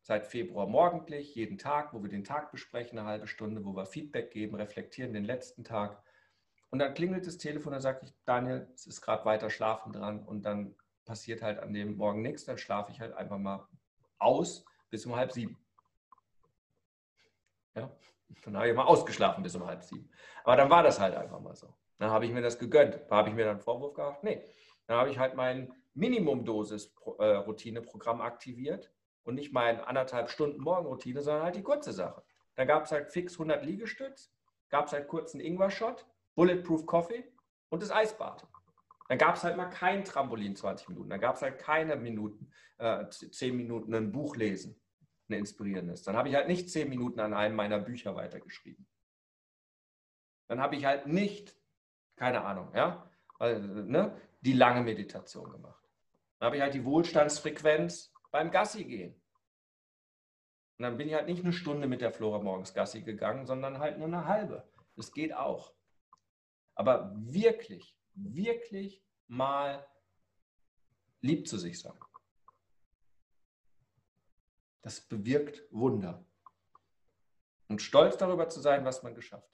seit 0.00 0.26
Februar 0.26 0.66
morgendlich, 0.66 1.36
jeden 1.36 1.58
Tag, 1.58 1.94
wo 1.94 2.02
wir 2.02 2.10
den 2.10 2.24
Tag 2.24 2.50
besprechen, 2.50 2.98
eine 2.98 3.06
halbe 3.06 3.28
Stunde, 3.28 3.64
wo 3.64 3.76
wir 3.76 3.86
Feedback 3.86 4.32
geben, 4.32 4.56
reflektieren 4.56 5.12
den 5.12 5.24
letzten 5.24 5.62
Tag. 5.62 6.02
Und 6.70 6.80
dann 6.80 6.92
klingelt 6.92 7.26
das 7.26 7.38
Telefon, 7.38 7.72
dann 7.72 7.80
sage 7.80 8.00
ich, 8.02 8.12
Daniel, 8.24 8.68
es 8.74 8.86
ist 8.86 9.00
gerade 9.00 9.24
weiter 9.24 9.48
schlafen 9.48 9.92
dran 9.92 10.24
und 10.24 10.42
dann 10.42 10.74
passiert 11.04 11.40
halt 11.40 11.60
an 11.60 11.72
dem 11.72 11.96
Morgen 11.96 12.20
nichts, 12.20 12.44
dann 12.44 12.58
schlafe 12.58 12.90
ich 12.90 13.00
halt 13.00 13.12
einfach 13.12 13.38
mal 13.38 13.68
aus 14.18 14.64
bis 14.90 15.06
um 15.06 15.14
halb 15.14 15.30
sieben. 15.30 15.56
Ja, 17.76 17.94
dann 18.44 18.56
habe 18.56 18.68
ich 18.68 18.74
mal 18.74 18.84
ausgeschlafen 18.84 19.44
bis 19.44 19.54
um 19.54 19.64
halb 19.64 19.84
sieben. 19.84 20.10
Aber 20.42 20.56
dann 20.56 20.68
war 20.68 20.82
das 20.82 20.98
halt 20.98 21.14
einfach 21.14 21.40
mal 21.40 21.54
so. 21.54 21.72
Dann 22.02 22.10
habe 22.10 22.26
ich 22.26 22.32
mir 22.32 22.42
das 22.42 22.58
gegönnt. 22.58 22.98
Da 23.08 23.14
habe 23.14 23.28
ich 23.28 23.36
mir 23.36 23.44
dann 23.44 23.60
Vorwurf 23.60 23.94
gemacht? 23.94 24.24
Nee. 24.24 24.42
Dann 24.88 24.96
habe 24.96 25.10
ich 25.10 25.20
halt 25.20 25.36
mein 25.36 25.72
Minimumdosis-Routineprogramm 25.94 28.20
aktiviert 28.20 28.90
und 29.22 29.36
nicht 29.36 29.52
mein 29.52 29.78
anderthalb 29.78 30.28
Stunden 30.28 30.60
Morgenroutine, 30.60 31.22
sondern 31.22 31.44
halt 31.44 31.54
die 31.54 31.62
kurze 31.62 31.92
Sache. 31.92 32.24
Da 32.56 32.64
gab 32.64 32.86
es 32.86 32.90
halt 32.90 33.12
fix 33.12 33.34
100 33.34 33.64
Liegestütz, 33.64 34.34
gab 34.68 34.86
es 34.86 34.92
halt 34.92 35.06
kurzen 35.06 35.40
Ingwer-Shot, 35.40 36.04
Bulletproof 36.34 36.86
Coffee 36.86 37.22
und 37.68 37.84
das 37.84 37.92
Eisbad. 37.92 38.48
Dann 39.08 39.18
gab 39.18 39.36
es 39.36 39.44
halt 39.44 39.56
mal 39.56 39.66
kein 39.66 40.04
Trampolin 40.04 40.56
20 40.56 40.88
Minuten. 40.88 41.10
Dann 41.10 41.20
gab 41.20 41.36
es 41.36 41.42
halt 41.42 41.60
keine 41.60 41.94
Minuten, 41.94 42.50
äh, 42.78 43.08
10 43.10 43.56
Minuten 43.56 43.94
ein 43.94 44.10
Buch 44.10 44.34
lesen, 44.34 44.74
ein 45.28 45.34
inspirierendes. 45.34 46.02
Dann 46.02 46.16
habe 46.16 46.30
ich 46.30 46.34
halt 46.34 46.48
nicht 46.48 46.68
10 46.68 46.88
Minuten 46.88 47.20
an 47.20 47.32
einem 47.32 47.54
meiner 47.54 47.78
Bücher 47.78 48.16
weitergeschrieben. 48.16 48.88
Dann 50.48 50.60
habe 50.60 50.74
ich 50.74 50.84
halt 50.84 51.06
nicht 51.06 51.61
keine 52.22 52.44
Ahnung, 52.44 52.72
ja, 52.72 53.10
also, 53.40 53.66
ne, 53.66 54.16
die 54.42 54.52
lange 54.52 54.82
Meditation 54.82 55.50
gemacht. 55.50 55.82
Dann 56.38 56.46
habe 56.46 56.56
ich 56.56 56.62
halt 56.62 56.72
die 56.72 56.84
Wohlstandsfrequenz 56.84 58.14
beim 58.30 58.52
Gassi 58.52 58.84
gehen. 58.84 59.20
Und 60.78 60.84
dann 60.84 60.96
bin 60.98 61.08
ich 61.08 61.14
halt 61.14 61.26
nicht 61.26 61.42
eine 61.42 61.52
Stunde 61.52 61.88
mit 61.88 62.00
der 62.00 62.12
Flora 62.12 62.38
morgens 62.38 62.74
Gassi 62.74 63.02
gegangen, 63.02 63.44
sondern 63.44 63.80
halt 63.80 63.98
nur 63.98 64.06
eine 64.06 64.28
halbe. 64.28 64.70
Das 64.94 65.12
geht 65.12 65.34
auch. 65.34 65.74
Aber 66.76 67.12
wirklich, 67.16 67.98
wirklich 68.14 69.04
mal 69.26 69.84
lieb 71.22 71.48
zu 71.48 71.58
sich 71.58 71.80
sein. 71.80 71.98
Das 74.82 75.00
bewirkt 75.00 75.64
Wunder. 75.72 76.24
Und 77.66 77.82
stolz 77.82 78.16
darüber 78.16 78.48
zu 78.48 78.60
sein, 78.60 78.84
was 78.84 79.02
man 79.02 79.16
geschafft 79.16 79.42
hat. 79.42 79.51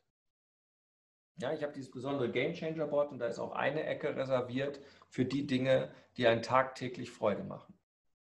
Ja, 1.41 1.53
ich 1.53 1.63
habe 1.63 1.73
dieses 1.73 1.91
besondere 1.91 2.31
Game 2.31 2.53
Changer 2.53 2.89
Board 2.89 3.13
und 3.13 3.21
da 3.21 3.27
ist 3.27 3.39
auch 3.39 3.53
eine 3.53 3.85
Ecke 3.85 4.17
reserviert 4.17 4.81
für 5.09 5.25
die 5.25 5.47
Dinge, 5.47 5.93
die 6.17 6.27
einen 6.27 6.43
tagtäglich 6.43 7.13
Freude 7.13 7.45
machen. 7.45 7.79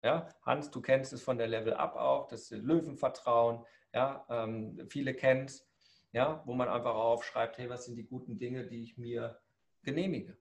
Ja, 0.04 0.30
Hans, 0.44 0.70
du 0.70 0.80
kennst 0.80 1.12
es 1.12 1.24
von 1.24 1.38
der 1.38 1.48
Level 1.48 1.74
Up 1.74 1.96
auch, 1.96 2.28
das 2.28 2.52
Löwenvertrauen. 2.52 3.66
Ja, 3.94 4.26
ähm, 4.30 4.88
viele 4.90 5.16
kennen 5.16 5.46
es, 5.46 5.68
ja, 6.12 6.44
wo 6.46 6.54
man 6.54 6.70
einfach 6.70 6.94
aufschreibt, 6.94 7.58
hey, 7.58 7.68
was 7.70 7.86
sind 7.86 7.96
die 7.96 8.06
guten 8.06 8.38
Dinge, 8.38 8.68
die 8.68 8.84
ich 8.84 8.98
mir 8.98 9.40
genehmige? 9.82 10.38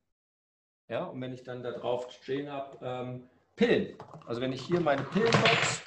Ja, 0.88 1.04
und 1.04 1.20
wenn 1.22 1.32
ich 1.32 1.42
dann 1.42 1.62
da 1.62 1.72
drauf 1.72 2.10
stehen 2.12 2.52
habe, 2.52 2.78
ähm, 2.82 3.30
Pillen. 3.56 3.96
Also 4.26 4.40
wenn 4.40 4.52
ich 4.52 4.62
hier 4.62 4.80
meine 4.80 5.02
Pillenbox, 5.02 5.82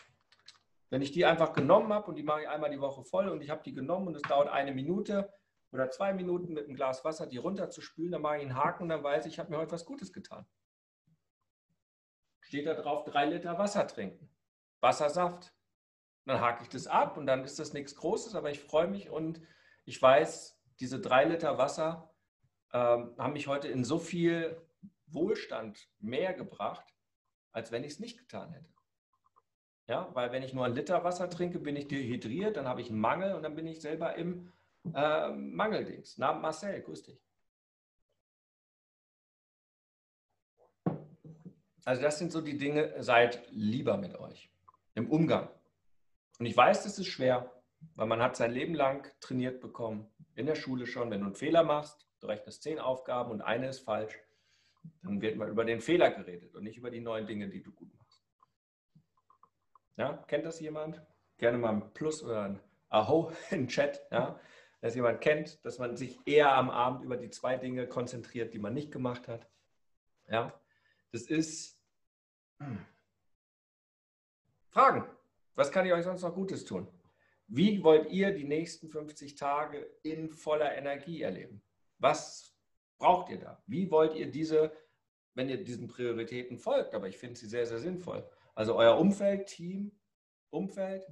wenn 0.90 1.02
ich 1.02 1.12
die 1.12 1.26
einfach 1.26 1.54
genommen 1.54 1.94
habe 1.94 2.08
und 2.08 2.16
die 2.16 2.24
mache 2.24 2.42
ich 2.42 2.50
einmal 2.50 2.70
die 2.70 2.82
Woche 2.82 3.04
voll 3.04 3.30
und 3.30 3.42
ich 3.42 3.50
habe 3.50 3.62
die 3.64 3.74
genommen 3.74 4.08
und 4.08 4.16
es 4.16 4.22
dauert 4.24 4.50
eine 4.50 4.74
Minute, 4.74 5.32
oder 5.72 5.90
zwei 5.90 6.14
Minuten 6.14 6.54
mit 6.54 6.66
einem 6.66 6.76
Glas 6.76 7.04
Wasser 7.06 7.28
die 7.28 7.38
runterzuspülen, 7.38 8.12
dann 8.12 8.22
mache 8.22 8.38
ich 8.38 8.42
einen 8.42 8.56
Haken 8.56 8.84
und 8.84 8.90
dann 8.90 9.04
weiß 9.04 9.26
ich, 9.26 9.34
ich 9.34 9.40
habe 9.40 9.52
mir 9.52 9.58
heute 9.58 9.72
was 9.72 9.86
Gutes 9.86 10.12
getan. 10.12 10.46
Steht 12.42 12.68
da 12.68 12.74
drauf, 12.74 13.06
drei 13.06 13.26
Liter 13.26 13.58
Wasser 13.58 13.88
trinken. 13.88 14.30
Wassersaft. 14.82 15.54
Dann 16.26 16.40
hake 16.40 16.64
ich 16.64 16.70
das 16.70 16.88
ab 16.88 17.18
und 17.18 17.26
dann 17.26 17.44
ist 17.44 17.58
das 17.58 17.74
nichts 17.74 17.96
Großes, 17.96 18.36
aber 18.36 18.52
ich 18.52 18.60
freue 18.60 18.88
mich 18.88 19.10
und 19.10 19.42
ich 19.86 20.00
weiß, 20.00 20.62
diese 20.80 21.00
drei 21.00 21.26
Liter 21.26 21.58
Wasser 21.58 22.14
ähm, 22.74 23.16
haben 23.18 23.34
mich 23.34 23.48
heute 23.48 23.68
in 23.68 23.84
so 23.84 23.98
viel 23.98 24.62
Wohlstand 25.08 25.90
mehr 26.00 26.34
gebracht, 26.34 26.94
als 27.52 27.72
wenn 27.72 27.84
ich 27.84 27.94
es 27.94 28.00
nicht 28.00 28.20
getan 28.20 28.52
hätte. 28.52 28.70
Ja, 29.88 30.10
weil 30.14 30.32
wenn 30.32 30.44
ich 30.44 30.54
nur 30.54 30.66
ein 30.66 30.76
Liter 30.76 31.04
Wasser 31.04 31.30
trinke, 31.30 31.60
bin 31.60 31.76
ich 31.76 31.88
dehydriert, 31.88 32.56
dann 32.56 32.68
habe 32.68 32.82
ich 32.82 32.90
einen 32.90 33.00
Mangel 33.00 33.34
und 33.36 33.44
dann 33.44 33.56
bin 33.56 33.68
ich 33.68 33.82
selber 33.82 34.16
im 34.16 34.52
äh, 34.94 35.30
Mangeldings. 35.30 36.18
Na, 36.18 36.34
Marcel, 36.34 36.82
grüß 36.82 37.04
dich. 37.04 37.22
Also 41.84 42.02
das 42.02 42.20
sind 42.20 42.32
so 42.32 42.42
die 42.42 42.58
Dinge, 42.58 43.02
seid 43.02 43.48
lieber 43.50 43.98
mit 43.98 44.16
euch 44.16 44.52
im 44.94 45.10
Umgang. 45.10 45.50
Und 46.40 46.46
ich 46.46 46.56
weiß, 46.56 46.84
das 46.84 47.00
ist 47.00 47.08
schwer, 47.08 47.52
weil 47.96 48.08
man 48.08 48.22
hat 48.22 48.36
sein 48.36 48.52
Leben 48.52 48.76
lang 48.76 49.12
trainiert 49.20 49.62
bekommen, 49.62 50.08
in 50.36 50.46
der 50.46 50.56
Schule 50.56 50.86
schon, 50.86 51.10
wenn 51.10 51.22
du 51.22 51.28
einen 51.28 51.36
Fehler 51.36 51.64
machst, 51.64 52.08
du 52.20 52.28
rechnest 52.28 52.64
zehn 52.64 52.80
Aufgaben 52.80 53.32
und 53.32 53.42
eine 53.42 53.68
ist 53.68 53.80
falsch, 53.80 54.18
dann 55.04 55.22
wird 55.22 55.38
mal 55.38 55.50
über 55.50 55.66
den 55.66 55.82
Fehler 55.82 56.12
geredet 56.12 56.56
und 56.56 56.64
nicht 56.64 56.78
über 56.78 56.92
die 56.92 57.02
neuen 57.02 57.28
Dinge, 57.28 57.50
die 57.50 57.62
du 57.62 57.72
gut 57.72 57.94
machst. 57.96 58.24
Ja, 59.98 60.18
kennt 60.28 60.46
das 60.46 60.60
jemand? 60.60 61.02
Gerne 61.38 61.58
mal 61.58 61.74
ein 61.74 61.94
Plus 61.94 62.24
oder 62.24 62.44
ein 62.44 62.60
Aho 62.90 63.32
im 63.52 63.68
Chat. 63.68 64.02
Ja? 64.12 64.40
Dass 64.82 64.96
jemand 64.96 65.22
kennt, 65.22 65.64
dass 65.64 65.80
man 65.80 65.96
sich 65.96 66.20
eher 66.26 66.54
am 66.56 66.70
Abend 66.70 67.04
über 67.04 67.18
die 67.18 67.30
zwei 67.30 67.58
Dinge 67.58 67.88
konzentriert, 67.88 68.54
die 68.54 68.60
man 68.60 68.74
nicht 68.74 68.92
gemacht 68.92 69.28
hat. 69.28 69.48
Ja, 70.28 70.60
das 71.12 71.24
ist 71.24 71.80
hm. 72.60 72.86
Fragen. 74.70 75.06
Was 75.56 75.72
kann 75.72 75.86
ich 75.86 75.94
euch 75.94 76.06
sonst 76.06 76.22
noch 76.22 76.34
Gutes 76.34 76.66
tun? 76.66 76.88
Wie 77.48 77.84
wollt 77.84 78.10
ihr 78.10 78.32
die 78.34 78.46
nächsten 78.46 78.88
50 78.88 79.36
Tage 79.36 79.86
in 80.04 80.30
voller 80.32 80.76
Energie 80.78 81.22
erleben? 81.22 81.62
Was 82.00 82.56
braucht 82.98 83.30
ihr 83.30 83.40
da? 83.40 83.62
Wie 83.68 83.92
wollt 83.92 84.16
ihr 84.16 84.32
diese, 84.32 84.72
wenn 85.34 85.50
ihr 85.50 85.62
diesen 85.62 85.88
Prioritäten 85.88 86.58
folgt, 86.58 86.94
aber 86.94 87.10
ich 87.10 87.18
finde 87.18 87.38
sie 87.38 87.48
sehr, 87.48 87.66
sehr 87.66 87.80
sinnvoll. 87.80 88.28
Also 88.56 88.76
euer 88.76 88.98
Umfeld, 88.98 89.48
Team, 89.48 89.92
Umfeld, 90.50 91.06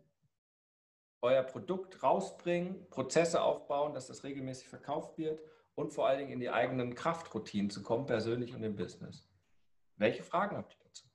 euer 1.22 1.44
Produkt 1.44 2.02
rausbringen, 2.02 2.90
Prozesse 2.90 3.42
aufbauen, 3.42 3.94
dass 3.94 4.08
das 4.08 4.24
regelmäßig 4.24 4.70
verkauft 4.70 5.18
wird 5.18 5.42
und 5.76 5.92
vor 5.92 6.08
allen 6.08 6.20
Dingen 6.20 6.32
in 6.32 6.40
die 6.40 6.50
eigenen 6.50 6.96
Kraftroutinen 6.96 7.70
zu 7.70 7.84
kommen, 7.84 8.06
persönlich 8.06 8.56
und 8.56 8.64
im 8.64 8.76
Business. 8.76 9.28
Welche 9.98 10.24
Fragen 10.24 10.58
habt 10.58 10.74
ihr 10.74 10.84
dazu? 10.84 11.06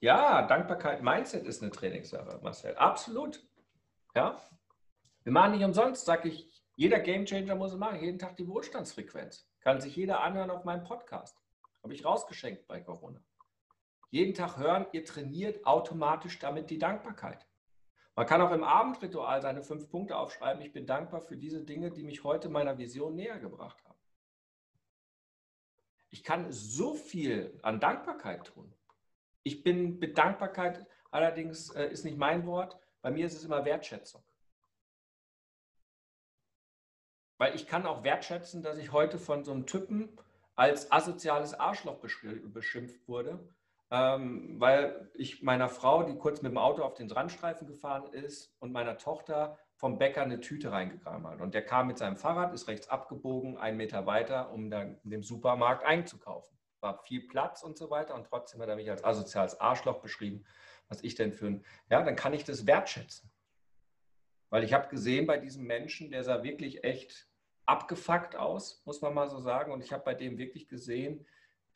Ja, 0.00 0.42
Dankbarkeit, 0.48 1.00
Mindset 1.00 1.46
ist 1.46 1.62
eine 1.62 1.70
Trainingssache, 1.70 2.40
Marcel. 2.42 2.74
Absolut. 2.74 3.40
Ja. 4.16 4.42
Wir 5.22 5.32
machen 5.32 5.52
nicht 5.52 5.64
umsonst, 5.64 6.04
sage 6.04 6.28
ich, 6.28 6.50
jeder 6.74 6.98
Gamechanger 6.98 7.54
muss 7.54 7.72
es 7.72 7.78
machen, 7.78 8.00
jeden 8.00 8.18
Tag 8.18 8.36
die 8.36 8.48
Wohlstandsfrequenz. 8.48 9.48
Kann 9.62 9.80
sich 9.80 9.96
jeder 9.96 10.20
anhören 10.20 10.50
auf 10.50 10.64
meinem 10.64 10.84
Podcast. 10.84 11.40
Habe 11.82 11.94
ich 11.94 12.04
rausgeschenkt 12.04 12.66
bei 12.66 12.80
Corona. 12.80 13.22
Jeden 14.10 14.34
Tag 14.34 14.58
hören, 14.58 14.86
ihr 14.92 15.04
trainiert 15.04 15.64
automatisch 15.64 16.38
damit 16.38 16.68
die 16.70 16.78
Dankbarkeit. 16.78 17.46
Man 18.14 18.26
kann 18.26 18.42
auch 18.42 18.52
im 18.52 18.64
Abendritual 18.64 19.40
seine 19.40 19.62
fünf 19.62 19.88
Punkte 19.88 20.16
aufschreiben. 20.16 20.62
Ich 20.62 20.72
bin 20.72 20.86
dankbar 20.86 21.22
für 21.22 21.36
diese 21.36 21.64
Dinge, 21.64 21.90
die 21.90 22.02
mich 22.02 22.24
heute 22.24 22.50
meiner 22.50 22.76
Vision 22.76 23.14
näher 23.14 23.38
gebracht 23.38 23.82
haben. 23.84 23.98
Ich 26.10 26.22
kann 26.22 26.52
so 26.52 26.94
viel 26.94 27.58
an 27.62 27.80
Dankbarkeit 27.80 28.44
tun. 28.48 28.74
Ich 29.44 29.62
bin 29.62 29.98
Bedankbarkeit 29.98 30.86
allerdings 31.10 31.70
äh, 31.70 31.86
ist 31.86 32.04
nicht 32.04 32.18
mein 32.18 32.46
Wort. 32.46 32.78
Bei 33.00 33.10
mir 33.10 33.24
ist 33.24 33.34
es 33.34 33.44
immer 33.44 33.64
Wertschätzung. 33.64 34.22
Weil 37.42 37.56
ich 37.56 37.66
kann 37.66 37.86
auch 37.86 38.04
wertschätzen, 38.04 38.62
dass 38.62 38.78
ich 38.78 38.92
heute 38.92 39.18
von 39.18 39.42
so 39.42 39.50
einem 39.50 39.66
Typen 39.66 40.16
als 40.54 40.92
asoziales 40.92 41.54
Arschloch 41.54 41.96
beschimpft 41.96 43.08
wurde, 43.08 43.40
ähm, 43.90 44.60
weil 44.60 45.10
ich 45.14 45.42
meiner 45.42 45.68
Frau, 45.68 46.04
die 46.04 46.14
kurz 46.14 46.40
mit 46.42 46.52
dem 46.52 46.58
Auto 46.58 46.84
auf 46.84 46.94
den 46.94 47.10
Randstreifen 47.10 47.66
gefahren 47.66 48.12
ist, 48.12 48.54
und 48.60 48.70
meiner 48.70 48.96
Tochter 48.96 49.58
vom 49.74 49.98
Bäcker 49.98 50.22
eine 50.22 50.38
Tüte 50.38 50.70
reingegraben 50.70 51.26
hat. 51.26 51.40
Und 51.40 51.52
der 51.52 51.64
kam 51.64 51.88
mit 51.88 51.98
seinem 51.98 52.16
Fahrrad, 52.16 52.54
ist 52.54 52.68
rechts 52.68 52.86
abgebogen, 52.86 53.58
einen 53.58 53.76
Meter 53.76 54.06
weiter, 54.06 54.52
um 54.52 54.70
dann 54.70 55.00
in 55.02 55.10
dem 55.10 55.24
Supermarkt 55.24 55.84
einzukaufen. 55.84 56.56
War 56.78 56.98
viel 56.98 57.26
Platz 57.26 57.64
und 57.64 57.76
so 57.76 57.90
weiter 57.90 58.14
und 58.14 58.28
trotzdem 58.28 58.62
hat 58.62 58.68
er 58.68 58.76
mich 58.76 58.88
als 58.88 59.02
asoziales 59.02 59.60
Arschloch 59.60 59.98
beschrieben. 59.98 60.44
Was 60.86 61.02
ich 61.02 61.16
denn 61.16 61.32
für 61.32 61.46
ein, 61.46 61.64
ja, 61.90 62.04
dann 62.04 62.14
kann 62.14 62.34
ich 62.34 62.44
das 62.44 62.68
wertschätzen. 62.68 63.32
Weil 64.48 64.62
ich 64.62 64.74
habe 64.74 64.86
gesehen 64.86 65.26
bei 65.26 65.38
diesem 65.38 65.64
Menschen, 65.64 66.12
der 66.12 66.22
sah 66.22 66.44
wirklich 66.44 66.84
echt 66.84 67.31
abgefuckt 67.66 68.36
aus, 68.36 68.82
muss 68.84 69.00
man 69.00 69.14
mal 69.14 69.28
so 69.28 69.38
sagen. 69.38 69.72
Und 69.72 69.82
ich 69.82 69.92
habe 69.92 70.04
bei 70.04 70.14
dem 70.14 70.38
wirklich 70.38 70.68
gesehen, 70.68 71.26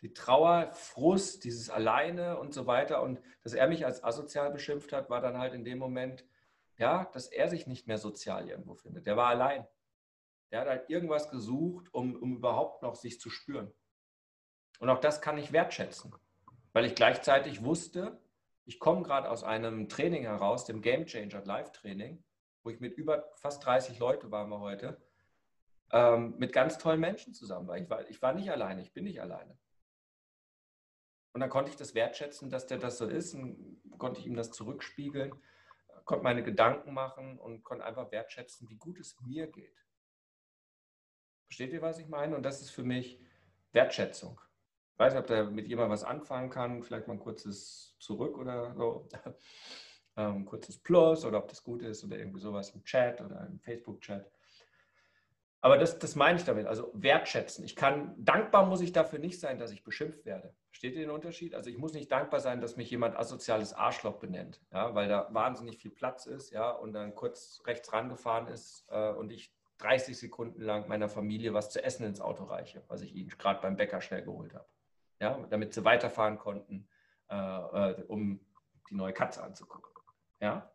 die 0.03 0.13
Trauer, 0.13 0.73
Frust, 0.73 1.45
dieses 1.45 1.71
Alleine 1.71 2.39
und 2.39 2.53
so 2.53 2.67
weiter. 2.67 3.03
Und 3.03 3.21
dass 3.43 3.55
er 3.55 3.69
mich 3.69 3.87
als 3.87 4.05
asozial 4.05 4.51
beschimpft 4.51 4.93
hat, 4.93 5.11
war 5.11 5.21
dann 5.21 5.39
halt 5.39 5.55
in 5.55 5.65
dem 5.65 5.79
Moment, 5.79 6.25
ja, 6.77 7.07
dass 7.13 7.29
er 7.29 7.49
sich 7.49 7.67
nicht 7.67 7.87
mehr 7.87 7.99
sozial 7.99 8.49
irgendwo 8.49 8.75
findet. 8.75 9.07
Der 9.07 9.17
war 9.17 9.29
allein. 9.29 9.67
Der 10.51 10.61
hat 10.61 10.69
halt 10.69 10.91
irgendwas 10.91 11.31
gesucht, 11.31 11.93
um, 11.93 12.15
um 12.15 12.37
überhaupt 12.37 12.83
noch 12.83 12.95
sich 12.95 13.19
zu 13.19 13.31
spüren. 13.31 13.73
Und 14.79 14.91
auch 14.91 15.01
das 15.01 15.21
kann 15.21 15.39
ich 15.39 15.53
wertschätzen, 15.53 16.15
weil 16.73 16.85
ich 16.85 16.95
gleichzeitig 16.95 17.65
wusste, 17.65 18.21
ich 18.67 18.79
komme 18.79 19.03
gerade 19.03 19.31
aus 19.31 19.43
einem 19.43 19.89
Training 19.89 20.25
heraus, 20.25 20.67
dem 20.67 20.83
Game 20.83 21.07
Changer 21.07 21.45
Live 21.45 21.73
Training, 21.73 22.23
wo 22.63 22.71
ich 22.71 22.81
mit 22.81 22.97
über 22.99 23.31
fast 23.37 23.65
30 23.65 23.99
Leute 23.99 24.31
waren 24.31 24.51
wir 24.51 24.61
heute, 24.61 25.01
ähm, 25.93 26.35
mit 26.39 26.53
ganz 26.53 26.79
tollen 26.79 27.01
Menschen 27.01 27.35
zusammen 27.35 27.69
war. 27.69 27.79
Ich, 27.79 27.89
war. 27.89 28.09
ich 28.09 28.21
war 28.23 28.33
nicht 28.33 28.51
alleine, 28.51 28.83
ich 28.83 28.93
bin 28.93 29.05
nicht 29.05 29.21
alleine. 29.21 29.59
Und 31.33 31.41
dann 31.41 31.51
konnte 31.51 31.71
ich 31.71 31.77
das 31.77 31.95
wertschätzen, 31.95 32.49
dass 32.49 32.67
der 32.67 32.79
das 32.79 32.99
so 32.99 33.07
ist 33.07 33.35
und 33.35 33.83
konnte 33.99 34.21
ich 34.21 34.27
ihm 34.27 34.37
das 34.37 34.53
zurückspiegeln, 34.53 35.35
konnte 36.05 36.25
meine 36.25 36.43
Gedanken 36.43 36.95
machen 36.95 37.39
und 37.39 37.63
konnte 37.63 37.85
einfach 37.85 38.11
wertschätzen, 38.11 38.69
wie 38.71 38.77
gut 38.77 38.99
es 38.99 39.21
mir 39.21 39.47
geht. 39.47 39.77
Versteht 41.45 41.73
ihr, 41.73 41.83
was 41.83 41.99
ich 41.99 42.09
meine? 42.09 42.37
Und 42.37 42.43
das 42.43 42.63
ist 42.63 42.71
für 42.71 42.83
mich 42.83 43.21
Wertschätzung. 43.73 44.41
Ich 44.95 44.99
weiß 44.99 45.13
nicht, 45.13 45.21
ob 45.21 45.27
da 45.27 45.45
mit 45.45 45.69
jemand 45.69 45.91
was 45.91 46.05
anfangen 46.05 46.49
kann, 46.49 46.83
vielleicht 46.83 47.07
mal 47.07 47.15
ein 47.15 47.21
kurzes 47.21 47.95
Zurück 47.99 48.39
oder 48.39 48.75
so, 48.75 49.07
ein 49.13 49.35
ähm, 50.17 50.45
kurzes 50.47 50.79
Plus 50.79 51.25
oder 51.25 51.39
ob 51.39 51.49
das 51.49 51.63
gut 51.63 51.83
ist 51.83 52.03
oder 52.03 52.19
irgendwie 52.19 52.41
sowas 52.41 52.71
im 52.71 52.83
Chat 52.83 53.21
oder 53.21 53.47
im 53.47 53.61
Facebook-Chat. 53.61 54.33
Aber 55.61 55.79
das, 55.79 55.99
das 55.99 56.15
meine 56.15 56.39
ich 56.39 56.45
damit, 56.45 56.67
also 56.67 56.91
wertschätzen. 56.95 57.65
Ich 57.65 57.75
kann, 57.75 58.15
dankbar 58.19 58.67
muss 58.67 58.81
ich 58.81 58.93
dafür 58.93 59.19
nicht 59.19 59.41
sein, 59.41 59.59
dass 59.59 59.73
ich 59.73 59.83
beschimpft 59.83 60.25
werde. 60.25 60.55
Versteht 60.69 60.95
ihr 60.95 61.01
den 61.01 61.11
Unterschied? 61.11 61.55
Also 61.55 61.71
ich 61.71 61.79
muss 61.79 61.95
nicht 61.95 62.13
dankbar 62.13 62.41
sein, 62.41 62.61
dass 62.61 62.77
mich 62.77 62.91
jemand 62.91 63.17
asoziales 63.17 63.73
Arschloch 63.73 64.19
benennt, 64.19 64.61
ja, 64.73 64.95
weil 64.95 65.09
da 65.09 65.29
wahnsinnig 65.33 65.79
viel 65.79 65.91
Platz 65.91 66.27
ist, 66.27 66.53
ja, 66.53 66.71
und 66.71 66.93
dann 66.93 67.15
kurz 67.15 67.63
rechts 67.67 67.93
rangefahren 67.93 68.47
ist 68.49 68.87
äh, 68.91 69.11
und 69.11 69.33
ich 69.33 69.53
30 69.79 70.19
Sekunden 70.19 70.63
lang 70.63 70.89
meiner 70.89 71.09
Familie 71.09 71.55
was 71.55 71.71
zu 71.71 71.83
essen 71.83 72.05
ins 72.05 72.21
Auto 72.21 72.45
reiche, 72.45 72.83
was 72.89 73.03
ich 73.03 73.15
ihnen 73.15 73.29
gerade 73.31 73.61
beim 73.61 73.77
Bäcker 73.77 74.01
schnell 74.01 74.23
geholt 74.23 74.55
habe. 74.55 74.67
Ja, 75.21 75.47
damit 75.49 75.73
sie 75.73 75.85
weiterfahren 75.85 76.39
konnten, 76.39 76.87
äh, 77.31 77.35
äh, 77.35 78.03
um 78.07 78.41
die 78.91 78.95
neue 78.95 79.13
Katze 79.13 79.43
anzugucken. 79.43 79.91
Ja, 80.41 80.71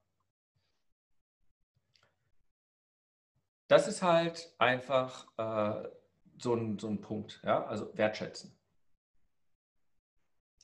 das 3.71 3.87
ist 3.87 4.01
halt 4.01 4.53
einfach 4.57 5.27
äh, 5.37 5.87
so, 6.37 6.53
ein, 6.53 6.77
so 6.77 6.89
ein 6.89 6.99
Punkt, 6.99 7.39
ja, 7.45 7.63
also 7.65 7.97
wertschätzen. 7.97 8.59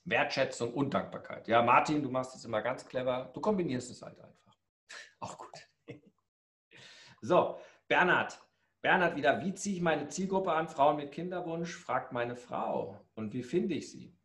Wertschätzung 0.04 0.74
und 0.74 0.94
Dankbarkeit. 0.94 1.48
Ja, 1.48 1.62
Martin, 1.62 2.04
du 2.04 2.10
machst 2.10 2.36
es 2.36 2.44
immer 2.44 2.62
ganz 2.62 2.86
clever. 2.86 3.32
Du 3.34 3.40
kombinierst 3.40 3.90
es 3.92 4.02
halt 4.02 4.20
einfach. 4.20 4.58
Auch 5.22 5.38
gut. 5.38 5.70
So, 7.22 7.60
Bernhard. 7.88 8.42
Bernhard 8.82 9.16
wieder, 9.16 9.42
wie 9.42 9.54
ziehe 9.54 9.78
ich 9.78 9.82
meine 9.82 10.10
Zielgruppe 10.10 10.52
an? 10.52 10.68
Frauen 10.68 10.98
mit 10.98 11.14
Kinderwunsch, 11.14 11.76
fragt 11.76 12.12
meine 12.12 12.36
Frau. 12.36 13.00
Und 13.16 13.34
wie 13.34 13.44
finde 13.44 13.76
ich 13.76 13.90
sie? 13.90 14.18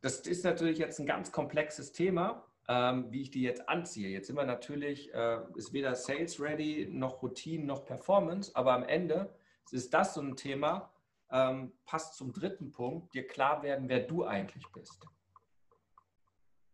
Das 0.00 0.20
ist 0.20 0.44
natürlich 0.44 0.78
jetzt 0.78 0.98
ein 0.98 1.06
ganz 1.06 1.30
komplexes 1.30 1.92
Thema 1.92 2.49
ähm, 2.70 3.10
wie 3.10 3.22
ich 3.22 3.32
die 3.32 3.42
jetzt 3.42 3.68
anziehe. 3.68 4.08
Jetzt 4.08 4.28
sind 4.28 4.36
wir 4.36 4.44
natürlich, 4.44 5.12
äh, 5.12 5.40
ist 5.56 5.72
weder 5.72 5.96
Sales 5.96 6.40
ready 6.40 6.88
noch 6.88 7.20
Routine 7.20 7.64
noch 7.64 7.84
Performance, 7.84 8.52
aber 8.54 8.74
am 8.74 8.84
Ende 8.84 9.34
ist 9.72 9.92
das 9.92 10.14
so 10.14 10.20
ein 10.20 10.36
Thema, 10.36 10.92
ähm, 11.32 11.72
passt 11.84 12.14
zum 12.14 12.32
dritten 12.32 12.70
Punkt, 12.70 13.12
dir 13.12 13.26
klar 13.26 13.64
werden, 13.64 13.88
wer 13.88 13.98
du 13.98 14.24
eigentlich 14.24 14.64
bist. 14.72 15.04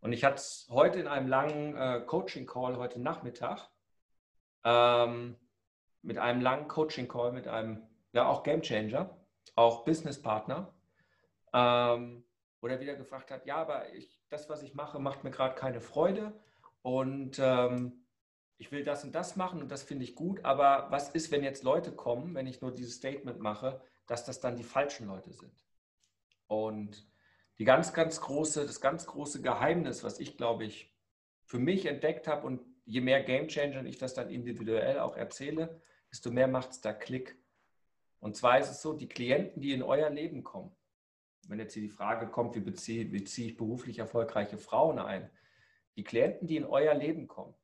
Und 0.01 0.13
ich 0.13 0.23
hatte 0.23 0.37
es 0.37 0.67
heute 0.71 1.01
in 1.01 1.09
einem 1.09 1.29
langen 1.29 1.75
äh, 1.75 2.03
Coaching-Call 2.07 2.77
heute 2.77 3.01
Nachmittag 3.01 3.71
ähm, 4.65 5.37
mit 6.03 6.19
einem 6.19 6.43
langen 6.43 6.69
Coaching-Call 6.69 7.33
mit 7.33 7.49
einem, 7.49 7.83
ja 8.13 8.29
auch 8.29 8.43
Game 8.43 8.61
Changer, 8.61 9.17
auch 9.55 9.87
Business-Partner, 9.87 10.75
ähm, 11.55 12.23
wo 12.67 12.69
er 12.69 12.81
wieder 12.81 12.97
gefragt 12.97 13.31
hat, 13.31 13.47
ja, 13.47 13.59
aber 13.59 13.95
ich 13.95 14.21
das, 14.29 14.49
was 14.49 14.65
ich 14.65 14.75
mache, 14.75 14.99
macht 14.99 15.23
mir 15.23 15.31
gerade 15.31 15.55
keine 15.55 15.81
Freude 15.81 16.33
und 16.83 17.39
ähm, 17.39 18.05
ich 18.59 18.73
will 18.73 18.83
das 18.83 19.05
und 19.05 19.15
das 19.15 19.37
machen 19.37 19.63
und 19.63 19.71
das 19.71 19.85
finde 19.85 20.03
ich 20.03 20.17
gut, 20.17 20.45
aber 20.45 20.91
was 20.91 21.11
ist, 21.11 21.31
wenn 21.31 21.45
jetzt 21.45 21.63
Leute 21.63 21.93
kommen, 21.93 22.35
wenn 22.35 22.49
ich 22.49 22.61
nur 22.61 22.75
dieses 22.75 22.97
Statement 22.97 23.39
mache, 23.39 23.81
dass 24.09 24.25
das 24.25 24.41
dann 24.41 24.57
die 24.57 24.65
falschen 24.65 25.07
Leute 25.07 25.33
sind? 25.33 25.53
Und 26.49 27.09
die 27.59 27.65
ganz, 27.65 27.93
ganz 27.93 28.21
große, 28.21 28.67
das 28.67 28.81
ganz 28.81 29.07
große 29.07 29.43
Geheimnis, 29.43 30.03
was 30.03 30.19
ich 30.19 30.37
glaube 30.37 30.65
ich 30.65 30.93
für 31.45 31.61
mich 31.61 31.87
entdeckt 31.87 32.27
habe 32.27 32.45
und 32.49 32.63
je 32.85 33.01
mehr 33.01 33.23
Game 33.23 33.47
Changer 33.47 33.85
ich 33.85 33.99
das 33.99 34.15
dann 34.15 34.29
individuell 34.29 34.99
auch 34.99 35.17
erzähle, 35.17 35.81
desto 36.11 36.33
mehr 36.33 36.49
macht 36.49 36.71
es 36.71 36.81
da 36.81 36.93
Klick. 36.93 37.39
Und 38.19 38.37
zwar 38.37 38.59
ist 38.59 38.71
es 38.71 38.83
so, 38.83 38.93
die 38.93 39.09
Klienten, 39.09 39.63
die 39.63 39.73
in 39.73 39.85
euer 39.85 40.11
Leben 40.11 40.43
kommen, 40.43 40.75
wenn 41.49 41.59
jetzt 41.59 41.75
hier 41.75 41.83
die 41.83 41.89
Frage 41.89 42.27
kommt, 42.29 42.55
wie 42.55 42.61
beziehe, 42.61 43.05
beziehe 43.05 43.49
ich 43.49 43.57
beruflich 43.57 43.99
erfolgreiche 43.99 44.59
Frauen 44.59 44.99
ein? 44.99 45.31
Die 45.97 46.05
Klienten, 46.05 46.47
die 46.47 46.57
in 46.57 46.65
euer 46.65 46.95
Leben 46.95 47.27
kommen, 47.27 47.55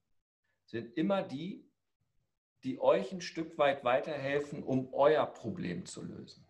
sind 0.66 0.96
immer 0.96 1.22
die, 1.22 1.68
die 2.64 2.80
euch 2.80 3.12
ein 3.12 3.20
Stück 3.20 3.58
weit 3.58 3.84
weiterhelfen, 3.84 4.62
um 4.62 4.92
euer 4.94 5.26
Problem 5.26 5.84
zu 5.84 6.02
lösen, 6.02 6.46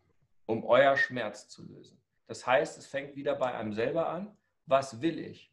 um 0.47 0.65
euer 0.65 0.97
Schmerz 0.97 1.49
zu 1.49 1.67
lösen. 1.67 2.01
Das 2.27 2.47
heißt, 2.47 2.79
es 2.79 2.87
fängt 2.87 3.17
wieder 3.17 3.35
bei 3.35 3.55
einem 3.55 3.73
selber 3.73 4.09
an. 4.09 4.37
Was 4.67 5.01
will 5.03 5.19
ich? 5.19 5.53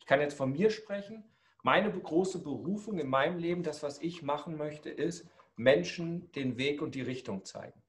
Ich 0.00 0.06
kann 0.06 0.20
jetzt 0.20 0.36
von 0.36 0.52
mir 0.52 0.70
sprechen. 0.70 1.24
Meine 1.62 1.90
große 1.90 2.42
Berufung 2.42 2.98
in 2.98 3.08
meinem 3.08 3.38
Leben, 3.38 3.62
das, 3.62 3.82
was 3.82 4.00
ich 4.00 4.22
machen 4.22 4.56
möchte, 4.56 4.90
ist, 4.90 5.28
Menschen 5.56 6.30
den 6.32 6.56
Weg 6.56 6.82
und 6.82 6.94
die 6.94 7.02
Richtung 7.02 7.44
zeigen. 7.44 7.82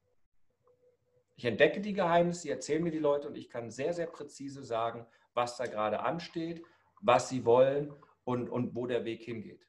Ich 1.40 1.46
entdecke 1.46 1.80
die 1.80 1.94
Geheimnisse, 1.94 2.42
sie 2.42 2.50
erzählen 2.50 2.82
mir 2.82 2.90
die 2.90 2.98
Leute 2.98 3.26
und 3.26 3.34
ich 3.34 3.48
kann 3.48 3.70
sehr, 3.70 3.94
sehr 3.94 4.08
präzise 4.08 4.62
sagen, 4.62 5.06
was 5.32 5.56
da 5.56 5.64
gerade 5.64 6.00
ansteht, 6.00 6.62
was 7.00 7.30
sie 7.30 7.46
wollen 7.46 7.94
und, 8.24 8.50
und 8.50 8.74
wo 8.74 8.86
der 8.86 9.06
Weg 9.06 9.22
hingeht. 9.22 9.66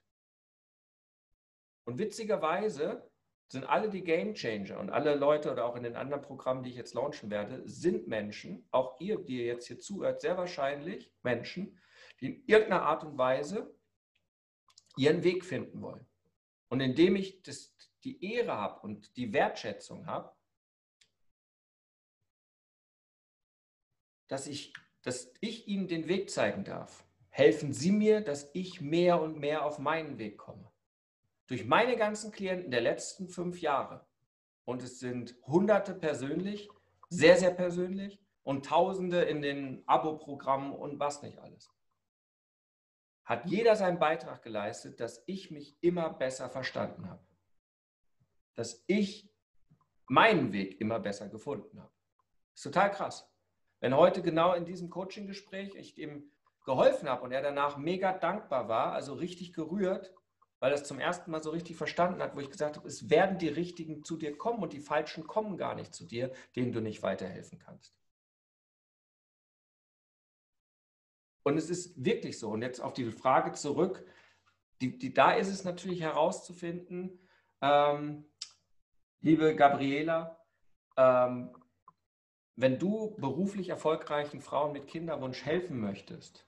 Und 1.86 1.97
witzigerweise 1.97 3.09
sind 3.47 3.63
alle 3.63 3.89
die 3.89 4.03
Game 4.03 4.34
Changer 4.34 4.82
und 4.82 4.89
alle 4.89 5.15
Leute 5.15 5.49
oder 5.49 5.63
auch 5.63 5.78
in 5.78 5.84
den 5.84 5.95
anderen 5.95 6.22
Programmen, 6.22 6.61
die 6.61 6.72
ich 6.72 6.76
jetzt 6.76 6.93
launchen 6.93 7.32
werde, 7.32 7.61
sind 7.65 8.05
Menschen, 8.05 8.67
auch 8.72 8.99
ihr, 8.99 9.24
die 9.24 9.38
ihr 9.38 9.45
jetzt 9.45 9.67
hier 9.67 9.80
zuhört, 9.80 10.19
sehr 10.19 10.36
wahrscheinlich 10.36 11.09
Menschen, 11.24 11.80
die 12.19 12.36
in 12.36 12.43
irgendeiner 12.47 12.84
Art 12.84 13.05
und 13.05 13.17
Weise 13.17 13.74
ihren 14.97 15.24
Weg 15.24 15.45
finden 15.45 15.82
wollen. 15.82 16.05
Und 16.67 16.82
indem 16.82 17.15
ich 17.15 17.43
das, 17.43 17.74
die 18.03 18.22
Ehre 18.34 18.57
habe 18.57 18.82
und 18.82 19.15
die 19.15 19.32
Wertschätzung 19.32 20.05
habe, 20.05 20.36
dass 24.32 24.47
ich, 24.47 24.73
dass 25.01 25.34
ich 25.41 25.67
Ihnen 25.67 25.89
den 25.89 26.07
Weg 26.07 26.29
zeigen 26.29 26.63
darf. 26.63 27.05
Helfen 27.32 27.73
Sie 27.73 27.91
mir, 27.91 28.21
dass 28.21 28.49
ich 28.53 28.79
mehr 28.79 29.21
und 29.21 29.38
mehr 29.38 29.65
auf 29.65 29.77
meinen 29.77 30.19
Weg 30.19 30.38
komme. 30.38 30.71
Durch 31.47 31.65
meine 31.65 31.97
ganzen 31.97 32.32
Klienten 32.32 32.71
der 32.71 32.79
letzten 32.79 33.27
fünf 33.27 33.59
Jahre, 33.59 34.07
und 34.63 34.84
es 34.84 34.99
sind 34.99 35.36
Hunderte 35.45 35.93
persönlich, 35.93 36.69
sehr, 37.09 37.36
sehr 37.36 37.51
persönlich, 37.51 38.23
und 38.43 38.65
Tausende 38.65 39.21
in 39.23 39.41
den 39.41 39.84
Abo-Programmen 39.86 40.71
und 40.71 40.97
was 40.97 41.21
nicht 41.21 41.38
alles. 41.38 41.69
hat 43.25 43.45
jeder 43.49 43.75
seinen 43.75 43.99
Beitrag 43.99 44.41
geleistet, 44.43 45.01
dass 45.01 45.23
ich 45.25 45.51
mich 45.51 45.77
immer 45.82 46.09
besser 46.09 46.49
verstanden 46.49 47.09
habe. 47.09 47.25
Dass 48.55 48.84
ich 48.88 49.29
meinen 50.07 50.53
Weg 50.53 50.79
immer 50.79 50.99
besser 51.01 51.27
gefunden 51.27 51.82
habe. 51.82 51.93
Ist 52.53 52.63
total 52.63 52.91
krass. 52.91 53.30
Wenn 53.82 53.97
heute 53.97 54.21
genau 54.21 54.53
in 54.53 54.63
diesem 54.63 54.89
Coaching-Gespräch 54.89 55.73
ich 55.75 55.97
ihm 55.97 56.32
geholfen 56.63 57.09
habe 57.09 57.23
und 57.23 57.32
er 57.32 57.41
danach 57.41 57.77
mega 57.77 58.13
dankbar 58.13 58.69
war, 58.69 58.93
also 58.93 59.15
richtig 59.15 59.53
gerührt, 59.53 60.13
weil 60.59 60.71
er 60.71 60.75
es 60.75 60.84
zum 60.84 60.99
ersten 60.99 61.32
Mal 61.32 61.41
so 61.41 61.49
richtig 61.49 61.75
verstanden 61.75 62.21
hat, 62.21 62.36
wo 62.36 62.39
ich 62.39 62.51
gesagt 62.51 62.77
habe, 62.77 62.88
es 62.88 63.09
werden 63.09 63.39
die 63.39 63.47
Richtigen 63.47 64.03
zu 64.03 64.15
dir 64.17 64.38
kommen 64.38 64.61
und 64.61 64.73
die 64.73 64.79
Falschen 64.79 65.25
kommen 65.25 65.57
gar 65.57 65.73
nicht 65.73 65.95
zu 65.95 66.05
dir, 66.05 66.32
denen 66.55 66.71
du 66.71 66.79
nicht 66.79 67.01
weiterhelfen 67.01 67.57
kannst. 67.57 67.95
Und 71.43 71.57
es 71.57 71.71
ist 71.71 72.05
wirklich 72.05 72.38
so. 72.38 72.51
Und 72.51 72.61
jetzt 72.61 72.79
auf 72.79 72.93
die 72.93 73.11
Frage 73.11 73.53
zurück, 73.53 74.05
die, 74.79 74.99
die, 74.99 75.11
da 75.11 75.32
ist 75.32 75.47
es 75.47 75.63
natürlich 75.63 76.01
herauszufinden, 76.01 77.19
ähm, 77.61 78.25
liebe 79.21 79.55
Gabriela, 79.55 80.39
ähm, 80.97 81.55
wenn 82.56 82.80
du 82.80 83.16
beruflich 83.18 83.70
erfolgreichen 83.70 84.41
Frauen 84.41 84.74
mit 84.74 84.88
Kinderwunsch 84.88 85.45
helfen 85.45 85.80
möchtest, 85.80 86.45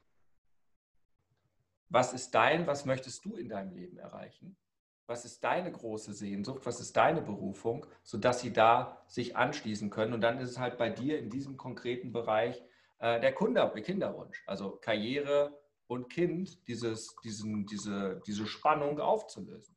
was 1.89 2.13
ist 2.13 2.33
dein, 2.33 2.65
was 2.65 2.85
möchtest 2.85 3.23
du 3.25 3.35
in 3.35 3.49
deinem 3.49 3.73
Leben 3.73 3.97
erreichen? 3.97 4.57
Was 5.05 5.25
ist 5.25 5.43
deine 5.43 5.71
große 5.71 6.13
Sehnsucht? 6.13 6.65
Was 6.65 6.79
ist 6.79 6.95
deine 6.97 7.21
Berufung, 7.21 7.85
sodass 8.03 8.41
sie 8.41 8.51
da 8.51 9.03
sich 9.07 9.35
anschließen 9.35 9.89
können? 9.89 10.13
Und 10.13 10.21
dann 10.21 10.39
ist 10.39 10.49
es 10.49 10.59
halt 10.59 10.77
bei 10.77 10.89
dir 10.89 11.19
in 11.19 11.29
diesem 11.29 11.57
konkreten 11.57 12.11
Bereich 12.11 12.63
äh, 12.99 13.19
der 13.19 13.33
Kunde, 13.33 13.69
Kinderwunsch, 13.83 14.43
also 14.47 14.77
Karriere 14.77 15.59
und 15.87 16.09
Kind, 16.09 16.67
dieses, 16.67 17.15
diesen, 17.23 17.65
diese, 17.65 18.21
diese 18.25 18.47
Spannung 18.47 18.99
aufzulösen. 18.99 19.75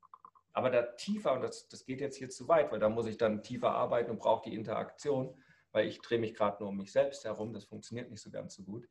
Aber 0.52 0.70
da 0.70 0.82
tiefer, 0.82 1.34
und 1.34 1.42
das, 1.42 1.68
das 1.68 1.84
geht 1.84 2.00
jetzt 2.00 2.16
hier 2.16 2.30
zu 2.30 2.48
weit, 2.48 2.72
weil 2.72 2.78
da 2.78 2.88
muss 2.88 3.06
ich 3.06 3.18
dann 3.18 3.42
tiefer 3.42 3.72
arbeiten 3.72 4.10
und 4.10 4.20
brauche 4.20 4.48
die 4.48 4.54
Interaktion, 4.54 5.34
weil 5.76 5.88
ich 5.88 6.00
drehe 6.00 6.18
mich 6.18 6.32
gerade 6.32 6.56
nur 6.62 6.70
um 6.70 6.78
mich 6.78 6.90
selbst 6.90 7.22
herum, 7.26 7.52
das 7.52 7.66
funktioniert 7.66 8.10
nicht 8.10 8.22
so 8.22 8.30
ganz 8.30 8.54
so 8.54 8.62
gut. 8.62 8.88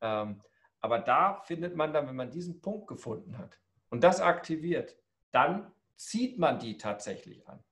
Ähm, 0.00 0.42
aber 0.80 0.98
da 0.98 1.36
findet 1.36 1.76
man 1.76 1.92
dann, 1.92 2.08
wenn 2.08 2.16
man 2.16 2.32
diesen 2.32 2.60
Punkt 2.60 2.88
gefunden 2.88 3.38
hat 3.38 3.60
und 3.88 4.02
das 4.02 4.20
aktiviert, 4.20 4.96
dann 5.30 5.72
zieht 5.94 6.36
man 6.40 6.58
die 6.58 6.76
tatsächlich 6.76 7.46
an. 7.48 7.62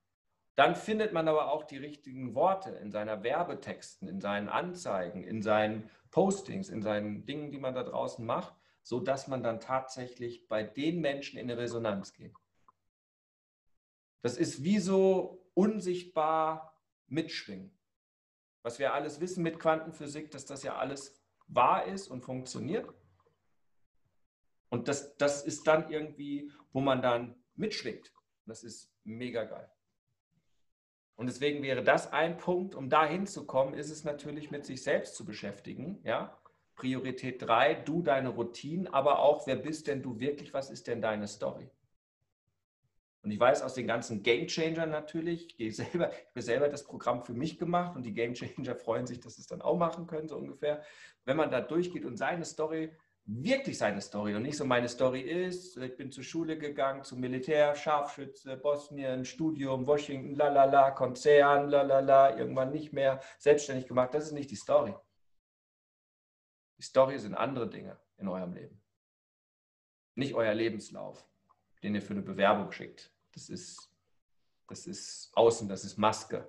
Dann 0.55 0.77
findet 0.77 1.11
man 1.11 1.27
aber 1.27 1.51
auch 1.51 1.63
die 1.63 1.77
richtigen 1.77 2.35
Worte 2.35 2.69
in 2.69 2.89
seiner 2.89 3.21
Werbetexten, 3.21 4.07
in 4.07 4.21
seinen 4.21 4.47
Anzeigen, 4.47 5.25
in 5.25 5.41
seinen 5.41 5.89
Postings, 6.09 6.69
in 6.69 6.81
seinen 6.81 7.25
Dingen, 7.25 7.51
die 7.51 7.59
man 7.59 7.75
da 7.75 7.83
draußen 7.83 8.25
macht, 8.25 8.55
sodass 8.81 9.27
man 9.27 9.43
dann 9.43 9.59
tatsächlich 9.59 10.47
bei 10.47 10.63
den 10.63 11.01
Menschen 11.01 11.37
in 11.37 11.51
eine 11.51 11.59
Resonanz 11.59 12.13
geht. 12.13 12.33
Das 14.21 14.37
ist 14.37 14.63
wie 14.63 14.79
so 14.79 15.45
unsichtbar 15.53 16.79
mitschwingen. 17.07 17.77
Was 18.63 18.79
wir 18.79 18.93
alles 18.93 19.19
wissen 19.19 19.43
mit 19.43 19.59
Quantenphysik, 19.59 20.31
dass 20.31 20.45
das 20.45 20.63
ja 20.63 20.77
alles 20.77 21.21
wahr 21.47 21.85
ist 21.85 22.07
und 22.07 22.21
funktioniert. 22.21 22.91
Und 24.69 24.87
das, 24.87 25.15
das 25.17 25.43
ist 25.43 25.67
dann 25.67 25.91
irgendwie, 25.91 26.51
wo 26.71 26.81
man 26.81 27.01
dann 27.01 27.35
mitschwingt. 27.55 28.11
Das 28.45 28.63
ist 28.63 28.91
mega 29.03 29.43
geil. 29.43 29.69
Und 31.15 31.27
deswegen 31.27 31.61
wäre 31.61 31.83
das 31.83 32.11
ein 32.11 32.37
Punkt, 32.37 32.73
um 32.73 32.89
da 32.89 33.05
hinzukommen, 33.05 33.75
ist 33.75 33.91
es 33.91 34.03
natürlich 34.03 34.49
mit 34.49 34.65
sich 34.65 34.81
selbst 34.81 35.15
zu 35.15 35.25
beschäftigen. 35.25 36.01
Ja? 36.03 36.37
Priorität 36.75 37.41
3, 37.41 37.75
du 37.75 38.01
deine 38.01 38.29
Routinen, 38.29 38.87
aber 38.87 39.19
auch, 39.19 39.45
wer 39.45 39.55
bist 39.55 39.87
denn 39.87 40.01
du 40.01 40.19
wirklich, 40.19 40.53
was 40.53 40.71
ist 40.71 40.87
denn 40.87 41.01
deine 41.01 41.27
Story? 41.27 41.69
Und 43.23 43.31
ich 43.31 43.39
weiß 43.39 43.61
aus 43.61 43.73
den 43.73 43.87
ganzen 43.87 44.21
Game 44.21 44.47
Changern 44.47 44.89
natürlich, 44.89 45.57
ich, 45.57 45.75
selber, 45.77 46.11
ich 46.11 46.27
habe 46.27 46.41
selber 46.41 46.69
das 46.69 46.83
Programm 46.83 47.23
für 47.23 47.33
mich 47.33 47.57
gemacht 47.57 47.95
und 47.95 48.03
die 48.03 48.13
Game 48.13 48.33
Changer 48.33 48.75
freuen 48.75 49.07
sich, 49.07 49.21
dass 49.21 49.35
sie 49.35 49.41
es 49.41 49.47
dann 49.47 49.61
auch 49.61 49.77
machen 49.77 50.07
können, 50.07 50.27
so 50.27 50.37
ungefähr. 50.37 50.83
Wenn 51.23 51.37
man 51.37 51.49
da 51.49 51.61
durchgeht 51.61 52.05
und 52.05 52.17
seine 52.17 52.43
Story 52.43 52.91
wirklich 53.25 53.77
seine 53.77 54.01
Story 54.01 54.35
und 54.35 54.43
nicht 54.43 54.57
so 54.57 54.65
meine 54.65 54.89
Story 54.89 55.21
ist, 55.21 55.77
ich 55.77 55.95
bin 55.95 56.11
zur 56.11 56.23
Schule 56.23 56.57
gegangen, 56.57 57.03
zum 57.03 57.19
Militär, 57.19 57.75
Scharfschütze, 57.75 58.57
Bosnien, 58.57 59.23
Studium, 59.23 59.87
Washington, 59.87 60.35
lalala, 60.35 60.91
Konzern, 60.91 61.69
lalala, 61.69 62.37
irgendwann 62.37 62.71
nicht 62.71 62.91
mehr, 62.91 63.21
selbstständig 63.39 63.87
gemacht. 63.87 64.13
Das 64.13 64.25
ist 64.25 64.33
nicht 64.33 64.51
die 64.51 64.55
Story. 64.55 64.93
Die 66.77 66.83
Story 66.83 67.17
sind 67.17 67.35
andere 67.35 67.69
Dinge 67.69 67.97
in 68.17 68.27
eurem 68.27 68.53
Leben. 68.53 68.81
Nicht 70.15 70.33
euer 70.33 70.53
Lebenslauf, 70.53 71.25
den 71.81 71.95
ihr 71.95 72.01
für 72.01 72.13
eine 72.13 72.21
Bewerbung 72.21 72.71
schickt. 72.71 73.12
Das 73.33 73.49
ist, 73.49 73.89
das 74.67 74.87
ist 74.87 75.31
außen, 75.35 75.67
das 75.67 75.83
ist 75.83 75.97
Maske. 75.97 76.47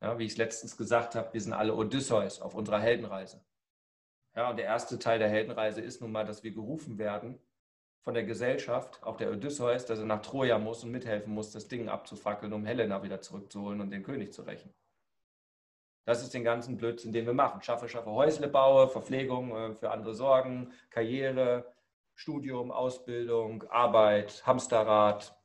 Ja, 0.00 0.18
wie 0.18 0.24
ich 0.24 0.32
es 0.32 0.38
letztens 0.38 0.76
gesagt 0.76 1.14
habe, 1.14 1.32
wir 1.32 1.40
sind 1.40 1.52
alle 1.52 1.74
Odysseus 1.74 2.40
auf 2.40 2.54
unserer 2.54 2.78
Heldenreise. 2.78 3.44
Ja, 4.36 4.50
und 4.50 4.56
der 4.56 4.66
erste 4.66 4.98
Teil 4.98 5.18
der 5.18 5.28
Heldenreise 5.28 5.80
ist 5.80 6.00
nun 6.00 6.12
mal, 6.12 6.24
dass 6.24 6.44
wir 6.44 6.52
gerufen 6.52 6.98
werden 6.98 7.40
von 8.02 8.14
der 8.14 8.24
Gesellschaft, 8.24 9.02
auch 9.02 9.16
der 9.16 9.32
Odysseus, 9.32 9.84
dass 9.84 9.98
er 9.98 10.04
nach 10.04 10.22
Troja 10.22 10.58
muss 10.58 10.84
und 10.84 10.92
mithelfen 10.92 11.34
muss, 11.34 11.50
das 11.50 11.66
Ding 11.66 11.88
abzufackeln, 11.88 12.52
um 12.52 12.64
Helena 12.64 13.02
wieder 13.02 13.20
zurückzuholen 13.20 13.80
und 13.80 13.90
den 13.90 14.04
König 14.04 14.32
zu 14.32 14.42
rächen. 14.42 14.72
Das 16.04 16.22
ist 16.22 16.32
den 16.32 16.44
ganzen 16.44 16.78
Blödsinn, 16.78 17.12
den 17.12 17.26
wir 17.26 17.34
machen. 17.34 17.60
Schaffe, 17.60 17.88
schaffe 17.88 18.10
Häusle 18.10 18.48
baue, 18.48 18.88
Verpflegung 18.88 19.54
äh, 19.54 19.74
für 19.74 19.90
andere 19.90 20.14
Sorgen, 20.14 20.72
Karriere, 20.88 21.74
Studium, 22.14 22.70
Ausbildung, 22.70 23.64
Arbeit, 23.64 24.46
Hamsterrad. 24.46 25.37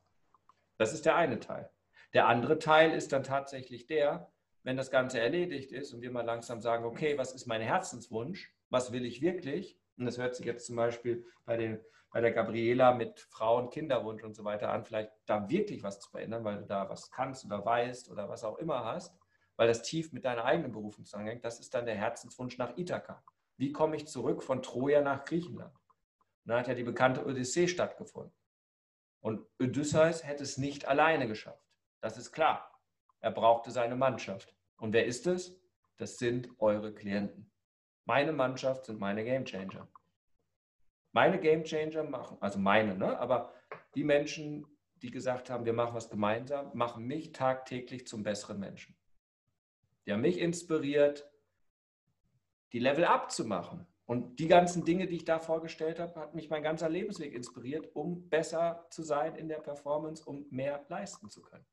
Das 0.83 0.93
ist 0.93 1.05
der 1.05 1.15
eine 1.15 1.39
Teil. 1.39 1.69
Der 2.13 2.27
andere 2.27 2.59
Teil 2.59 2.91
ist 2.91 3.11
dann 3.11 3.23
tatsächlich 3.23 3.87
der, 3.87 4.31
wenn 4.63 4.77
das 4.77 4.91
Ganze 4.91 5.19
erledigt 5.19 5.71
ist 5.71 5.93
und 5.93 6.01
wir 6.01 6.11
mal 6.11 6.25
langsam 6.25 6.61
sagen, 6.61 6.85
okay, 6.85 7.17
was 7.17 7.33
ist 7.33 7.47
mein 7.47 7.61
Herzenswunsch? 7.61 8.53
was 8.73 8.91
will 8.91 9.05
ich 9.05 9.21
wirklich? 9.21 9.79
Und 9.97 10.05
das 10.05 10.17
hört 10.17 10.35
sich 10.35 10.47
jetzt 10.47 10.65
zum 10.65 10.75
Beispiel 10.75 11.25
bei, 11.45 11.55
den, 11.55 11.79
bei 12.11 12.21
der 12.21 12.31
Gabriela 12.31 12.93
mit 12.93 13.19
Frauen, 13.19 13.69
Kinderwunsch 13.69 14.23
und 14.23 14.35
so 14.35 14.43
weiter 14.43 14.71
an, 14.71 14.83
vielleicht 14.83 15.11
da 15.27 15.47
wirklich 15.47 15.83
was 15.83 15.99
zu 15.99 16.09
verändern, 16.09 16.43
weil 16.43 16.57
du 16.57 16.65
da 16.65 16.89
was 16.89 17.11
kannst 17.11 17.45
oder 17.45 17.63
weißt 17.63 18.09
oder 18.09 18.27
was 18.27 18.43
auch 18.43 18.57
immer 18.57 18.83
hast, 18.83 19.15
weil 19.55 19.67
das 19.67 19.83
tief 19.83 20.11
mit 20.11 20.25
deiner 20.25 20.43
eigenen 20.43 20.71
Berufung 20.71 21.05
zusammenhängt. 21.05 21.45
Das 21.45 21.59
ist 21.59 21.75
dann 21.75 21.85
der 21.85 21.95
Herzenswunsch 21.95 22.57
nach 22.57 22.75
Ithaka. 22.75 23.23
Wie 23.57 23.71
komme 23.71 23.95
ich 23.95 24.07
zurück 24.07 24.41
von 24.41 24.63
Troja 24.63 25.01
nach 25.01 25.23
Griechenland? 25.23 25.75
Und 25.75 26.49
dann 26.49 26.59
hat 26.59 26.67
ja 26.67 26.73
die 26.73 26.83
bekannte 26.83 27.23
Odyssee 27.25 27.67
stattgefunden. 27.67 28.33
Und 29.23 29.47
Odysseus 29.57 30.25
hätte 30.25 30.43
es 30.43 30.57
nicht 30.57 30.85
alleine 30.85 31.29
geschafft. 31.29 31.65
Das 32.01 32.17
ist 32.17 32.33
klar. 32.33 32.77
Er 33.21 33.31
brauchte 33.31 33.71
seine 33.71 33.95
Mannschaft. 33.95 34.53
Und 34.75 34.91
wer 34.91 35.05
ist 35.05 35.27
es? 35.27 35.57
Das 35.95 36.17
sind 36.17 36.49
eure 36.59 36.93
Klienten. 36.93 37.49
Meine 38.03 38.33
Mannschaft 38.33 38.85
sind 38.85 38.99
meine 38.99 39.23
Gamechanger. 39.23 39.87
Meine 41.13 41.39
Gamechanger 41.39 42.03
machen, 42.03 42.37
also 42.41 42.59
meine, 42.59 42.97
ne? 42.97 43.17
aber 43.17 43.53
die 43.95 44.03
Menschen, 44.03 44.67
die 44.95 45.09
gesagt 45.11 45.49
haben, 45.49 45.63
wir 45.63 45.73
machen 45.73 45.95
was 45.95 46.09
gemeinsam, 46.09 46.71
machen 46.73 47.05
mich 47.05 47.31
tagtäglich 47.31 48.05
zum 48.07 48.23
besseren 48.23 48.59
Menschen. 48.59 48.93
Die 50.05 50.11
haben 50.11 50.21
mich 50.21 50.37
inspiriert, 50.37 51.31
die 52.73 52.79
Level 52.79 53.05
up 53.05 53.31
zu 53.31 53.45
machen. 53.45 53.87
Und 54.05 54.39
die 54.39 54.47
ganzen 54.47 54.83
Dinge, 54.83 55.07
die 55.07 55.15
ich 55.15 55.25
da 55.25 55.39
vorgestellt 55.39 55.99
habe, 55.99 56.19
hat 56.19 56.35
mich 56.35 56.49
mein 56.49 56.61
ganzer 56.63 56.89
Lebensweg 56.89 57.33
inspiriert, 57.33 57.95
um 57.95 58.29
besser 58.29 58.85
zu 58.89 59.01
sein 59.01 59.35
in 59.35 59.47
der 59.47 59.59
Performance, 59.59 60.23
um 60.25 60.45
mehr 60.49 60.85
leisten 60.89 61.29
zu 61.29 61.41
können. 61.41 61.65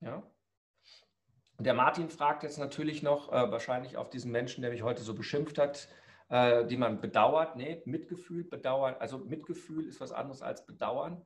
Ja. 0.00 0.22
Der 1.58 1.74
Martin 1.74 2.10
fragt 2.10 2.42
jetzt 2.42 2.58
natürlich 2.58 3.02
noch, 3.02 3.32
äh, 3.32 3.50
wahrscheinlich 3.50 3.96
auf 3.96 4.10
diesen 4.10 4.32
Menschen, 4.32 4.62
der 4.62 4.70
mich 4.70 4.82
heute 4.82 5.02
so 5.02 5.14
beschimpft 5.14 5.56
hat, 5.56 5.88
äh, 6.28 6.66
die 6.66 6.76
man 6.76 7.00
bedauert. 7.00 7.56
Nee, 7.56 7.82
Mitgefühl, 7.86 8.44
Bedauern. 8.44 8.96
Also 8.98 9.18
Mitgefühl 9.18 9.86
ist 9.86 10.00
was 10.00 10.12
anderes 10.12 10.42
als 10.42 10.66
Bedauern. 10.66 11.24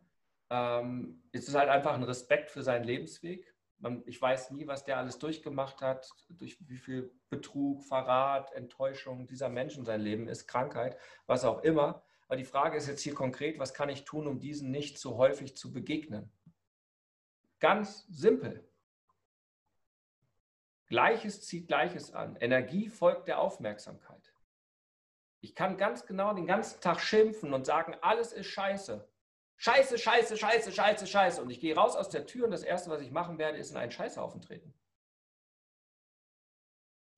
Ähm, 0.50 1.22
es 1.32 1.48
ist 1.48 1.54
halt 1.54 1.70
einfach 1.70 1.94
ein 1.94 2.02
Respekt 2.02 2.50
für 2.50 2.62
seinen 2.62 2.84
Lebensweg. 2.84 3.54
Man, 3.78 4.02
ich 4.06 4.20
weiß 4.20 4.50
nie, 4.50 4.66
was 4.66 4.84
der 4.84 4.98
alles 4.98 5.18
durchgemacht 5.18 5.82
hat, 5.82 6.10
durch 6.28 6.58
wie 6.68 6.78
viel 6.78 7.12
Betrug, 7.30 7.84
Verrat, 7.84 8.52
Enttäuschung 8.52 9.26
dieser 9.26 9.48
Menschen 9.48 9.84
sein 9.84 10.00
Leben 10.00 10.28
ist, 10.28 10.48
Krankheit, 10.48 10.98
was 11.26 11.44
auch 11.44 11.62
immer. 11.62 12.02
Aber 12.26 12.36
die 12.36 12.44
Frage 12.44 12.76
ist 12.76 12.88
jetzt 12.88 13.02
hier 13.02 13.14
konkret, 13.14 13.58
was 13.58 13.72
kann 13.74 13.88
ich 13.88 14.04
tun, 14.04 14.26
um 14.26 14.40
diesen 14.40 14.70
nicht 14.70 14.98
so 14.98 15.16
häufig 15.16 15.56
zu 15.56 15.72
begegnen? 15.72 16.30
Ganz 17.60 18.04
simpel. 18.08 18.68
Gleiches 20.86 21.42
zieht 21.42 21.68
Gleiches 21.68 22.12
an. 22.12 22.36
Energie 22.36 22.88
folgt 22.88 23.28
der 23.28 23.40
Aufmerksamkeit. 23.40 24.32
Ich 25.40 25.54
kann 25.54 25.76
ganz 25.76 26.06
genau 26.06 26.34
den 26.34 26.46
ganzen 26.46 26.80
Tag 26.80 27.00
schimpfen 27.00 27.52
und 27.52 27.64
sagen, 27.64 27.94
alles 28.00 28.32
ist 28.32 28.46
scheiße. 28.46 29.08
Scheiße, 29.58 29.98
scheiße, 29.98 30.36
scheiße, 30.36 30.72
scheiße, 30.72 31.06
scheiße. 31.06 31.42
Und 31.42 31.50
ich 31.50 31.60
gehe 31.60 31.74
raus 31.76 31.96
aus 31.96 32.08
der 32.08 32.26
Tür 32.26 32.46
und 32.46 32.52
das 32.52 32.62
Erste, 32.62 32.90
was 32.90 33.00
ich 33.00 33.10
machen 33.10 33.38
werde, 33.38 33.58
ist 33.58 33.70
in 33.72 33.76
einen 33.76 33.90
Scheißhaufen 33.92 34.40
treten. 34.40 34.72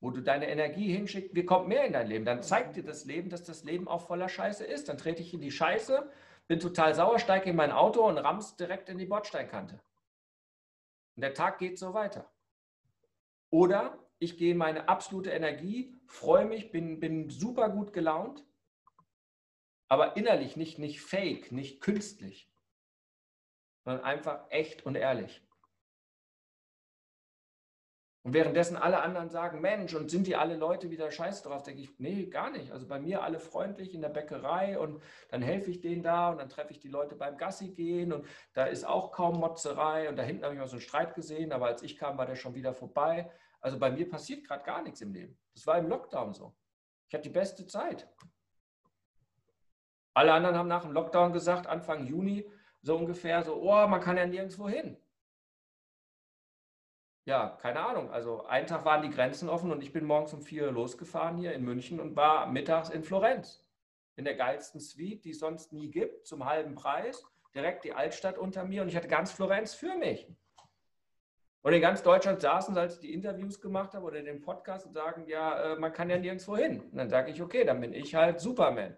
wo 0.01 0.11
du 0.11 0.23
deine 0.23 0.49
Energie 0.49 0.93
hinschickst, 0.93 1.35
wie 1.35 1.45
kommt 1.45 1.69
mehr 1.69 1.85
in 1.85 1.93
dein 1.93 2.07
Leben? 2.09 2.25
Dann 2.25 2.43
zeigt 2.43 2.77
dir 2.77 2.83
das 2.83 3.05
Leben, 3.05 3.29
dass 3.29 3.45
das 3.45 3.65
Leben 3.65 3.87
auch 3.87 4.07
voller 4.07 4.29
Scheiße 4.29 4.65
ist. 4.65 4.89
Dann 4.89 4.97
trete 4.97 5.21
ich 5.23 5.35
in 5.35 5.43
die 5.43 5.51
Scheiße, 5.51 6.11
bin 6.49 6.59
total 6.59 6.95
sauer, 6.95 7.19
steige 7.19 7.51
in 7.51 7.57
mein 7.57 7.71
Auto 7.71 8.07
und 8.07 8.19
rammst 8.19 8.59
direkt 8.59 8.89
in 8.89 8.99
die 8.99 9.05
Bordsteinkante. 9.05 9.79
Und 11.17 11.23
der 11.23 11.35
Tag 11.35 11.59
geht 11.59 11.79
so 11.79 11.93
weiter. 11.93 12.31
Oder 13.51 13.99
ich 14.19 14.39
gehe 14.39 14.55
meine 14.55 14.89
absolute 14.89 15.31
Energie, 15.31 15.95
freue 16.07 16.47
mich, 16.47 16.73
bin, 16.73 16.99
bin 16.99 17.29
super 17.29 17.69
gut 17.69 17.93
gelaunt, 17.93 18.45
aber 19.91 20.17
innerlich 20.17 20.57
nicht, 20.57 20.79
nicht 20.79 21.03
fake, 21.03 21.51
nicht 21.51 21.81
künstlich, 21.81 22.49
sondern 23.85 24.05
einfach 24.05 24.45
echt 24.49 24.87
und 24.87 24.95
ehrlich. 24.95 25.43
Und 28.23 28.35
währenddessen 28.35 28.77
alle 28.77 29.01
anderen 29.01 29.31
sagen, 29.31 29.61
Mensch, 29.61 29.95
und 29.95 30.11
sind 30.11 30.27
die 30.27 30.37
alle 30.37 30.55
Leute 30.55 30.91
wieder 30.91 31.11
scheiße 31.11 31.43
drauf, 31.43 31.65
denke 31.65 31.81
ich, 31.81 31.99
nee, 31.99 32.27
gar 32.27 32.51
nicht. 32.51 32.71
Also 32.71 32.87
bei 32.87 33.01
mir 33.01 33.23
alle 33.23 33.41
freundlich 33.41 33.93
in 33.93 34.03
der 34.03 34.11
Bäckerei 34.11 34.79
und 34.79 35.03
dann 35.31 35.43
helfe 35.43 35.71
ich 35.71 35.81
denen 35.81 36.03
da 36.03 36.31
und 36.31 36.39
dann 36.39 36.51
treffe 36.51 36.71
ich 36.71 36.79
die 36.79 36.89
Leute 36.89 37.17
beim 37.17 37.37
Gassi 37.37 37.71
gehen 37.71 38.13
und 38.13 38.27
da 38.53 38.67
ist 38.67 38.85
auch 38.85 39.11
kaum 39.11 39.41
Motzerei 39.41 40.09
und 40.09 40.17
da 40.17 40.23
hinten 40.23 40.45
habe 40.45 40.55
ich 40.55 40.61
mal 40.61 40.69
so 40.69 40.75
einen 40.75 40.83
Streit 40.83 41.15
gesehen, 41.15 41.51
aber 41.51 41.67
als 41.67 41.83
ich 41.83 41.97
kam, 41.97 42.17
war 42.17 42.27
der 42.27 42.37
schon 42.37 42.55
wieder 42.55 42.75
vorbei. 42.75 43.29
Also 43.61 43.79
bei 43.79 43.91
mir 43.91 44.09
passiert 44.09 44.47
gerade 44.47 44.63
gar 44.63 44.83
nichts 44.83 45.01
im 45.01 45.13
Leben. 45.13 45.37
Das 45.55 45.67
war 45.67 45.79
im 45.79 45.89
Lockdown 45.89 46.33
so. 46.33 46.55
Ich 47.09 47.15
hatte 47.15 47.29
die 47.29 47.31
beste 47.31 47.67
Zeit. 47.67 48.07
Alle 50.15 50.33
anderen 50.33 50.57
haben 50.57 50.69
nach 50.69 50.83
dem 50.83 50.93
Lockdown 50.93 51.33
gesagt, 51.33 51.67
Anfang 51.67 52.07
Juni 52.07 52.51
so 52.83 52.97
ungefähr 52.97 53.43
so, 53.43 53.57
oh, 53.57 53.87
man 53.87 54.01
kann 54.01 54.17
ja 54.17 54.27
nirgendwo 54.27 54.69
hin 54.69 54.97
ja, 57.31 57.57
keine 57.63 57.81
Ahnung. 57.81 58.11
Also 58.11 58.45
einen 58.47 58.67
Tag 58.67 58.85
waren 58.85 59.03
die 59.03 59.11
Grenzen 59.11 59.49
offen 59.49 59.71
und 59.71 59.83
ich 59.83 59.93
bin 59.93 60.05
morgens 60.05 60.35
um 60.35 60.43
vier 60.43 60.71
losgefahren 60.73 61.37
hier 61.37 61.53
in 61.53 61.63
München 61.63 62.01
und 62.01 62.17
war 62.17 62.47
mittags 62.47 62.91
in 62.91 63.05
Florenz. 63.05 63.65
In 64.17 64.25
der 64.25 64.35
geilsten 64.35 64.81
Suite, 64.81 65.25
die 65.25 65.31
es 65.31 65.39
sonst 65.39 65.73
nie 65.73 65.91
gibt, 65.91 66.27
zum 66.27 66.45
halben 66.45 66.75
Preis. 66.75 67.25
Direkt 67.55 67.85
die 67.85 67.93
Altstadt 67.93 68.37
unter 68.37 68.65
mir 68.65 68.83
und 68.83 68.89
ich 68.89 68.97
hatte 68.97 69.07
ganz 69.07 69.31
Florenz 69.31 69.75
für 69.75 69.95
mich. 69.97 70.29
Und 71.63 71.73
in 71.73 71.81
ganz 71.81 72.03
Deutschland 72.03 72.41
saßen, 72.41 72.77
als 72.77 72.95
ich 72.95 73.01
die 73.01 73.13
Interviews 73.13 73.61
gemacht 73.61 73.95
habe 73.95 74.07
oder 74.07 74.23
den 74.23 74.41
Podcast 74.41 74.87
und 74.87 74.95
sagen, 74.95 75.27
ja, 75.27 75.75
äh, 75.75 75.77
man 75.77 75.93
kann 75.93 76.11
ja 76.11 76.19
nirgendwo 76.19 76.57
hin. 76.57 76.81
Und 76.81 76.97
dann 76.97 77.11
sage 77.11 77.31
ich, 77.31 77.41
okay, 77.41 77.65
dann 77.65 77.81
bin 77.81 77.93
ich 77.93 78.15
halt 78.15 78.41
Superman 78.41 78.97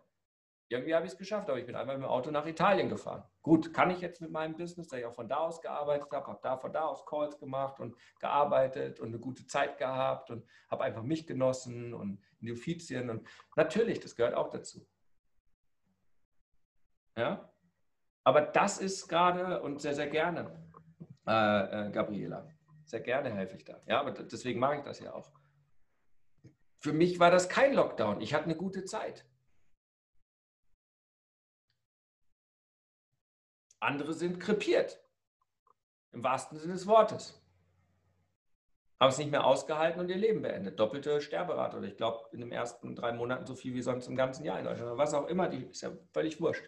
irgendwie 0.72 0.94
habe 0.94 1.06
ich 1.06 1.12
es 1.12 1.18
geschafft, 1.18 1.48
aber 1.48 1.58
ich 1.58 1.66
bin 1.66 1.76
einmal 1.76 1.96
mit 1.96 2.04
dem 2.04 2.10
Auto 2.10 2.30
nach 2.30 2.46
Italien 2.46 2.88
gefahren. 2.88 3.22
Gut, 3.42 3.72
kann 3.72 3.90
ich 3.90 4.00
jetzt 4.00 4.20
mit 4.20 4.30
meinem 4.30 4.56
Business, 4.56 4.88
da 4.88 4.96
ich 4.96 5.04
auch 5.04 5.14
von 5.14 5.28
da 5.28 5.38
aus 5.38 5.60
gearbeitet 5.60 6.10
habe, 6.10 6.26
habe 6.26 6.40
da 6.42 6.56
von 6.56 6.72
da 6.72 6.84
aus 6.84 7.04
Calls 7.06 7.38
gemacht 7.38 7.80
und 7.80 7.96
gearbeitet 8.18 9.00
und 9.00 9.08
eine 9.08 9.18
gute 9.18 9.46
Zeit 9.46 9.78
gehabt 9.78 10.30
und 10.30 10.44
habe 10.70 10.84
einfach 10.84 11.02
mich 11.02 11.26
genossen 11.26 11.94
und 11.94 12.22
in 12.40 12.46
die 12.46 12.52
Offizien 12.52 13.10
und 13.10 13.26
natürlich, 13.56 14.00
das 14.00 14.16
gehört 14.16 14.34
auch 14.34 14.48
dazu. 14.48 14.86
Ja, 17.16 17.52
aber 18.24 18.40
das 18.40 18.78
ist 18.78 19.08
gerade 19.08 19.62
und 19.62 19.80
sehr, 19.80 19.94
sehr 19.94 20.08
gerne, 20.08 20.68
äh, 21.26 21.88
äh, 21.88 21.90
Gabriela. 21.90 22.48
Sehr 22.84 23.00
gerne 23.00 23.32
helfe 23.32 23.56
ich 23.56 23.64
da. 23.64 23.80
Ja, 23.86 24.00
aber 24.00 24.12
deswegen 24.12 24.60
mache 24.60 24.76
ich 24.76 24.82
das 24.82 25.00
ja 25.00 25.12
auch. 25.12 25.30
Für 26.78 26.92
mich 26.92 27.20
war 27.20 27.30
das 27.30 27.48
kein 27.48 27.74
Lockdown. 27.74 28.20
Ich 28.20 28.34
hatte 28.34 28.44
eine 28.44 28.56
gute 28.56 28.84
Zeit. 28.84 29.24
Andere 33.82 34.12
sind 34.12 34.38
krepiert. 34.38 35.02
Im 36.12 36.22
wahrsten 36.22 36.58
Sinne 36.58 36.74
des 36.74 36.86
Wortes. 36.86 37.42
Haben 39.00 39.10
es 39.10 39.18
nicht 39.18 39.30
mehr 39.32 39.44
ausgehalten 39.44 40.00
und 40.00 40.08
ihr 40.08 40.16
Leben 40.16 40.42
beendet. 40.42 40.78
Doppelte 40.78 41.20
Sterberate 41.20 41.76
oder 41.76 41.88
ich 41.88 41.96
glaube 41.96 42.28
in 42.32 42.40
den 42.40 42.52
ersten 42.52 42.94
drei 42.94 43.12
Monaten 43.12 43.44
so 43.44 43.56
viel 43.56 43.74
wie 43.74 43.82
sonst 43.82 44.06
im 44.06 44.14
ganzen 44.14 44.44
Jahr 44.44 44.60
in 44.60 44.66
Deutschland. 44.66 44.96
Was 44.96 45.14
auch 45.14 45.26
immer, 45.26 45.48
die 45.48 45.64
ist 45.64 45.82
ja 45.82 45.90
völlig 46.12 46.40
wurscht. 46.40 46.62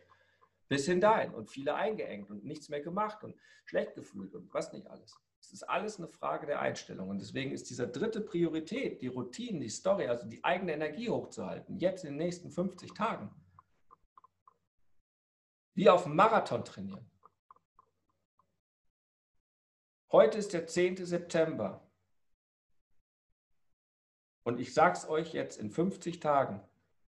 Bis 0.66 0.86
hin 0.86 1.00
dahin 1.00 1.34
und 1.34 1.50
viele 1.50 1.74
eingeengt 1.76 2.30
und 2.30 2.44
nichts 2.44 2.68
mehr 2.68 2.80
gemacht 2.80 3.22
und 3.22 3.36
schlecht 3.66 3.94
gefühlt 3.94 4.34
und 4.34 4.52
was 4.52 4.72
nicht 4.72 4.88
alles. 4.88 5.14
Es 5.38 5.52
ist 5.52 5.62
alles 5.62 5.98
eine 5.98 6.08
Frage 6.08 6.46
der 6.46 6.60
Einstellung. 6.60 7.10
Und 7.10 7.20
deswegen 7.20 7.52
ist 7.52 7.70
diese 7.70 7.86
dritte 7.86 8.22
Priorität, 8.22 9.02
die 9.02 9.08
Routine, 9.08 9.60
die 9.60 9.68
Story, 9.68 10.08
also 10.08 10.26
die 10.26 10.42
eigene 10.42 10.72
Energie 10.72 11.10
hochzuhalten, 11.10 11.78
jetzt 11.78 12.04
in 12.04 12.12
den 12.12 12.18
nächsten 12.18 12.50
50 12.50 12.92
Tagen, 12.94 13.30
wie 15.74 15.90
auf 15.90 16.04
dem 16.04 16.16
Marathon 16.16 16.64
trainieren. 16.64 17.10
Heute 20.10 20.38
ist 20.38 20.52
der 20.52 20.66
10. 20.66 21.04
September. 21.04 21.84
Und 24.44 24.60
ich 24.60 24.72
sage 24.72 24.96
es 24.96 25.08
euch 25.08 25.32
jetzt, 25.32 25.58
in 25.58 25.70
50 25.70 26.20
Tagen 26.20 26.62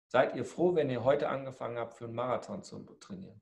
seid 0.09 0.35
ihr 0.35 0.45
froh, 0.45 0.75
wenn 0.75 0.91
ihr 0.91 1.05
heute 1.05 1.29
angefangen 1.29 1.79
habt, 1.79 1.95
für 1.95 2.07
einen 2.07 2.15
Marathon 2.15 2.63
zu 2.63 2.79
trainieren. 3.01 3.41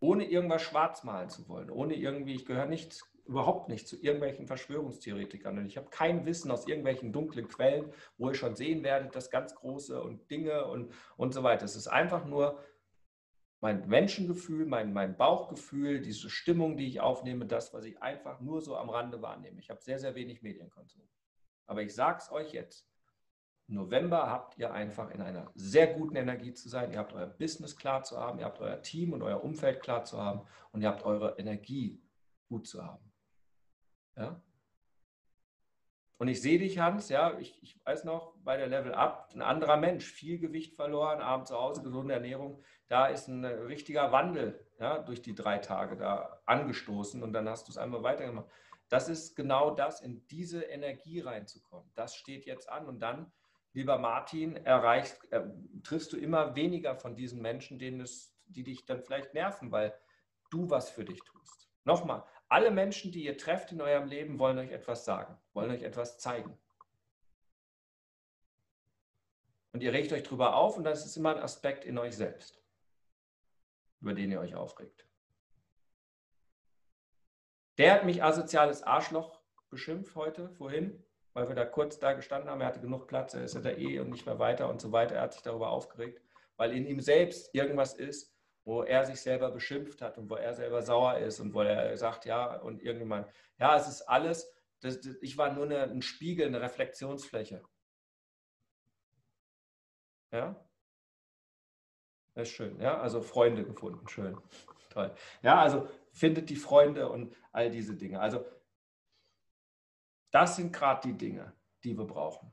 Ohne 0.00 0.24
irgendwas 0.24 0.62
schwarz 0.62 1.02
malen 1.02 1.30
zu 1.30 1.48
wollen, 1.48 1.70
ohne 1.70 1.94
irgendwie, 1.94 2.34
ich 2.34 2.44
gehöre 2.44 2.66
nicht, 2.66 3.02
überhaupt 3.24 3.70
nicht 3.70 3.88
zu 3.88 3.96
irgendwelchen 3.96 4.46
Verschwörungstheoretikern 4.46 5.56
und 5.58 5.66
ich 5.66 5.78
habe 5.78 5.88
kein 5.88 6.26
Wissen 6.26 6.50
aus 6.50 6.68
irgendwelchen 6.68 7.10
dunklen 7.10 7.48
Quellen, 7.48 7.90
wo 8.18 8.28
ihr 8.28 8.34
schon 8.34 8.54
sehen 8.54 8.84
werdet, 8.84 9.16
das 9.16 9.30
ganz 9.30 9.54
Große 9.54 10.00
und 10.02 10.30
Dinge 10.30 10.66
und, 10.66 10.92
und 11.16 11.32
so 11.32 11.42
weiter. 11.42 11.64
Es 11.64 11.74
ist 11.74 11.88
einfach 11.88 12.26
nur 12.26 12.62
mein 13.64 13.88
Menschengefühl, 13.88 14.66
mein, 14.66 14.92
mein 14.92 15.16
Bauchgefühl, 15.16 16.02
diese 16.02 16.28
Stimmung, 16.28 16.76
die 16.76 16.86
ich 16.86 17.00
aufnehme, 17.00 17.46
das, 17.46 17.72
was 17.72 17.86
ich 17.86 18.02
einfach 18.02 18.38
nur 18.42 18.60
so 18.60 18.76
am 18.76 18.90
Rande 18.90 19.22
wahrnehme. 19.22 19.58
Ich 19.58 19.70
habe 19.70 19.80
sehr, 19.80 19.98
sehr 19.98 20.14
wenig 20.14 20.42
Medienkonsum. 20.42 21.08
Aber 21.64 21.80
ich 21.80 21.94
sage 21.94 22.18
es 22.18 22.30
euch 22.30 22.52
jetzt. 22.52 22.86
November 23.66 24.30
habt 24.30 24.58
ihr 24.58 24.70
einfach 24.74 25.10
in 25.12 25.22
einer 25.22 25.50
sehr 25.54 25.94
guten 25.94 26.14
Energie 26.14 26.52
zu 26.52 26.68
sein. 26.68 26.92
Ihr 26.92 26.98
habt 26.98 27.14
euer 27.14 27.26
Business 27.26 27.74
klar 27.74 28.02
zu 28.02 28.18
haben, 28.18 28.38
ihr 28.38 28.44
habt 28.44 28.60
euer 28.60 28.82
Team 28.82 29.14
und 29.14 29.22
euer 29.22 29.42
Umfeld 29.42 29.80
klar 29.80 30.04
zu 30.04 30.20
haben 30.20 30.46
und 30.72 30.82
ihr 30.82 30.88
habt 30.88 31.06
eure 31.06 31.38
Energie 31.38 32.02
gut 32.50 32.66
zu 32.66 32.84
haben. 32.84 33.10
Ja? 34.14 34.43
Und 36.18 36.28
ich 36.28 36.40
sehe 36.40 36.58
dich, 36.58 36.78
Hans, 36.78 37.08
ja, 37.08 37.36
ich, 37.38 37.60
ich 37.62 37.84
weiß 37.84 38.04
noch, 38.04 38.34
bei 38.44 38.56
der 38.56 38.68
Level 38.68 38.94
Up, 38.94 39.30
ein 39.34 39.42
anderer 39.42 39.76
Mensch, 39.76 40.06
viel 40.06 40.38
Gewicht 40.38 40.76
verloren, 40.76 41.20
abends 41.20 41.50
zu 41.50 41.56
Hause, 41.56 41.82
gesunde 41.82 42.14
Ernährung. 42.14 42.62
Da 42.86 43.06
ist 43.06 43.26
ein 43.26 43.44
richtiger 43.44 44.12
Wandel 44.12 44.64
ja, 44.78 44.98
durch 44.98 45.22
die 45.22 45.34
drei 45.34 45.58
Tage 45.58 45.96
da 45.96 46.40
angestoßen 46.46 47.22
und 47.22 47.32
dann 47.32 47.48
hast 47.48 47.66
du 47.66 47.72
es 47.72 47.78
einmal 47.78 48.02
weitergemacht. 48.02 48.46
Das 48.88 49.08
ist 49.08 49.34
genau 49.34 49.70
das, 49.74 50.00
in 50.00 50.26
diese 50.28 50.62
Energie 50.62 51.20
reinzukommen. 51.20 51.90
Das 51.94 52.14
steht 52.14 52.46
jetzt 52.46 52.68
an 52.68 52.86
und 52.86 53.00
dann, 53.00 53.32
lieber 53.72 53.98
Martin, 53.98 54.56
erreichst, 54.56 55.32
äh, 55.32 55.42
triffst 55.82 56.12
du 56.12 56.16
immer 56.16 56.54
weniger 56.54 56.94
von 56.94 57.16
diesen 57.16 57.42
Menschen, 57.42 57.78
denen 57.78 58.00
es, 58.00 58.36
die 58.46 58.62
dich 58.62 58.84
dann 58.84 59.02
vielleicht 59.02 59.34
nerven, 59.34 59.72
weil 59.72 59.94
du 60.50 60.70
was 60.70 60.90
für 60.90 61.04
dich 61.04 61.20
tust. 61.24 61.68
Nochmal, 61.84 62.24
alle 62.48 62.70
Menschen, 62.70 63.12
die 63.12 63.24
ihr 63.24 63.36
trefft 63.38 63.72
in 63.72 63.80
eurem 63.80 64.06
Leben, 64.06 64.38
wollen 64.38 64.58
euch 64.58 64.70
etwas 64.70 65.04
sagen, 65.04 65.36
wollen 65.52 65.70
euch 65.70 65.82
etwas 65.82 66.18
zeigen. 66.18 66.56
Und 69.72 69.82
ihr 69.82 69.92
regt 69.92 70.12
euch 70.12 70.22
drüber 70.22 70.54
auf 70.54 70.76
und 70.76 70.84
das 70.84 71.04
ist 71.04 71.16
immer 71.16 71.34
ein 71.34 71.42
Aspekt 71.42 71.84
in 71.84 71.98
euch 71.98 72.16
selbst, 72.16 72.62
über 74.00 74.14
den 74.14 74.30
ihr 74.30 74.40
euch 74.40 74.54
aufregt. 74.54 75.04
Der 77.78 77.92
hat 77.92 78.04
mich 78.04 78.22
asoziales 78.22 78.84
Arschloch 78.84 79.40
beschimpft 79.70 80.14
heute, 80.14 80.48
vorhin, 80.50 81.04
weil 81.32 81.48
wir 81.48 81.56
da 81.56 81.64
kurz 81.64 81.98
da 81.98 82.12
gestanden 82.12 82.48
haben. 82.48 82.60
Er 82.60 82.68
hatte 82.68 82.80
genug 82.80 83.08
Platz, 83.08 83.34
er 83.34 83.42
ist 83.42 83.54
ja 83.54 83.60
da 83.60 83.70
eh 83.70 83.98
und 83.98 84.10
nicht 84.10 84.26
mehr 84.26 84.38
weiter 84.38 84.68
und 84.68 84.80
so 84.80 84.92
weiter. 84.92 85.16
Er 85.16 85.22
hat 85.22 85.32
sich 85.32 85.42
darüber 85.42 85.70
aufgeregt, 85.70 86.22
weil 86.56 86.72
in 86.72 86.86
ihm 86.86 87.00
selbst 87.00 87.52
irgendwas 87.52 87.94
ist, 87.94 88.33
wo 88.64 88.82
er 88.82 89.04
sich 89.04 89.20
selber 89.20 89.50
beschimpft 89.50 90.00
hat 90.00 90.16
und 90.18 90.30
wo 90.30 90.36
er 90.36 90.54
selber 90.54 90.82
sauer 90.82 91.18
ist 91.18 91.38
und 91.40 91.52
wo 91.52 91.60
er 91.60 91.96
sagt, 91.96 92.24
ja, 92.24 92.56
und 92.60 92.82
irgendjemand, 92.82 93.28
ja, 93.58 93.76
es 93.76 93.88
ist 93.88 94.02
alles, 94.02 94.50
das, 94.80 95.00
das, 95.00 95.16
ich 95.20 95.36
war 95.36 95.52
nur 95.52 95.64
eine, 95.64 95.82
ein 95.82 96.02
Spiegel, 96.02 96.46
eine 96.46 96.60
Reflexionsfläche. 96.60 97.62
Ja? 100.32 100.56
Das 102.34 102.48
ist 102.48 102.54
schön, 102.54 102.80
ja, 102.80 102.98
also 103.00 103.20
Freunde 103.20 103.64
gefunden, 103.64 104.08
schön, 104.08 104.36
toll. 104.90 105.14
Ja, 105.42 105.60
also 105.60 105.88
findet 106.12 106.48
die 106.50 106.56
Freunde 106.56 107.08
und 107.08 107.36
all 107.52 107.70
diese 107.70 107.94
Dinge. 107.94 108.18
Also 108.18 108.44
das 110.30 110.56
sind 110.56 110.72
gerade 110.72 111.06
die 111.06 111.16
Dinge, 111.16 111.52
die 111.84 111.96
wir 111.96 112.06
brauchen. 112.06 112.52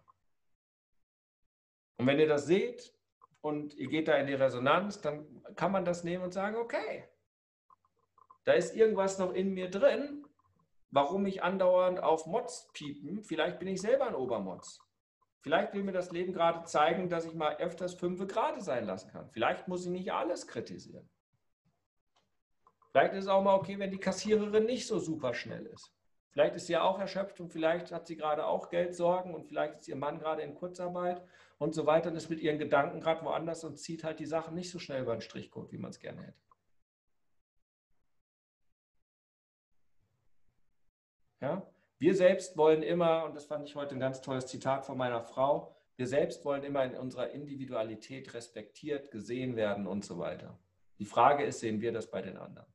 Und 1.97 2.05
wenn 2.05 2.20
ihr 2.20 2.28
das 2.28 2.45
seht, 2.45 2.93
und 3.42 3.74
ihr 3.76 3.88
geht 3.88 4.08
da 4.08 4.16
in 4.16 4.28
die 4.28 4.34
Resonanz, 4.34 5.02
dann 5.02 5.44
kann 5.56 5.72
man 5.72 5.86
das 5.86 6.04
nehmen 6.04 6.24
und 6.24 6.34
sagen, 6.34 6.56
okay, 6.56 7.08
da 8.44 8.54
ist 8.54 8.76
irgendwas 8.76 9.20
noch 9.20 9.34
in 9.34 9.54
mir 9.54 9.70
drin, 9.70 10.26
warum 10.89 11.26
ich 11.26 11.44
andauernd 11.44 12.02
auf 12.02 12.26
Mods 12.26 12.70
piepen, 12.74 13.24
vielleicht 13.24 13.60
bin 13.60 13.68
ich 13.68 13.82
selber 13.82 14.08
ein 14.08 14.16
Obermods. 14.16 14.80
Vielleicht 15.42 15.74
will 15.74 15.84
mir 15.84 15.92
das 15.92 16.12
Leben 16.12 16.34
gerade 16.34 16.64
zeigen, 16.66 17.10
dass 17.10 17.26
ich 17.26 17.34
mal 17.34 17.56
öfters 17.58 17.96
fünf 17.96 18.26
gerade 18.28 18.62
sein 18.62 18.86
lassen 18.86 19.10
kann. 19.12 19.30
Vielleicht 19.32 19.68
muss 19.68 19.86
ich 19.86 19.92
nicht 19.92 20.14
alles 20.14 20.48
kritisieren. 20.48 21.10
Vielleicht 22.92 23.14
ist 23.14 23.24
es 23.24 23.30
auch 23.30 23.42
mal 23.42 23.56
okay, 23.56 23.80
wenn 23.80 23.89
die 23.89 23.98
Kassiererin 23.98 24.66
nicht 24.66 24.86
so 24.86 25.00
super 25.00 25.34
schnell 25.34 25.66
ist. 25.66 25.92
Vielleicht 26.30 26.56
ist 26.56 26.68
sie 26.68 26.74
ja 26.74 26.84
auch 26.84 27.00
erschöpft 27.00 27.39
und 27.39 27.50
vielleicht 27.50 27.92
hat 27.92 28.06
sie 28.06 28.18
gerade 28.18 28.46
auch 28.46 28.70
Geldsorgen 28.70 29.34
und 29.34 29.48
vielleicht 29.48 29.80
ist 29.80 29.88
ihr 29.88 29.96
Mann 29.96 30.20
gerade 30.20 30.44
in 30.44 30.54
Kurzarbeit 30.54 31.24
und 31.62 31.76
so 31.76 31.86
weiter 31.86 32.09
und 32.09 32.16
ist 32.16 32.32
mit 32.32 32.39
ihren 32.39 32.57
Gedanken 32.57 33.01
gerade 33.01 33.24
woanders 33.24 33.64
und 33.64 33.78
zieht 33.78 34.03
halt 34.03 34.20
die 34.20 34.26
Sachen 34.26 34.55
nicht 34.55 34.72
so 34.72 34.80
schnell 34.80 35.03
über 35.03 35.16
den 35.16 35.22
Strichcode, 35.22 35.72
wie 35.72 35.78
man 35.78 35.91
es 35.91 35.99
gerne 35.99 36.24
hätte. 36.24 36.41
Ja? 41.39 41.72
Wir 41.99 42.16
selbst 42.16 42.57
wollen 42.57 42.82
immer, 42.82 43.26
und 43.26 43.36
das 43.36 43.45
fand 43.45 43.64
ich 43.68 43.76
heute 43.76 43.93
ein 43.93 43.99
ganz 43.99 44.22
tolles 44.22 44.47
Zitat 44.47 44.88
von 44.88 44.97
meiner 44.97 45.22
Frau, 45.22 45.76
wir 45.97 46.07
selbst 46.07 46.43
wollen 46.45 46.64
immer 46.64 46.84
in 46.84 46.95
unserer 46.95 47.30
Individualität 47.30 48.34
respektiert, 48.34 49.12
gesehen 49.12 49.55
werden 49.55 49.86
und 49.86 50.03
so 50.03 50.18
weiter. 50.18 50.57
Die 50.97 51.05
Frage 51.05 51.43
ist, 51.43 51.59
sehen 51.59 51.80
wir 51.80 51.91
das 51.91 52.09
bei 52.09 52.24
den 52.24 52.38
anderen? 52.38 52.74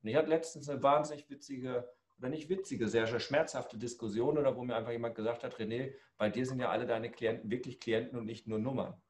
Und 0.00 0.08
ich 0.08 0.14
hatte 0.14 0.28
letztens 0.28 0.68
eine 0.68 0.80
wahnsinnig 0.80 1.28
witzige, 1.28 1.92
oder 2.18 2.28
nicht 2.28 2.48
witzige, 2.48 2.88
sehr, 2.88 3.06
sehr 3.06 3.20
schmerzhafte 3.20 3.78
Diskussion, 3.78 4.38
oder 4.38 4.56
wo 4.56 4.62
mir 4.64 4.76
einfach 4.76 4.92
jemand 4.92 5.14
gesagt 5.14 5.44
hat, 5.44 5.56
René, 5.56 5.94
bei 6.16 6.30
dir 6.30 6.46
sind 6.46 6.60
ja 6.60 6.70
alle 6.70 6.86
deine 6.86 7.10
Klienten 7.10 7.50
wirklich 7.50 7.80
Klienten 7.80 8.18
und 8.18 8.26
nicht 8.26 8.46
nur 8.46 8.58
Nummern. 8.58 9.00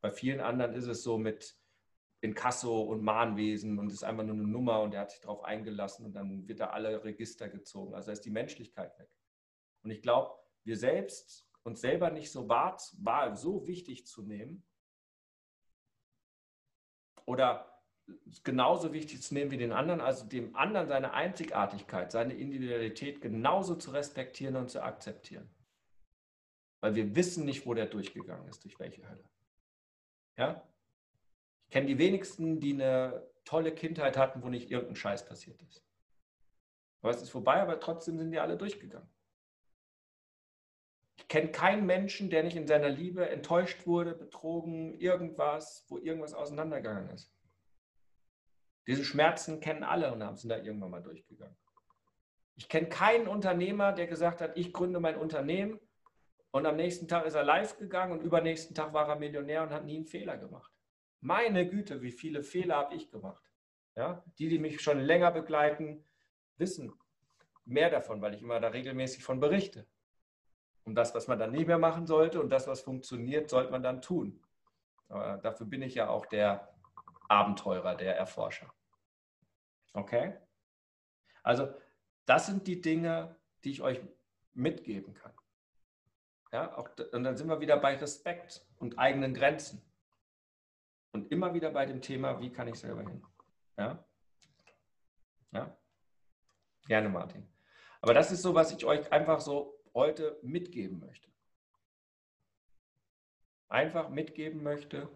Bei 0.00 0.10
vielen 0.10 0.40
anderen 0.40 0.74
ist 0.74 0.86
es 0.86 1.02
so 1.02 1.18
mit 1.18 1.56
Inkasso 2.20 2.82
und 2.82 3.02
Mahnwesen 3.02 3.78
und 3.78 3.88
es 3.88 3.94
ist 3.94 4.04
einfach 4.04 4.24
nur 4.24 4.34
eine 4.34 4.46
Nummer 4.46 4.82
und 4.82 4.94
er 4.94 5.02
hat 5.02 5.10
sich 5.10 5.20
darauf 5.20 5.44
eingelassen 5.44 6.04
und 6.04 6.14
dann 6.14 6.48
wird 6.48 6.60
da 6.60 6.70
alle 6.70 7.04
Register 7.04 7.48
gezogen. 7.48 7.94
Also 7.94 8.06
da 8.06 8.12
ist 8.12 8.24
die 8.24 8.30
Menschlichkeit 8.30 8.98
weg. 8.98 9.10
Und 9.82 9.90
ich 9.90 10.02
glaube, 10.02 10.36
wir 10.64 10.76
selbst 10.76 11.48
uns 11.62 11.80
selber 11.80 12.10
nicht 12.10 12.30
so 12.30 12.48
wahr, 12.48 13.36
so 13.36 13.66
wichtig 13.66 14.06
zu 14.06 14.22
nehmen 14.22 14.64
oder 17.24 17.77
genauso 18.44 18.92
wichtig 18.92 19.22
zu 19.22 19.34
nehmen 19.34 19.50
wie 19.50 19.56
den 19.56 19.72
anderen, 19.72 20.00
also 20.00 20.26
dem 20.26 20.54
anderen 20.56 20.88
seine 20.88 21.12
Einzigartigkeit, 21.12 22.12
seine 22.12 22.34
Individualität 22.34 23.20
genauso 23.20 23.74
zu 23.74 23.90
respektieren 23.90 24.56
und 24.56 24.70
zu 24.70 24.82
akzeptieren. 24.82 25.48
Weil 26.80 26.94
wir 26.94 27.16
wissen 27.16 27.44
nicht, 27.44 27.66
wo 27.66 27.74
der 27.74 27.86
durchgegangen 27.86 28.48
ist, 28.48 28.64
durch 28.64 28.78
welche 28.78 29.08
Hölle. 29.08 29.24
Ja? 30.36 30.62
Ich 31.64 31.70
kenne 31.72 31.86
die 31.86 31.98
wenigsten, 31.98 32.60
die 32.60 32.72
eine 32.74 33.28
tolle 33.44 33.74
Kindheit 33.74 34.16
hatten, 34.16 34.42
wo 34.42 34.48
nicht 34.48 34.70
irgendein 34.70 34.96
Scheiß 34.96 35.26
passiert 35.26 35.60
ist. 35.62 35.84
Aber 37.00 37.10
es 37.10 37.22
ist 37.22 37.30
vorbei, 37.30 37.60
aber 37.60 37.80
trotzdem 37.80 38.18
sind 38.18 38.30
die 38.30 38.38
alle 38.38 38.56
durchgegangen. 38.56 39.08
Ich 41.16 41.28
kenne 41.28 41.50
keinen 41.50 41.84
Menschen, 41.84 42.30
der 42.30 42.44
nicht 42.44 42.56
in 42.56 42.66
seiner 42.66 42.88
Liebe 42.88 43.28
enttäuscht 43.28 43.86
wurde, 43.86 44.14
betrogen, 44.14 44.98
irgendwas, 44.98 45.84
wo 45.88 45.98
irgendwas 45.98 46.32
auseinandergegangen 46.32 47.10
ist. 47.10 47.37
Diese 48.88 49.04
Schmerzen 49.04 49.60
kennen 49.60 49.84
alle 49.84 50.10
und 50.12 50.38
sind 50.38 50.48
da 50.48 50.56
irgendwann 50.56 50.90
mal 50.90 51.02
durchgegangen. 51.02 51.56
Ich 52.56 52.68
kenne 52.70 52.88
keinen 52.88 53.28
Unternehmer, 53.28 53.92
der 53.92 54.06
gesagt 54.06 54.40
hat, 54.40 54.56
ich 54.56 54.72
gründe 54.72 54.98
mein 54.98 55.16
Unternehmen 55.16 55.78
und 56.50 56.64
am 56.64 56.76
nächsten 56.76 57.06
Tag 57.06 57.26
ist 57.26 57.34
er 57.34 57.44
live 57.44 57.76
gegangen 57.76 58.12
und 58.12 58.22
übernächsten 58.22 58.74
Tag 58.74 58.94
war 58.94 59.06
er 59.06 59.16
Millionär 59.16 59.62
und 59.62 59.70
hat 59.70 59.84
nie 59.84 59.96
einen 59.96 60.06
Fehler 60.06 60.38
gemacht. 60.38 60.72
Meine 61.20 61.68
Güte, 61.68 62.00
wie 62.00 62.10
viele 62.10 62.42
Fehler 62.42 62.76
habe 62.76 62.94
ich 62.94 63.10
gemacht. 63.10 63.44
Ja? 63.94 64.24
Die, 64.38 64.48
die 64.48 64.58
mich 64.58 64.80
schon 64.80 65.00
länger 65.00 65.32
begleiten, 65.32 66.04
wissen 66.56 66.92
mehr 67.66 67.90
davon, 67.90 68.22
weil 68.22 68.34
ich 68.34 68.40
immer 68.40 68.58
da 68.58 68.68
regelmäßig 68.68 69.22
von 69.22 69.38
berichte. 69.38 69.86
Und 70.84 70.94
das, 70.94 71.14
was 71.14 71.28
man 71.28 71.38
dann 71.38 71.52
nicht 71.52 71.66
mehr 71.66 71.78
machen 71.78 72.06
sollte 72.06 72.40
und 72.40 72.48
das, 72.48 72.66
was 72.66 72.80
funktioniert, 72.80 73.50
sollte 73.50 73.70
man 73.70 73.82
dann 73.82 74.00
tun. 74.00 74.42
Aber 75.08 75.36
dafür 75.36 75.66
bin 75.66 75.82
ich 75.82 75.94
ja 75.94 76.08
auch 76.08 76.24
der 76.24 76.74
Abenteurer, 77.28 77.94
der 77.94 78.16
Erforscher. 78.16 78.72
Okay? 79.92 80.36
Also, 81.42 81.72
das 82.26 82.46
sind 82.46 82.66
die 82.66 82.80
Dinge, 82.80 83.36
die 83.64 83.70
ich 83.70 83.82
euch 83.82 84.00
mitgeben 84.54 85.14
kann. 85.14 85.32
Ja, 86.52 86.76
auch, 86.76 86.88
und 87.12 87.24
dann 87.24 87.36
sind 87.36 87.48
wir 87.48 87.60
wieder 87.60 87.76
bei 87.76 87.96
Respekt 87.96 88.66
und 88.78 88.98
eigenen 88.98 89.34
Grenzen. 89.34 89.82
Und 91.12 91.30
immer 91.32 91.54
wieder 91.54 91.70
bei 91.70 91.86
dem 91.86 92.00
Thema, 92.00 92.40
wie 92.40 92.50
kann 92.50 92.68
ich 92.68 92.78
selber 92.78 93.02
hin? 93.02 93.22
Ja? 93.76 94.04
Ja? 95.52 95.76
Gerne, 96.86 97.08
Martin. 97.08 97.46
Aber 98.00 98.14
das 98.14 98.30
ist 98.30 98.42
so, 98.42 98.54
was 98.54 98.72
ich 98.72 98.84
euch 98.84 99.10
einfach 99.12 99.40
so 99.40 99.82
heute 99.94 100.38
mitgeben 100.42 101.00
möchte. 101.00 101.28
Einfach 103.68 104.08
mitgeben 104.08 104.62
möchte, 104.62 105.08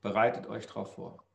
bereitet 0.00 0.46
euch 0.46 0.66
darauf 0.66 0.94
vor. 0.94 1.27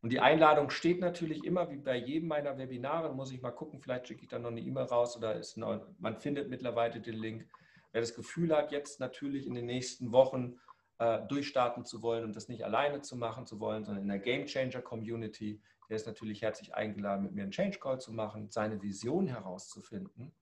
Und 0.00 0.10
die 0.10 0.20
Einladung 0.20 0.70
steht 0.70 1.00
natürlich 1.00 1.44
immer, 1.44 1.70
wie 1.70 1.76
bei 1.78 1.96
jedem 1.96 2.28
meiner 2.28 2.56
Webinare, 2.56 3.08
da 3.08 3.14
muss 3.14 3.32
ich 3.32 3.42
mal 3.42 3.50
gucken, 3.50 3.80
vielleicht 3.80 4.06
schicke 4.06 4.22
ich 4.22 4.28
dann 4.28 4.42
noch 4.42 4.50
eine 4.50 4.60
E-Mail 4.60 4.84
raus 4.84 5.16
oder 5.16 5.34
ist 5.34 5.56
noch, 5.56 5.80
man 5.98 6.16
findet 6.16 6.48
mittlerweile 6.48 7.00
den 7.00 7.16
Link. 7.16 7.48
Wer 7.92 8.00
das 8.00 8.14
Gefühl 8.14 8.54
hat, 8.56 8.70
jetzt 8.70 9.00
natürlich 9.00 9.46
in 9.46 9.54
den 9.54 9.66
nächsten 9.66 10.12
Wochen 10.12 10.60
äh, 10.98 11.26
durchstarten 11.26 11.84
zu 11.84 12.02
wollen 12.02 12.24
und 12.24 12.36
das 12.36 12.48
nicht 12.48 12.64
alleine 12.64 13.00
zu 13.02 13.16
machen 13.16 13.46
zu 13.46 13.58
wollen, 13.58 13.84
sondern 13.84 14.02
in 14.02 14.08
der 14.08 14.20
Game 14.20 14.46
Changer 14.46 14.82
Community, 14.82 15.60
der 15.88 15.96
ist 15.96 16.06
natürlich 16.06 16.42
herzlich 16.42 16.74
eingeladen, 16.74 17.24
mit 17.24 17.32
mir 17.32 17.42
einen 17.42 17.50
Change 17.50 17.78
Call 17.78 17.98
zu 17.98 18.12
machen, 18.12 18.50
seine 18.50 18.82
Vision 18.82 19.26
herauszufinden, 19.26 20.32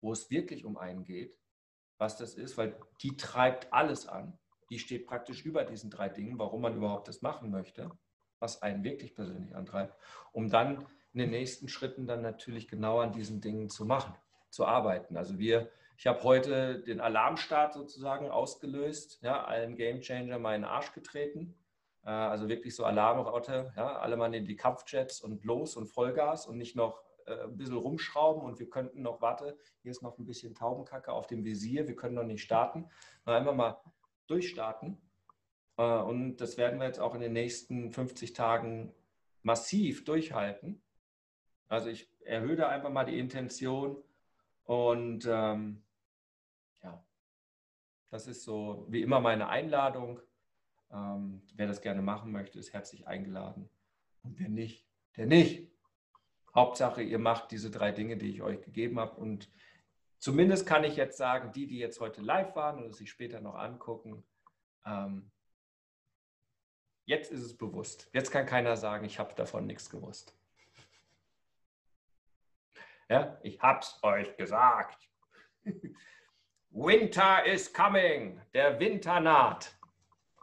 wo 0.00 0.12
es 0.12 0.30
wirklich 0.30 0.64
um 0.64 0.78
einen 0.78 1.04
geht 1.04 1.36
was 2.02 2.16
das 2.16 2.34
ist, 2.34 2.58
weil 2.58 2.76
die 3.00 3.16
treibt 3.16 3.72
alles 3.72 4.08
an. 4.08 4.36
Die 4.70 4.80
steht 4.80 5.06
praktisch 5.06 5.44
über 5.44 5.64
diesen 5.64 5.88
drei 5.88 6.08
Dingen, 6.08 6.36
warum 6.36 6.60
man 6.60 6.76
überhaupt 6.76 7.06
das 7.06 7.22
machen 7.22 7.50
möchte, 7.50 7.90
was 8.42 8.60
einen 8.60 8.84
wirklich 8.84 9.14
persönlich 9.14 9.54
antreibt, 9.54 9.96
um 10.32 10.50
dann 10.50 10.84
in 11.14 11.20
den 11.20 11.30
nächsten 11.30 11.68
Schritten 11.68 12.06
dann 12.06 12.20
natürlich 12.20 12.68
genau 12.68 13.00
an 13.00 13.12
diesen 13.12 13.40
Dingen 13.40 13.68
zu 13.68 13.86
machen, 13.86 14.14
zu 14.50 14.66
arbeiten. 14.66 15.16
Also 15.16 15.38
wir, 15.38 15.70
ich 15.96 16.06
habe 16.06 16.22
heute 16.24 16.80
den 16.80 17.00
Alarmstart 17.00 17.72
sozusagen 17.72 18.28
ausgelöst, 18.28 19.20
ja, 19.22 19.44
allen 19.44 19.76
Gamechanger 19.76 20.38
mal 20.38 20.56
in 20.56 20.62
den 20.62 20.70
Arsch 20.70 20.92
getreten. 20.92 21.54
Äh, 22.04 22.10
also 22.10 22.48
wirklich 22.48 22.74
so 22.74 22.84
Alarmraute, 22.84 23.72
ja, 23.76 23.96
alle 23.98 24.16
mal 24.16 24.34
in 24.34 24.46
die 24.46 24.56
Kampfjets 24.56 25.20
und 25.20 25.44
los 25.44 25.76
und 25.76 25.86
Vollgas 25.86 26.46
und 26.46 26.58
nicht 26.58 26.76
noch 26.76 27.02
äh, 27.26 27.44
ein 27.44 27.56
bisschen 27.56 27.76
rumschrauben 27.76 28.42
und 28.42 28.58
wir 28.58 28.68
könnten 28.68 29.02
noch, 29.02 29.20
warte, 29.20 29.56
hier 29.82 29.90
ist 29.90 30.02
noch 30.02 30.18
ein 30.18 30.26
bisschen 30.26 30.54
Taubenkacke 30.54 31.12
auf 31.12 31.26
dem 31.26 31.44
Visier, 31.44 31.86
wir 31.86 31.96
können 31.96 32.14
noch 32.14 32.24
nicht 32.24 32.42
starten. 32.42 32.88
Einfach 33.24 33.54
mal 33.54 33.80
durchstarten. 34.26 35.00
Äh, 35.82 36.02
und 36.02 36.36
das 36.36 36.56
werden 36.56 36.78
wir 36.78 36.86
jetzt 36.86 37.00
auch 37.00 37.14
in 37.14 37.20
den 37.20 37.32
nächsten 37.32 37.90
50 37.90 38.32
Tagen 38.32 38.94
massiv 39.42 40.04
durchhalten. 40.04 40.80
Also 41.68 41.88
ich 41.88 42.08
erhöhe 42.24 42.56
da 42.56 42.68
einfach 42.68 42.90
mal 42.90 43.04
die 43.04 43.18
Intention 43.18 43.96
und 44.64 45.26
ähm, 45.26 45.82
ja, 46.82 47.02
das 48.10 48.26
ist 48.26 48.44
so 48.44 48.86
wie 48.88 49.02
immer 49.02 49.20
meine 49.20 49.48
Einladung. 49.48 50.20
Ähm, 50.92 51.42
wer 51.54 51.66
das 51.66 51.80
gerne 51.80 52.02
machen 52.02 52.30
möchte, 52.30 52.58
ist 52.58 52.72
herzlich 52.72 53.08
eingeladen. 53.08 53.68
Und 54.22 54.38
wer 54.38 54.48
nicht, 54.48 54.86
der 55.16 55.26
nicht. 55.26 55.72
Hauptsache, 56.54 57.02
ihr 57.02 57.18
macht 57.18 57.50
diese 57.50 57.70
drei 57.70 57.92
Dinge, 57.92 58.18
die 58.18 58.28
ich 58.28 58.42
euch 58.42 58.60
gegeben 58.60 59.00
habe. 59.00 59.18
Und 59.18 59.50
zumindest 60.18 60.66
kann 60.66 60.84
ich 60.84 60.96
jetzt 60.96 61.16
sagen, 61.16 61.50
die, 61.52 61.66
die 61.66 61.78
jetzt 61.78 61.98
heute 61.98 62.20
live 62.20 62.54
waren 62.54 62.78
oder 62.78 62.92
sich 62.92 63.10
später 63.10 63.40
noch 63.40 63.54
angucken, 63.54 64.22
ähm, 64.84 65.31
jetzt 67.12 67.30
ist 67.30 67.42
es 67.42 67.56
bewusst. 67.56 68.08
Jetzt 68.12 68.30
kann 68.30 68.46
keiner 68.46 68.76
sagen, 68.76 69.04
ich 69.04 69.18
habe 69.18 69.34
davon 69.34 69.66
nichts 69.66 69.90
gewusst. 69.90 70.34
Ja, 73.08 73.38
ich 73.42 73.60
habe 73.60 73.80
es 73.80 73.98
euch 74.02 74.36
gesagt. 74.36 75.08
Winter 76.70 77.44
is 77.44 77.70
coming. 77.72 78.40
Der 78.54 78.80
Winter 78.80 79.20
naht. 79.20 79.76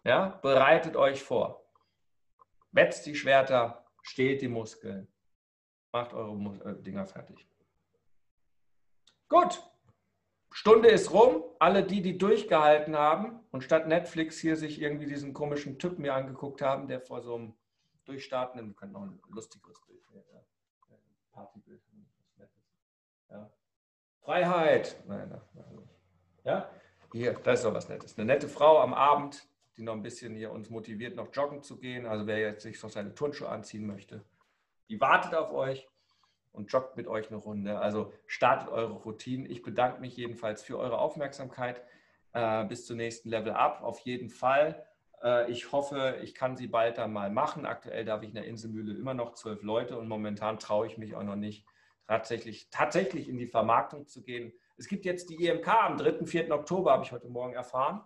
Ja, 0.04 0.40
bereitet 0.44 0.96
euch 0.96 1.24
vor. 1.24 1.66
Wetzt 2.72 3.08
die 3.08 3.16
Schwerter, 3.16 3.84
stehlt 4.04 4.42
die 4.42 4.48
Muskeln 4.48 5.08
Macht 5.92 6.14
eure 6.14 6.36
äh, 6.66 6.84
Dinger 6.84 7.08
fertig. 7.08 7.48
Gut. 9.28 9.64
Stunde 10.60 10.90
ist 10.90 11.14
rum. 11.14 11.46
Alle 11.58 11.86
die, 11.86 12.02
die 12.02 12.18
durchgehalten 12.18 12.98
haben 12.98 13.40
und 13.52 13.64
statt 13.64 13.88
Netflix 13.88 14.40
hier 14.40 14.58
sich 14.58 14.82
irgendwie 14.82 15.06
diesen 15.06 15.34
komischen 15.34 15.80
Typ 15.80 16.00
mir 16.00 16.14
angeguckt 16.14 16.62
haben, 16.62 16.90
der 16.90 17.00
vor 17.00 17.22
so 17.22 17.36
einem 17.36 17.54
durchstartenden, 18.04 18.72
wir 18.72 18.76
können 18.76 18.92
noch 18.92 19.04
ein 19.04 19.22
lustiges 19.30 19.80
Bild 19.88 20.02
ja. 20.14 20.42
Partybild. 21.32 21.82
Ja. 23.30 23.50
Freiheit. 24.20 25.02
Nein, 25.08 25.30
nein, 25.30 25.90
Ja, 26.44 26.70
hier, 27.14 27.36
das 27.36 27.60
ist 27.60 27.66
doch 27.66 27.74
was 27.74 27.88
Nettes. 27.88 28.18
Eine 28.18 28.26
nette 28.26 28.50
Frau 28.50 28.80
am 28.80 28.94
Abend, 28.94 29.48
die 29.78 29.84
noch 29.84 29.94
ein 29.94 30.04
bisschen 30.04 30.36
hier 30.36 30.52
uns 30.52 30.70
motiviert, 30.70 31.16
noch 31.16 31.34
joggen 31.34 31.64
zu 31.64 31.80
gehen. 31.80 32.06
Also 32.06 32.28
wer 32.28 32.40
jetzt 32.40 32.64
sich 32.64 32.84
noch 32.84 32.90
seine 32.90 33.16
Turnschuhe 33.16 33.48
anziehen 33.48 33.88
möchte, 33.88 34.26
die 34.90 35.00
wartet 35.00 35.36
auf 35.36 35.54
euch 35.54 35.88
und 36.52 36.72
joggt 36.72 36.98
mit 36.98 37.08
euch 37.08 37.30
eine 37.30 37.38
Runde. 37.38 37.80
Also 37.80 38.14
startet 38.26 38.70
eure 38.70 38.94
Routinen. 38.94 39.50
Ich 39.50 39.62
bedanke 39.62 40.02
mich 40.02 40.16
jedenfalls 40.18 40.64
für 40.64 40.78
eure 40.78 40.98
Aufmerksamkeit. 40.98 41.82
Äh, 42.34 42.66
bis 42.66 42.86
zum 42.86 42.98
nächsten 42.98 43.30
Level 43.30 43.54
Up. 43.54 43.82
Auf 43.82 44.00
jeden 44.00 44.30
Fall. 44.30 44.86
Äh, 45.24 45.52
ich 45.52 45.72
hoffe, 45.72 46.18
ich 46.22 46.36
kann 46.36 46.56
sie 46.56 46.68
bald 46.68 46.98
dann 46.98 47.14
mal 47.14 47.30
machen. 47.30 47.66
Aktuell 47.66 48.06
darf 48.06 48.22
ich 48.22 48.30
in 48.30 48.36
der 48.36 48.46
Inselmühle 48.46 48.94
immer 48.94 49.14
noch 49.14 49.34
zwölf 49.34 49.64
Leute 49.64 49.98
und 49.98 50.08
momentan 50.08 50.60
traue 50.60 50.88
ich 50.88 50.98
mich 50.98 51.16
auch 51.16 51.24
noch 51.24 51.36
nicht, 51.36 51.66
tatsächlich, 52.08 52.70
tatsächlich 52.70 53.30
in 53.30 53.38
die 53.38 53.48
Vermarktung 53.48 54.08
zu 54.08 54.24
gehen. 54.24 54.54
Es 54.78 54.88
gibt 54.88 55.06
jetzt 55.06 55.30
die 55.30 55.46
IMK 55.46 55.68
am 55.68 55.98
3. 55.98 56.26
4. 56.26 56.52
Oktober, 56.52 56.92
habe 56.92 57.04
ich 57.04 57.12
heute 57.12 57.30
Morgen 57.30 57.54
erfahren. 57.54 58.02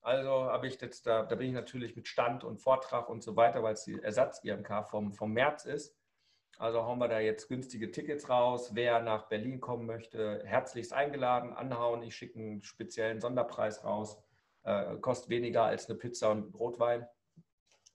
Also 0.00 0.30
habe 0.30 0.68
ich 0.68 0.80
jetzt 0.80 1.06
da, 1.06 1.24
da 1.24 1.34
bin 1.34 1.48
ich 1.48 1.54
natürlich 1.54 1.96
mit 1.96 2.06
Stand 2.06 2.44
und 2.44 2.58
Vortrag 2.58 3.08
und 3.08 3.22
so 3.22 3.34
weiter, 3.34 3.62
weil 3.64 3.74
es 3.74 3.84
die 3.84 4.00
Ersatz-IMK 4.00 4.88
vom, 4.88 5.12
vom 5.12 5.32
März 5.32 5.64
ist. 5.64 5.96
Also 6.58 6.84
hauen 6.84 6.98
wir 6.98 7.08
da 7.08 7.20
jetzt 7.20 7.48
günstige 7.48 7.90
Tickets 7.90 8.30
raus. 8.30 8.70
Wer 8.74 9.02
nach 9.02 9.28
Berlin 9.28 9.60
kommen 9.60 9.84
möchte, 9.84 10.42
herzlichst 10.46 10.92
eingeladen, 10.92 11.52
anhauen. 11.52 12.02
Ich 12.02 12.16
schicke 12.16 12.38
einen 12.38 12.62
speziellen 12.62 13.20
Sonderpreis 13.20 13.84
raus. 13.84 14.22
Äh, 14.62 14.96
kostet 14.96 15.28
weniger 15.28 15.64
als 15.64 15.88
eine 15.88 15.98
Pizza 15.98 16.30
und 16.30 16.54
Rotwein, 16.54 17.06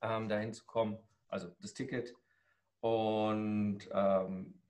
ähm, 0.01 0.29
dahin 0.29 0.53
zu 0.53 0.65
kommen. 0.65 0.99
Also 1.27 1.49
das 1.59 1.73
Ticket. 1.73 2.13
Und 2.81 3.79
ähm, 3.91 4.61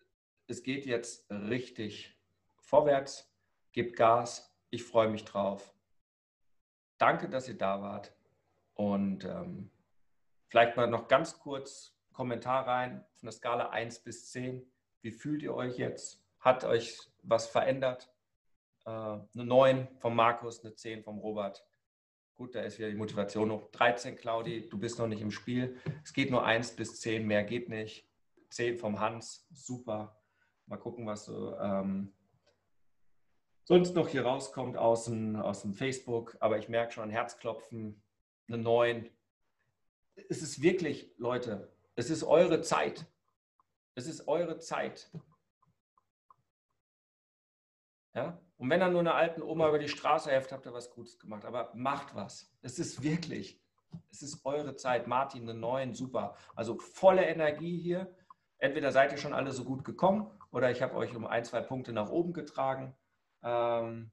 es 0.48 0.64
geht 0.64 0.86
jetzt 0.86 1.30
richtig 1.30 2.18
vorwärts. 2.60 3.30
Gebt 3.74 3.98
Gas. 3.98 4.56
Ich 4.70 4.84
freue 4.84 5.10
mich 5.10 5.26
drauf. 5.26 5.74
Danke, 6.98 7.30
dass 7.30 7.50
ihr 7.50 7.58
da 7.58 7.82
wart. 7.82 8.14
Und 8.74 9.26
ähm, 9.26 9.70
vielleicht 10.48 10.78
mal 10.78 10.88
noch 10.88 11.10
ganz 11.10 11.38
kurz 11.40 11.94
Kommentar 12.12 12.68
rein 12.68 13.06
von 13.16 13.28
der 13.28 13.32
Skala 13.32 13.70
1 13.70 14.00
bis 14.00 14.32
10. 14.32 14.66
Wie 15.02 15.12
fühlt 15.12 15.42
ihr 15.42 15.54
euch 15.54 15.78
jetzt? 15.78 16.24
Hat 16.40 16.64
euch 16.64 16.98
was 17.24 17.48
verändert? 17.48 18.12
Äh, 18.86 18.90
eine 18.90 19.26
9 19.34 19.88
vom 20.00 20.16
Markus, 20.16 20.64
eine 20.64 20.74
10 20.74 21.04
vom 21.04 21.20
Robert. 21.20 21.66
Gut, 22.36 22.56
da 22.56 22.62
ist 22.62 22.80
wieder 22.80 22.90
die 22.90 22.96
Motivation 22.96 23.50
noch. 23.50 23.70
13, 23.72 24.16
Claudi, 24.16 24.68
du 24.68 24.80
bist 24.80 24.98
noch 24.98 25.08
nicht 25.08 25.22
im 25.22 25.32
Spiel. 25.32 25.80
Es 26.04 26.14
geht 26.14 26.32
nur 26.32 26.46
1 26.46 26.76
bis 26.76 27.00
10, 27.00 27.28
mehr 27.28 27.44
geht 27.44 27.70
nicht. 27.70 28.08
10 28.50 28.78
vom 28.78 29.00
Hans, 29.00 29.48
super. 29.52 30.20
Mal 30.66 30.78
gucken, 30.78 31.06
was 31.06 31.26
so 31.26 31.58
ähm, 31.60 32.14
sonst 33.64 33.96
noch 33.96 34.08
hier 34.08 34.24
rauskommt 34.24 34.78
aus 34.78 35.06
dem, 35.06 35.36
aus 35.36 35.62
dem 35.62 35.74
Facebook. 35.74 36.36
Aber 36.40 36.58
ich 36.58 36.68
merke 36.68 36.94
schon, 36.94 37.10
Herzklopfen, 37.10 38.02
eine 38.48 38.58
9. 38.58 39.10
Es 40.30 40.42
ist 40.42 40.62
wirklich, 40.62 41.14
Leute, 41.18 41.72
es 42.02 42.10
ist 42.10 42.24
eure 42.24 42.62
Zeit. 42.62 43.06
Es 43.94 44.08
ist 44.08 44.28
eure 44.28 44.58
Zeit. 44.58 45.12
Ja? 48.16 48.42
Und 48.58 48.72
wenn 48.72 48.82
er 48.82 48.90
nur 48.90 49.02
eine 49.02 49.14
alten 49.14 49.44
Oma 49.44 49.70
über 49.70 49.78
die 49.78 49.88
Straße 49.88 50.32
helft, 50.32 50.52
habt 50.52 50.66
ihr 50.66 50.74
was 50.74 50.90
Gutes 50.90 51.20
gemacht. 51.20 51.46
Aber 51.46 51.72
macht 51.76 52.16
was. 52.16 52.52
Es 52.64 52.80
ist 52.80 53.04
wirklich, 53.04 53.62
es 54.10 54.24
ist 54.24 54.44
eure 54.46 54.76
Zeit. 54.76 55.06
Martin, 55.06 55.44
eine 55.44 55.54
neuen, 55.54 55.94
super. 55.94 56.36
Also 56.56 56.80
volle 56.80 57.24
Energie 57.24 57.78
hier. 57.78 58.16
Entweder 58.58 58.92
seid 58.92 59.12
ihr 59.12 59.20
schon 59.20 59.34
alle 59.34 59.52
so 59.52 59.64
gut 59.64 59.84
gekommen 59.84 60.32
oder 60.50 60.72
ich 60.72 60.82
habe 60.82 60.96
euch 60.96 61.16
um 61.16 61.28
ein, 61.28 61.46
zwei 61.46 61.62
Punkte 61.62 61.94
nach 61.94 62.10
oben 62.10 62.34
getragen. 62.34 62.96
Ähm, 63.44 64.12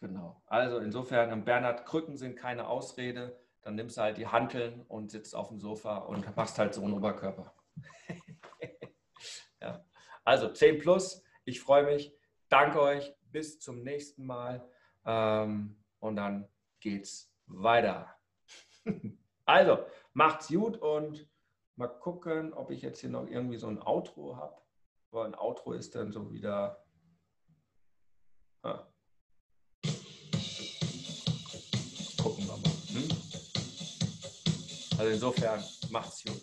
genau. 0.00 0.42
Also 0.46 0.78
insofern, 0.78 1.44
Bernhard, 1.44 1.84
Krücken 1.84 2.16
sind 2.16 2.36
keine 2.36 2.66
Ausrede 2.66 3.38
dann 3.66 3.74
nimmst 3.74 3.96
du 3.96 4.02
halt 4.02 4.16
die 4.16 4.28
Hanteln 4.28 4.82
und 4.82 5.10
sitzt 5.10 5.34
auf 5.34 5.48
dem 5.48 5.58
Sofa 5.58 5.96
und 5.96 6.36
machst 6.36 6.56
halt 6.56 6.72
so 6.72 6.84
einen 6.84 6.92
Oberkörper. 6.92 7.52
ja. 9.60 9.84
Also 10.22 10.52
10 10.52 10.78
plus, 10.78 11.24
ich 11.44 11.60
freue 11.60 11.82
mich. 11.82 12.16
Danke 12.48 12.80
euch, 12.80 13.12
bis 13.32 13.58
zum 13.58 13.82
nächsten 13.82 14.24
Mal 14.24 14.70
ähm, 15.04 15.82
und 15.98 16.14
dann 16.14 16.48
geht's 16.78 17.34
weiter. 17.46 18.16
also, 19.44 19.84
macht's 20.12 20.46
gut 20.46 20.76
und 20.76 21.28
mal 21.74 21.88
gucken, 21.88 22.54
ob 22.54 22.70
ich 22.70 22.82
jetzt 22.82 23.00
hier 23.00 23.10
noch 23.10 23.26
irgendwie 23.26 23.56
so 23.56 23.66
ein 23.66 23.82
Outro 23.84 24.36
habe. 24.36 24.62
Aber 25.10 25.24
ein 25.24 25.34
Outro 25.34 25.72
ist 25.72 25.96
dann 25.96 26.12
so 26.12 26.30
wieder. 26.30 26.84
Ah. 28.62 28.86
Also 34.98 35.12
insofern 35.12 35.62
macht's 35.90 36.24
gut. 36.24 36.42